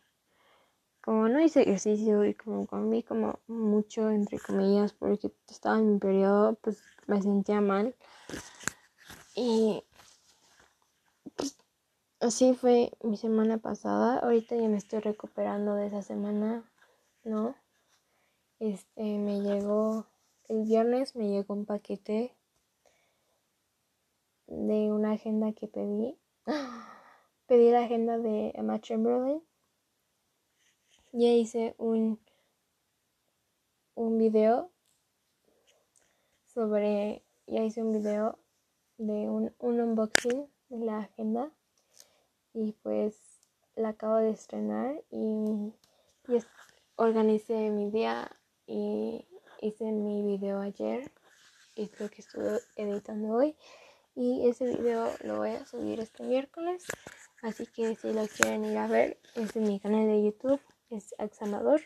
como 1.05 1.29
no 1.29 1.39
hice 1.39 1.61
ejercicio 1.61 2.25
y 2.25 2.33
como 2.33 2.65
comí 2.65 3.03
como 3.03 3.39
mucho 3.45 4.09
entre 4.09 4.39
comillas 4.39 4.91
porque 4.93 5.31
estaba 5.47 5.77
en 5.77 5.93
mi 5.93 5.99
periodo 5.99 6.55
pues 6.55 6.81
me 7.05 7.21
sentía 7.21 7.61
mal. 7.61 7.95
Y 9.35 9.83
pues 11.35 11.57
así 12.19 12.55
fue 12.55 12.91
mi 13.03 13.17
semana 13.17 13.59
pasada. 13.59 14.17
Ahorita 14.17 14.55
ya 14.55 14.67
me 14.67 14.77
estoy 14.77 14.99
recuperando 14.99 15.75
de 15.75 15.87
esa 15.87 16.01
semana 16.01 16.63
no 17.23 17.55
este 18.59 19.19
me 19.19 19.41
llegó 19.41 20.07
el 20.47 20.63
viernes 20.63 21.15
me 21.15 21.29
llegó 21.29 21.53
un 21.53 21.65
paquete 21.65 22.35
de 24.47 24.91
una 24.91 25.11
agenda 25.11 25.53
que 25.53 25.67
pedí. 25.67 26.17
Pedí 27.47 27.69
la 27.69 27.83
agenda 27.83 28.17
de 28.17 28.53
Emma 28.55 28.81
Chamberlain 28.81 29.43
ya 31.17 31.31
hice 31.31 31.75
un, 31.77 32.19
un 33.95 34.17
video 34.17 34.69
sobre, 36.53 37.23
ya 37.47 37.63
hice 37.63 37.81
un 37.81 37.93
video 37.93 38.37
de 38.97 39.29
un, 39.29 39.55
unboxing 39.59 40.45
de 40.67 40.85
la 40.85 40.99
agenda 40.99 41.53
y 42.53 42.73
pues 42.83 43.17
la 43.75 43.89
acabo 43.89 44.17
de 44.17 44.31
estrenar 44.31 45.01
y, 45.09 45.73
y 46.27 46.39
organicé 46.97 47.69
mi 47.69 47.89
día 47.91 48.29
y 48.67 49.25
hice 49.61 49.85
mi 49.85 50.21
video 50.21 50.59
ayer 50.59 51.13
y 51.75 51.87
creo 51.87 52.09
que 52.09 52.21
estuve 52.21 52.59
editando 52.75 53.35
hoy. 53.35 53.55
Y 54.15 54.47
ese 54.47 54.65
video 54.65 55.09
lo 55.23 55.37
voy 55.37 55.51
a 55.51 55.65
subir 55.65 56.01
este 56.01 56.23
miércoles 56.23 56.85
así 57.41 57.67
que 57.67 57.95
si 57.95 58.11
lo 58.11 58.27
quieren 58.27 58.65
ir 58.65 58.77
a 58.77 58.87
ver 58.87 59.17
es 59.35 59.55
en 59.55 59.63
mi 59.63 59.79
canal 59.79 60.07
de 60.07 60.23
youtube 60.23 60.59
examador. 61.17 61.81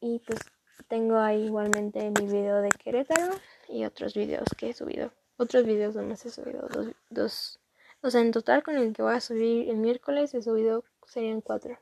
Y 0.00 0.20
pues 0.20 0.40
tengo 0.88 1.18
ahí 1.18 1.44
igualmente 1.44 2.10
mi 2.10 2.26
video 2.26 2.60
de 2.60 2.68
Querétaro 2.70 3.34
y 3.68 3.84
otros 3.84 4.14
videos 4.14 4.48
que 4.56 4.70
he 4.70 4.74
subido. 4.74 5.12
Otros 5.36 5.64
videos 5.64 5.94
donde 5.94 6.14
he 6.14 6.16
subido 6.16 6.68
dos, 6.68 6.88
dos. 7.10 7.60
O 8.02 8.10
sea, 8.10 8.20
en 8.20 8.32
total 8.32 8.62
con 8.62 8.76
el 8.76 8.92
que 8.92 9.02
voy 9.02 9.14
a 9.14 9.20
subir 9.20 9.68
el 9.70 9.76
miércoles 9.76 10.34
he 10.34 10.42
subido 10.42 10.84
serían 11.06 11.40
cuatro. 11.40 11.78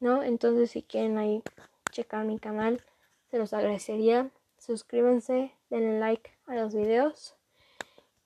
¿No? 0.00 0.22
Entonces 0.22 0.70
si 0.70 0.82
quieren 0.82 1.18
ahí 1.18 1.42
checar 1.90 2.24
mi 2.24 2.38
canal, 2.38 2.82
se 3.30 3.38
los 3.38 3.52
agradecería. 3.52 4.30
Suscríbanse, 4.58 5.52
denle 5.70 5.98
like 5.98 6.30
a 6.46 6.54
los 6.54 6.74
videos 6.74 7.36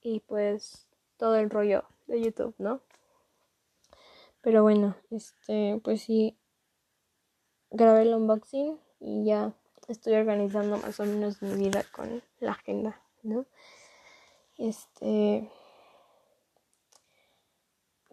y 0.03 0.21
pues 0.21 0.87
todo 1.17 1.37
el 1.37 1.51
rollo 1.51 1.85
de 2.07 2.21
YouTube, 2.21 2.55
¿no? 2.59 2.81
Pero 4.41 4.63
bueno, 4.63 4.97
este, 5.11 5.81
pues 5.85 6.03
sí, 6.03 6.37
grabé 7.73 8.03
el 8.03 8.15
unboxing 8.15 8.79
y 9.01 9.25
ya 9.25 9.53
estoy 9.89 10.15
organizando 10.15 10.77
más 10.79 11.01
o 11.01 11.05
menos 11.05 11.43
mi 11.43 11.55
vida 11.55 11.85
con 11.93 12.23
la 12.39 12.53
agenda, 12.53 13.01
¿no? 13.23 13.47
Este. 14.57 15.51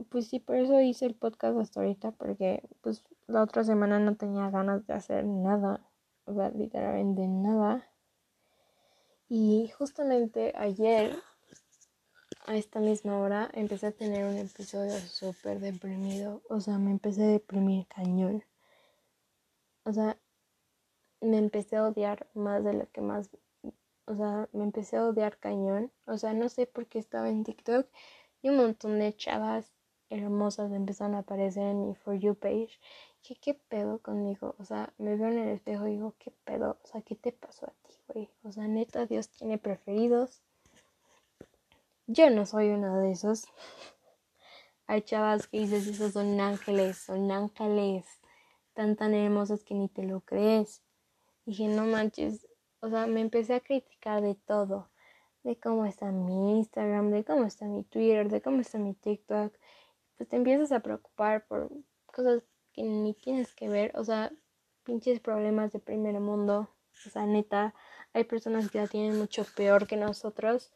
Pues 0.09 0.27
sí, 0.27 0.39
por 0.39 0.55
eso 0.55 0.79
hice 0.79 1.05
el 1.05 1.13
podcast 1.13 1.57
hasta 1.59 1.81
ahorita, 1.81 2.11
porque 2.11 2.63
pues 2.81 3.03
la 3.27 3.43
otra 3.43 3.65
semana 3.65 3.99
no 3.99 4.15
tenía 4.15 4.49
ganas 4.49 4.87
de 4.87 4.93
hacer 4.93 5.25
nada, 5.25 5.81
o 6.25 6.31
literalmente 6.55 7.27
nada. 7.27 7.85
Y 9.27 9.69
justamente 9.77 10.53
ayer, 10.55 11.15
a 12.47 12.55
esta 12.55 12.79
misma 12.79 13.19
hora, 13.19 13.51
empecé 13.53 13.87
a 13.87 13.91
tener 13.91 14.25
un 14.25 14.37
episodio 14.37 14.97
súper 14.99 15.59
deprimido, 15.59 16.41
o 16.49 16.61
sea, 16.61 16.77
me 16.77 16.91
empecé 16.91 17.23
a 17.23 17.27
deprimir 17.27 17.85
cañón 17.87 18.43
o 19.83 19.93
sea, 19.93 20.17
me 21.21 21.37
empecé 21.37 21.77
a 21.77 21.87
odiar 21.87 22.27
más 22.33 22.63
de 22.63 22.73
lo 22.73 22.89
que 22.91 23.01
más, 23.01 23.29
o 24.05 24.15
sea, 24.15 24.49
me 24.53 24.63
empecé 24.63 24.97
a 24.97 25.05
odiar 25.05 25.37
cañón. 25.37 25.91
O 26.05 26.17
sea, 26.17 26.33
no 26.33 26.49
sé 26.49 26.65
por 26.65 26.87
qué 26.87 26.99
estaba 26.99 27.29
en 27.29 27.43
TikTok 27.43 27.87
y 28.41 28.49
un 28.49 28.57
montón 28.57 28.99
de 28.99 29.15
chavas 29.15 29.73
hermosas 30.09 30.71
empezaron 30.71 31.15
a 31.15 31.19
aparecer 31.19 31.63
en 31.63 31.87
mi 31.87 31.95
For 31.95 32.15
You 32.15 32.35
page. 32.35 32.79
¿Qué, 33.21 33.35
qué 33.35 33.53
pedo 33.53 33.99
conmigo? 33.99 34.55
O 34.57 34.65
sea, 34.65 34.93
me 34.97 35.15
veo 35.15 35.27
en 35.27 35.39
el 35.39 35.49
espejo 35.49 35.87
y 35.87 35.91
digo, 35.91 36.15
¿qué 36.17 36.31
pedo? 36.45 36.79
O 36.83 36.87
sea, 36.87 37.01
¿qué 37.01 37.15
te 37.15 37.31
pasó 37.31 37.67
a 37.67 37.73
ti, 37.87 37.95
güey? 38.07 38.29
O 38.43 38.51
sea, 38.51 38.67
neta, 38.67 39.05
Dios 39.05 39.29
tiene 39.29 39.57
preferidos. 39.57 40.41
Yo 42.07 42.29
no 42.29 42.45
soy 42.45 42.69
una 42.69 42.97
de 42.99 43.11
esos. 43.11 43.45
Hay 44.87 45.03
chavas 45.03 45.47
que 45.47 45.59
dices, 45.59 45.85
esos 45.85 46.13
son 46.13 46.39
ángeles, 46.39 46.97
son 46.97 47.29
ángeles 47.31 48.18
tan 48.73 48.95
tan 48.95 49.13
hermosas 49.13 49.63
que 49.63 49.73
ni 49.73 49.89
te 49.89 50.03
lo 50.03 50.21
crees. 50.21 50.81
Dije, 51.45 51.67
no 51.67 51.85
manches, 51.85 52.47
o 52.81 52.89
sea, 52.89 53.07
me 53.07 53.21
empecé 53.21 53.55
a 53.55 53.59
criticar 53.59 54.21
de 54.21 54.35
todo, 54.35 54.89
de 55.43 55.59
cómo 55.59 55.85
está 55.85 56.11
mi 56.11 56.59
Instagram, 56.59 57.11
de 57.11 57.23
cómo 57.23 57.45
está 57.45 57.65
mi 57.65 57.83
Twitter, 57.83 58.29
de 58.29 58.41
cómo 58.41 58.61
está 58.61 58.77
mi 58.77 58.93
TikTok. 58.93 59.53
Pues 60.17 60.29
te 60.29 60.35
empiezas 60.35 60.71
a 60.71 60.81
preocupar 60.81 61.45
por 61.47 61.71
cosas 62.05 62.43
que 62.73 62.83
ni 62.83 63.13
tienes 63.13 63.53
que 63.55 63.69
ver, 63.69 63.91
o 63.95 64.03
sea, 64.03 64.31
pinches 64.83 65.19
problemas 65.19 65.71
de 65.71 65.79
primer 65.79 66.19
mundo. 66.19 66.69
O 67.05 67.09
sea, 67.09 67.25
neta, 67.25 67.73
hay 68.13 68.23
personas 68.23 68.69
que 68.69 68.79
la 68.79 68.87
tienen 68.87 69.17
mucho 69.17 69.45
peor 69.55 69.87
que 69.87 69.95
nosotros, 69.95 70.71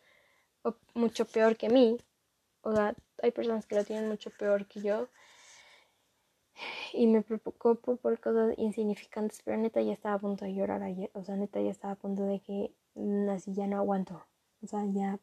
o 0.63 0.75
mucho 0.93 1.25
peor 1.25 1.57
que 1.57 1.69
mí. 1.69 1.97
O 2.61 2.73
sea, 2.73 2.95
hay 3.21 3.31
personas 3.31 3.65
que 3.65 3.75
la 3.75 3.83
tienen 3.83 4.07
mucho 4.07 4.29
peor 4.31 4.67
que 4.67 4.81
yo 4.81 5.09
y 6.93 7.07
me 7.07 7.21
preocupo 7.21 7.95
por 7.95 8.19
cosas 8.19 8.53
insignificantes, 8.57 9.41
pero 9.43 9.57
neta 9.57 9.81
ya 9.81 9.93
estaba 9.93 10.15
a 10.15 10.19
punto 10.19 10.45
de 10.45 10.53
llorar 10.53 10.83
ayer, 10.83 11.09
o 11.13 11.23
sea, 11.23 11.35
neta 11.35 11.61
ya 11.61 11.71
estaba 11.71 11.93
a 11.93 11.97
punto 11.97 12.23
de 12.23 12.39
que 12.39 12.71
así 13.31 13.53
ya 13.53 13.67
no 13.67 13.77
aguanto, 13.77 14.23
o 14.61 14.67
sea, 14.67 14.85
ya 14.85 15.19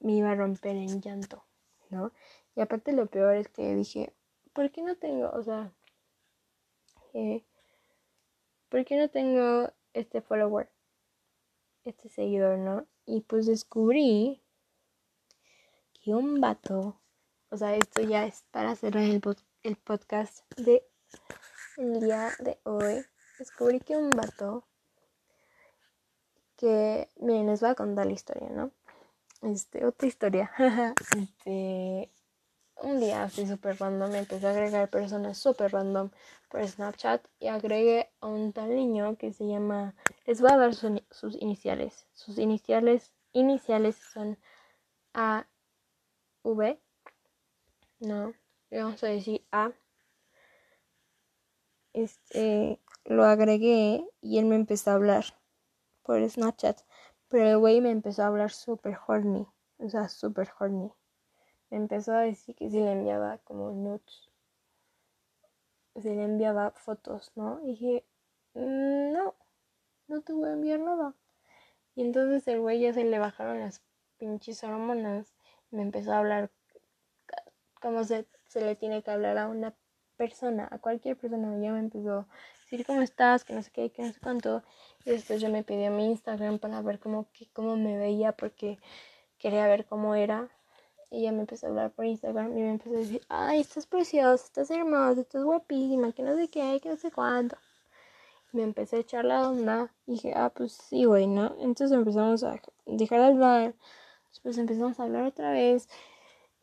me 0.00 0.12
iba 0.12 0.30
a 0.30 0.34
romper 0.34 0.76
en 0.76 1.00
llanto, 1.00 1.44
¿no? 1.90 2.12
Y 2.56 2.60
aparte 2.60 2.92
lo 2.92 3.06
peor 3.06 3.36
es 3.36 3.48
que 3.48 3.74
dije, 3.74 4.12
¿por 4.52 4.70
qué 4.70 4.82
no 4.82 4.96
tengo, 4.96 5.30
o 5.30 5.42
sea, 5.42 5.72
eh, 7.12 7.44
¿por 8.68 8.84
qué 8.84 8.96
no 8.96 9.08
tengo 9.08 9.70
este 9.92 10.20
follower? 10.20 10.68
Este 11.84 12.08
seguidor, 12.08 12.58
¿no? 12.58 12.86
Y 13.06 13.20
pues 13.20 13.46
descubrí 13.46 14.40
que 15.92 16.14
un 16.14 16.40
vato, 16.40 16.98
o 17.50 17.56
sea, 17.56 17.76
esto 17.76 18.02
ya 18.02 18.26
es 18.26 18.44
para 18.50 18.74
cerrar 18.74 19.04
el, 19.04 19.20
el 19.64 19.76
podcast 19.76 20.44
de 20.56 20.86
el 21.78 22.00
día 22.00 22.30
de 22.38 22.58
hoy. 22.64 23.02
Descubrí 23.38 23.80
que 23.80 23.96
un 23.96 24.10
vato 24.10 24.64
que, 26.56 27.08
miren, 27.16 27.46
les 27.46 27.62
voy 27.62 27.70
a 27.70 27.74
contar 27.74 28.06
la 28.06 28.12
historia, 28.12 28.50
¿no? 28.50 28.70
Este, 29.40 29.86
otra 29.86 30.06
historia. 30.06 30.50
este, 31.16 32.12
un 32.76 33.00
día 33.00 33.24
así 33.24 33.46
súper 33.46 33.80
random 33.80 34.14
empecé 34.14 34.46
a 34.46 34.50
agregar 34.50 34.90
personas 34.90 35.38
súper 35.38 35.72
random 35.72 36.10
por 36.50 36.66
Snapchat 36.68 37.26
y 37.38 37.48
agregué 37.48 38.10
a 38.20 38.26
un 38.26 38.52
tal 38.52 38.68
niño 38.74 39.16
que 39.16 39.32
se 39.32 39.46
llama, 39.46 39.94
les 40.26 40.42
voy 40.42 40.52
a 40.52 40.58
dar 40.58 40.74
sus 40.74 41.36
iniciales. 41.40 42.06
Sus 42.12 42.38
iniciales, 42.38 43.12
iniciales 43.32 43.96
son 43.96 44.38
A, 45.14 45.46
V, 46.42 46.78
no, 48.00 48.34
le 48.74 48.82
vamos 48.82 49.04
a 49.04 49.06
decir 49.06 49.46
A. 49.52 49.70
Este, 51.92 52.80
lo 53.04 53.24
agregué 53.24 54.04
y 54.20 54.38
él 54.38 54.46
me 54.46 54.56
empezó 54.56 54.90
a 54.90 54.94
hablar 54.94 55.24
por 56.02 56.28
Snapchat. 56.28 56.80
Pero 57.28 57.50
el 57.50 57.58
güey 57.58 57.80
me 57.80 57.92
empezó 57.92 58.24
a 58.24 58.26
hablar 58.26 58.50
súper 58.50 58.98
horny. 59.06 59.46
O 59.78 59.88
sea, 59.88 60.08
súper 60.08 60.50
horny. 60.58 60.90
Me 61.70 61.76
empezó 61.76 62.14
a 62.14 62.22
decir 62.22 62.56
que 62.56 62.68
si 62.68 62.80
le 62.80 62.90
enviaba 62.90 63.38
como 63.44 63.70
nudes. 63.70 64.28
Si 65.94 66.08
le 66.08 66.24
enviaba 66.24 66.72
fotos, 66.72 67.30
¿no? 67.36 67.60
Y 67.62 67.66
dije, 67.66 68.04
mm, 68.54 69.12
no, 69.12 69.36
no 70.08 70.20
te 70.22 70.32
voy 70.32 70.48
a 70.48 70.54
enviar 70.54 70.80
nada. 70.80 71.14
Y 71.94 72.02
entonces 72.02 72.48
el 72.48 72.60
güey 72.60 72.80
ya 72.80 72.92
se 72.92 73.04
le 73.04 73.20
bajaron 73.20 73.60
las 73.60 73.82
pinches 74.18 74.64
hormonas. 74.64 75.32
Me 75.70 75.82
empezó 75.82 76.12
a 76.12 76.18
hablar 76.18 76.50
como 77.80 78.02
se, 78.02 78.26
se 78.54 78.60
le 78.60 78.76
tiene 78.76 79.02
que 79.02 79.10
hablar 79.10 79.36
a 79.36 79.48
una 79.48 79.74
persona, 80.16 80.68
a 80.70 80.78
cualquier 80.78 81.16
persona. 81.16 81.58
Ya 81.60 81.72
me 81.72 81.80
empezó 81.80 82.20
a 82.20 82.26
decir 82.70 82.86
cómo 82.86 83.02
estás, 83.02 83.44
que 83.44 83.52
no 83.52 83.62
sé 83.62 83.72
qué, 83.72 83.90
que 83.90 84.02
no 84.02 84.12
sé 84.12 84.20
cuánto. 84.20 84.62
Y 85.04 85.10
después 85.10 85.40
yo 85.40 85.50
me 85.50 85.64
pidió 85.64 85.90
mi 85.90 86.06
Instagram 86.06 86.60
para 86.60 86.80
ver 86.80 87.00
cómo, 87.00 87.26
cómo 87.52 87.76
me 87.76 87.98
veía 87.98 88.30
porque 88.30 88.78
quería 89.38 89.66
ver 89.66 89.86
cómo 89.86 90.14
era. 90.14 90.48
Y 91.10 91.18
ella 91.18 91.32
me 91.32 91.40
empezó 91.40 91.66
a 91.66 91.70
hablar 91.70 91.90
por 91.90 92.04
Instagram 92.04 92.56
y 92.56 92.62
me 92.62 92.70
empezó 92.70 92.94
a 92.94 92.98
decir, 92.98 93.22
ay, 93.28 93.60
estás 93.60 93.86
preciosa, 93.86 94.44
estás 94.44 94.70
hermosa, 94.70 95.20
estás 95.20 95.42
guapísima, 95.42 96.12
que 96.12 96.22
no 96.22 96.36
sé 96.36 96.48
qué, 96.48 96.78
que 96.80 96.90
no 96.90 96.96
sé 96.96 97.10
cuánto. 97.10 97.56
Y 98.52 98.56
me 98.58 98.62
empecé 98.62 98.96
a 98.96 99.00
echar 99.00 99.24
la 99.24 99.48
onda 99.48 99.92
y 100.06 100.12
dije, 100.12 100.32
ah, 100.36 100.52
pues 100.54 100.74
sí, 100.74 101.06
güey, 101.06 101.26
¿no? 101.26 101.56
Entonces 101.58 101.90
empezamos 101.90 102.44
a 102.44 102.60
dejar 102.86 103.18
de 103.20 103.26
hablar, 103.26 103.74
después 104.30 104.58
empezamos 104.58 105.00
a 105.00 105.02
hablar 105.02 105.24
otra 105.24 105.50
vez. 105.50 105.88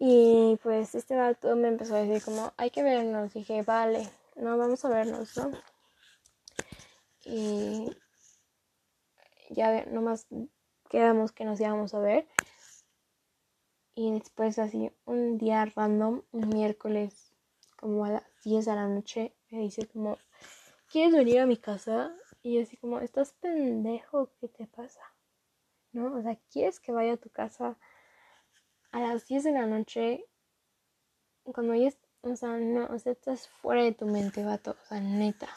Y 0.03 0.57
pues 0.63 0.95
este 0.95 1.15
vato 1.15 1.55
me 1.55 1.67
empezó 1.67 1.93
a 1.93 2.01
decir 2.01 2.23
como, 2.23 2.51
hay 2.57 2.71
que 2.71 2.81
vernos. 2.81 3.35
dije, 3.35 3.61
vale, 3.61 4.09
no, 4.35 4.57
vamos 4.57 4.83
a 4.83 4.89
vernos, 4.89 5.37
¿no? 5.37 5.51
Y 7.23 7.87
ya 9.51 9.85
nomás 9.85 10.25
quedamos 10.89 11.31
que 11.31 11.45
nos 11.45 11.59
íbamos 11.59 11.93
a 11.93 11.99
ver. 11.99 12.27
Y 13.93 14.11
después 14.11 14.57
así 14.57 14.91
un 15.05 15.37
día 15.37 15.65
random, 15.65 16.23
un 16.31 16.49
miércoles 16.49 17.31
como 17.75 18.03
a 18.03 18.09
las 18.09 18.23
10 18.43 18.65
de 18.65 18.73
la 18.73 18.87
noche, 18.87 19.35
me 19.51 19.59
dice 19.59 19.85
como, 19.85 20.17
¿quieres 20.91 21.13
venir 21.13 21.41
a 21.41 21.45
mi 21.45 21.57
casa? 21.57 22.11
Y 22.41 22.55
yo 22.55 22.63
así 22.63 22.75
como, 22.75 23.01
¿estás 23.01 23.33
pendejo? 23.33 24.31
¿Qué 24.39 24.47
te 24.47 24.65
pasa? 24.65 25.03
¿No? 25.91 26.15
O 26.15 26.23
sea, 26.23 26.39
¿quieres 26.51 26.79
que 26.79 26.91
vaya 26.91 27.13
a 27.13 27.17
tu 27.17 27.29
casa 27.29 27.77
a 28.91 28.99
las 28.99 29.27
10 29.27 29.43
de 29.43 29.51
la 29.51 29.65
noche? 29.65 30.25
Cuando 31.43 31.75
ya, 31.75 31.91
o 32.21 32.35
sea, 32.35 32.57
no, 32.57 32.85
o 32.85 32.99
sea, 32.99 33.11
estás 33.11 33.47
fuera 33.47 33.83
de 33.83 33.93
tu 33.93 34.05
mente, 34.05 34.43
vato, 34.43 34.71
o 34.71 34.85
sea, 34.87 34.99
neta. 34.99 35.49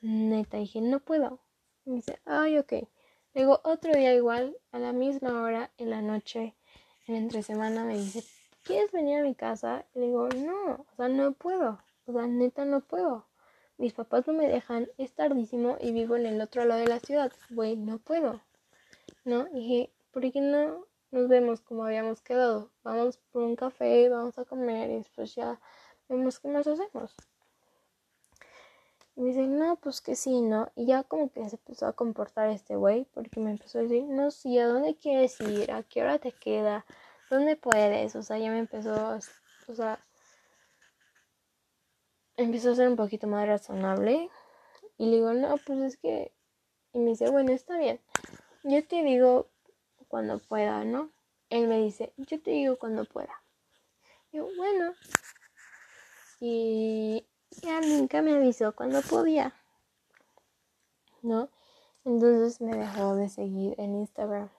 Neta, 0.00 0.58
dije, 0.58 0.80
no 0.80 1.00
puedo. 1.00 1.40
Y 1.84 1.92
dice, 1.92 2.20
ay, 2.24 2.58
ok. 2.58 2.74
Luego 3.34 3.60
otro 3.64 3.92
día 3.94 4.14
igual, 4.14 4.56
a 4.72 4.78
la 4.78 4.92
misma 4.92 5.42
hora, 5.42 5.70
en 5.78 5.90
la 5.90 6.02
noche, 6.02 6.54
en 7.06 7.14
entre 7.14 7.42
semana, 7.42 7.84
me 7.84 7.96
dice, 7.96 8.24
¿quieres 8.64 8.92
venir 8.92 9.18
a 9.18 9.22
mi 9.22 9.34
casa? 9.34 9.86
Y 9.94 10.00
le 10.00 10.06
digo, 10.06 10.28
no, 10.28 10.86
o 10.92 10.96
sea, 10.96 11.08
no 11.08 11.32
puedo. 11.32 11.80
O 12.06 12.12
sea, 12.12 12.26
neta, 12.26 12.64
no 12.64 12.80
puedo. 12.80 13.26
Mis 13.78 13.94
papás 13.94 14.26
no 14.26 14.34
me 14.34 14.48
dejan, 14.48 14.88
es 14.98 15.12
tardísimo 15.14 15.76
y 15.80 15.92
vivo 15.92 16.16
en 16.16 16.26
el 16.26 16.40
otro 16.40 16.64
lado 16.64 16.80
de 16.80 16.88
la 16.88 17.00
ciudad. 17.00 17.32
Güey, 17.50 17.76
no 17.76 17.98
puedo. 17.98 18.42
¿No? 19.24 19.44
Dije, 19.46 19.90
¿por 20.10 20.30
qué 20.30 20.40
no 20.40 20.86
nos 21.12 21.28
vemos 21.28 21.60
como 21.60 21.84
habíamos 21.84 22.20
quedado? 22.22 22.70
Vamos 22.82 23.18
por 23.30 23.42
un 23.42 23.54
café, 23.54 24.08
vamos 24.08 24.38
a 24.38 24.44
comer 24.44 24.90
y 24.90 24.96
después 24.96 25.34
ya 25.34 25.60
vemos 26.08 26.40
qué 26.40 26.48
más 26.48 26.66
hacemos. 26.66 27.14
Y 29.14 29.20
me 29.20 29.28
dice, 29.28 29.46
no, 29.46 29.76
pues 29.76 30.00
que 30.00 30.16
sí, 30.16 30.40
¿no? 30.40 30.72
Y 30.74 30.86
ya 30.86 31.04
como 31.04 31.30
que 31.30 31.46
se 31.48 31.56
empezó 31.56 31.86
a 31.86 31.92
comportar 31.92 32.48
este 32.48 32.76
güey, 32.76 33.04
porque 33.12 33.40
me 33.40 33.50
empezó 33.50 33.78
a 33.78 33.82
decir, 33.82 34.04
no, 34.04 34.30
sí, 34.30 34.58
¿a 34.58 34.66
dónde 34.66 34.96
quieres 34.96 35.38
ir? 35.40 35.70
¿A 35.70 35.82
qué 35.82 36.00
hora 36.00 36.18
te 36.18 36.32
queda? 36.32 36.86
¿Dónde 37.28 37.56
puedes? 37.56 38.16
O 38.16 38.22
sea, 38.22 38.38
ya 38.38 38.50
me 38.50 38.58
empezó, 38.58 39.18
o 39.68 39.74
sea, 39.74 40.02
empezó 42.36 42.70
a 42.70 42.74
ser 42.74 42.88
un 42.88 42.96
poquito 42.96 43.26
más 43.26 43.46
razonable. 43.46 44.30
Y 44.96 45.06
le 45.10 45.16
digo, 45.16 45.34
no, 45.34 45.56
pues 45.66 45.78
es 45.80 45.96
que... 45.98 46.32
Y 46.94 46.98
me 46.98 47.10
dice, 47.10 47.30
bueno, 47.30 47.52
está 47.52 47.76
bien. 47.76 48.00
Yo 48.64 48.86
te 48.86 49.02
digo 49.02 49.51
cuando 50.12 50.40
pueda, 50.40 50.84
¿no? 50.84 51.10
Él 51.48 51.68
me 51.68 51.78
dice, 51.78 52.12
yo 52.18 52.38
te 52.42 52.50
digo 52.50 52.76
cuando 52.76 53.06
pueda. 53.06 53.42
yo, 54.30 54.46
bueno. 54.58 54.92
Y 56.38 57.26
ya 57.62 57.80
nunca 57.80 58.20
me 58.20 58.34
avisó 58.36 58.76
cuando 58.76 59.00
podía. 59.00 59.54
¿No? 61.22 61.48
Entonces 62.04 62.60
me 62.60 62.76
dejó 62.76 63.16
de 63.16 63.30
seguir 63.30 63.74
en 63.78 63.94
Instagram. 63.94 64.50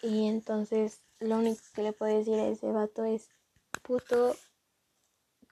Y 0.00 0.26
entonces 0.26 1.02
lo 1.18 1.36
único 1.36 1.60
que 1.74 1.82
le 1.82 1.92
puedo 1.92 2.16
decir 2.16 2.40
a 2.40 2.48
ese 2.48 2.72
vato 2.72 3.04
es 3.04 3.28
puto 3.82 4.34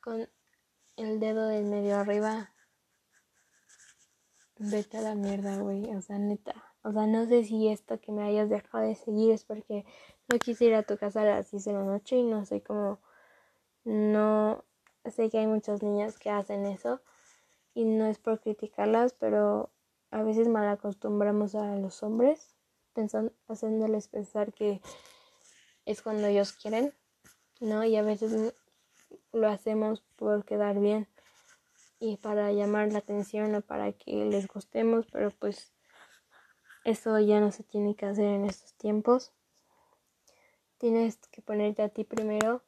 con 0.03 0.27
el 0.97 1.21
dedo 1.21 1.47
del 1.49 1.67
medio 1.67 1.97
arriba. 1.97 2.55
Vete 4.59 4.99
a 4.99 5.03
la 5.03 5.15
mierda, 5.15 5.59
güey. 5.59 5.95
O 5.95 6.01
sea, 6.01 6.19
neta. 6.19 6.55
O 6.83 6.93
sea, 6.93 7.07
no 7.07 7.27
sé 7.27 7.45
si 7.45 7.69
esto 7.69 8.01
que 8.01 8.13
me 8.13 8.23
hayas 8.23 8.49
dejado 8.49 8.85
de 8.85 8.95
seguir 8.95 9.33
es 9.33 9.45
porque 9.45 9.85
no 10.29 10.39
quise 10.39 10.67
ir 10.67 10.75
a 10.75 10.83
tu 10.83 10.97
casa 10.97 11.23
a 11.23 11.25
las 11.25 11.51
10 11.51 11.65
de 11.65 11.73
la 11.73 11.83
noche 11.83 12.17
y 12.17 12.23
no 12.23 12.45
sé 12.47 12.63
cómo. 12.63 12.99
No 13.85 14.65
Sé 15.11 15.31
que 15.31 15.39
hay 15.39 15.47
muchas 15.47 15.83
niñas 15.83 16.19
que 16.19 16.31
hacen 16.31 16.67
eso 16.67 17.01
y 17.75 17.85
no 17.85 18.07
es 18.07 18.19
por 18.19 18.41
criticarlas, 18.41 19.13
pero 19.13 19.71
a 20.11 20.23
veces 20.23 20.49
mal 20.49 20.69
acostumbramos 20.69 21.55
a 21.55 21.77
los 21.77 22.03
hombres 22.03 22.57
pensando, 22.93 23.33
haciéndoles 23.47 24.09
pensar 24.09 24.53
que 24.53 24.81
es 25.85 26.03
cuando 26.03 26.27
ellos 26.27 26.53
quieren, 26.53 26.93
¿no? 27.61 27.85
Y 27.85 27.97
a 27.97 28.03
veces 28.03 28.55
lo 29.33 29.49
hacemos 29.49 30.01
por 30.17 30.45
quedar 30.45 30.81
bien 30.81 31.07
y 31.99 32.17
para 32.19 32.53
llamar 32.53 32.93
la 32.93 32.99
atención 32.99 33.55
o 33.55 33.63
para 33.63 33.93
que 33.93 34.25
les 34.27 34.47
gustemos, 34.49 35.07
pero 35.11 35.31
pues 35.31 35.73
eso 36.85 37.19
ya 37.19 37.41
no 37.41 37.51
se 37.53 37.65
tiene 37.65 37.97
que 37.97 38.07
hacer 38.07 38.27
en 38.27 38.45
estos 38.45 38.75
tiempos. 38.75 39.33
Tienes 40.79 41.17
que 41.31 41.43
ponerte 41.43 41.83
a 41.83 41.89
ti 41.89 42.05
primero 42.05 42.63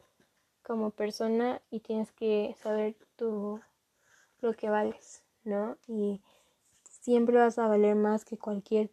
como 0.62 0.90
persona 0.90 1.62
y 1.70 1.80
tienes 1.80 2.10
que 2.12 2.54
saber 2.58 2.96
tú 3.16 3.60
lo 4.40 4.54
que 4.54 4.70
vales, 4.70 5.22
¿no? 5.44 5.76
Y 5.86 6.22
siempre 6.84 7.38
vas 7.38 7.58
a 7.58 7.68
valer 7.68 7.94
más 7.94 8.24
que 8.24 8.38
cualquier 8.38 8.90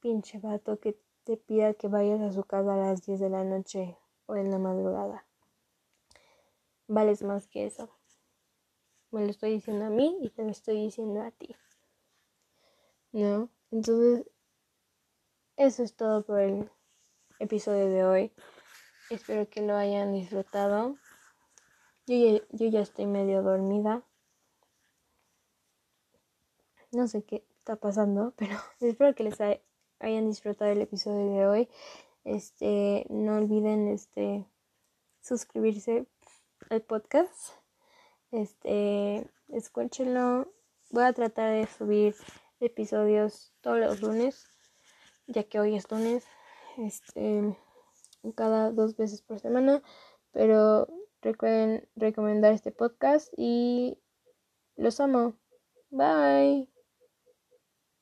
pinche 0.00 0.38
vato 0.38 0.78
que 0.78 0.98
te 1.24 1.36
pida 1.36 1.74
que 1.74 1.88
vayas 1.88 2.20
a 2.20 2.32
su 2.32 2.44
casa 2.44 2.74
a 2.74 2.76
las 2.76 3.04
10 3.06 3.18
de 3.18 3.30
la 3.30 3.44
noche 3.44 3.96
o 4.26 4.36
en 4.36 4.50
la 4.50 4.58
madrugada. 4.58 5.26
Vales 6.86 7.22
más 7.22 7.48
que 7.48 7.66
eso. 7.66 7.95
Me 9.16 9.24
lo 9.24 9.30
estoy 9.30 9.52
diciendo 9.52 9.86
a 9.86 9.88
mí 9.88 10.18
y 10.20 10.28
te 10.28 10.44
lo 10.44 10.50
estoy 10.50 10.76
diciendo 10.76 11.22
a 11.22 11.30
ti. 11.30 11.56
¿No? 13.12 13.48
Entonces, 13.70 14.26
eso 15.56 15.82
es 15.82 15.96
todo 15.96 16.22
por 16.22 16.40
el 16.40 16.70
episodio 17.38 17.88
de 17.88 18.04
hoy. 18.04 18.32
Espero 19.08 19.48
que 19.48 19.62
lo 19.62 19.74
hayan 19.74 20.12
disfrutado. 20.12 20.98
Yo 22.06 22.14
ya, 22.14 22.46
yo 22.50 22.68
ya 22.68 22.80
estoy 22.80 23.06
medio 23.06 23.42
dormida. 23.42 24.02
No 26.92 27.08
sé 27.08 27.24
qué 27.24 27.42
está 27.56 27.76
pasando, 27.76 28.34
pero 28.36 28.58
espero 28.80 29.14
que 29.14 29.24
les 29.24 29.40
haya, 29.40 29.62
hayan 29.98 30.28
disfrutado 30.28 30.72
el 30.72 30.82
episodio 30.82 31.32
de 31.32 31.46
hoy. 31.46 31.68
Este, 32.24 33.06
no 33.08 33.38
olviden 33.38 33.88
este 33.88 34.46
suscribirse 35.22 36.06
al 36.68 36.82
podcast. 36.82 37.65
Este, 38.30 39.30
escúchenlo. 39.48 40.52
Voy 40.90 41.04
a 41.04 41.12
tratar 41.12 41.52
de 41.52 41.66
subir 41.66 42.14
episodios 42.60 43.52
todos 43.60 43.78
los 43.78 44.00
lunes, 44.00 44.46
ya 45.26 45.44
que 45.44 45.60
hoy 45.60 45.76
es 45.76 45.90
lunes. 45.90 46.24
Este, 46.78 47.56
cada 48.34 48.70
dos 48.72 48.96
veces 48.96 49.22
por 49.22 49.40
semana. 49.40 49.82
Pero 50.32 50.88
recuerden 51.22 51.88
recomendar 51.96 52.52
este 52.52 52.72
podcast 52.72 53.32
y 53.36 53.98
los 54.76 55.00
amo. 55.00 55.34
Bye. 55.90 56.75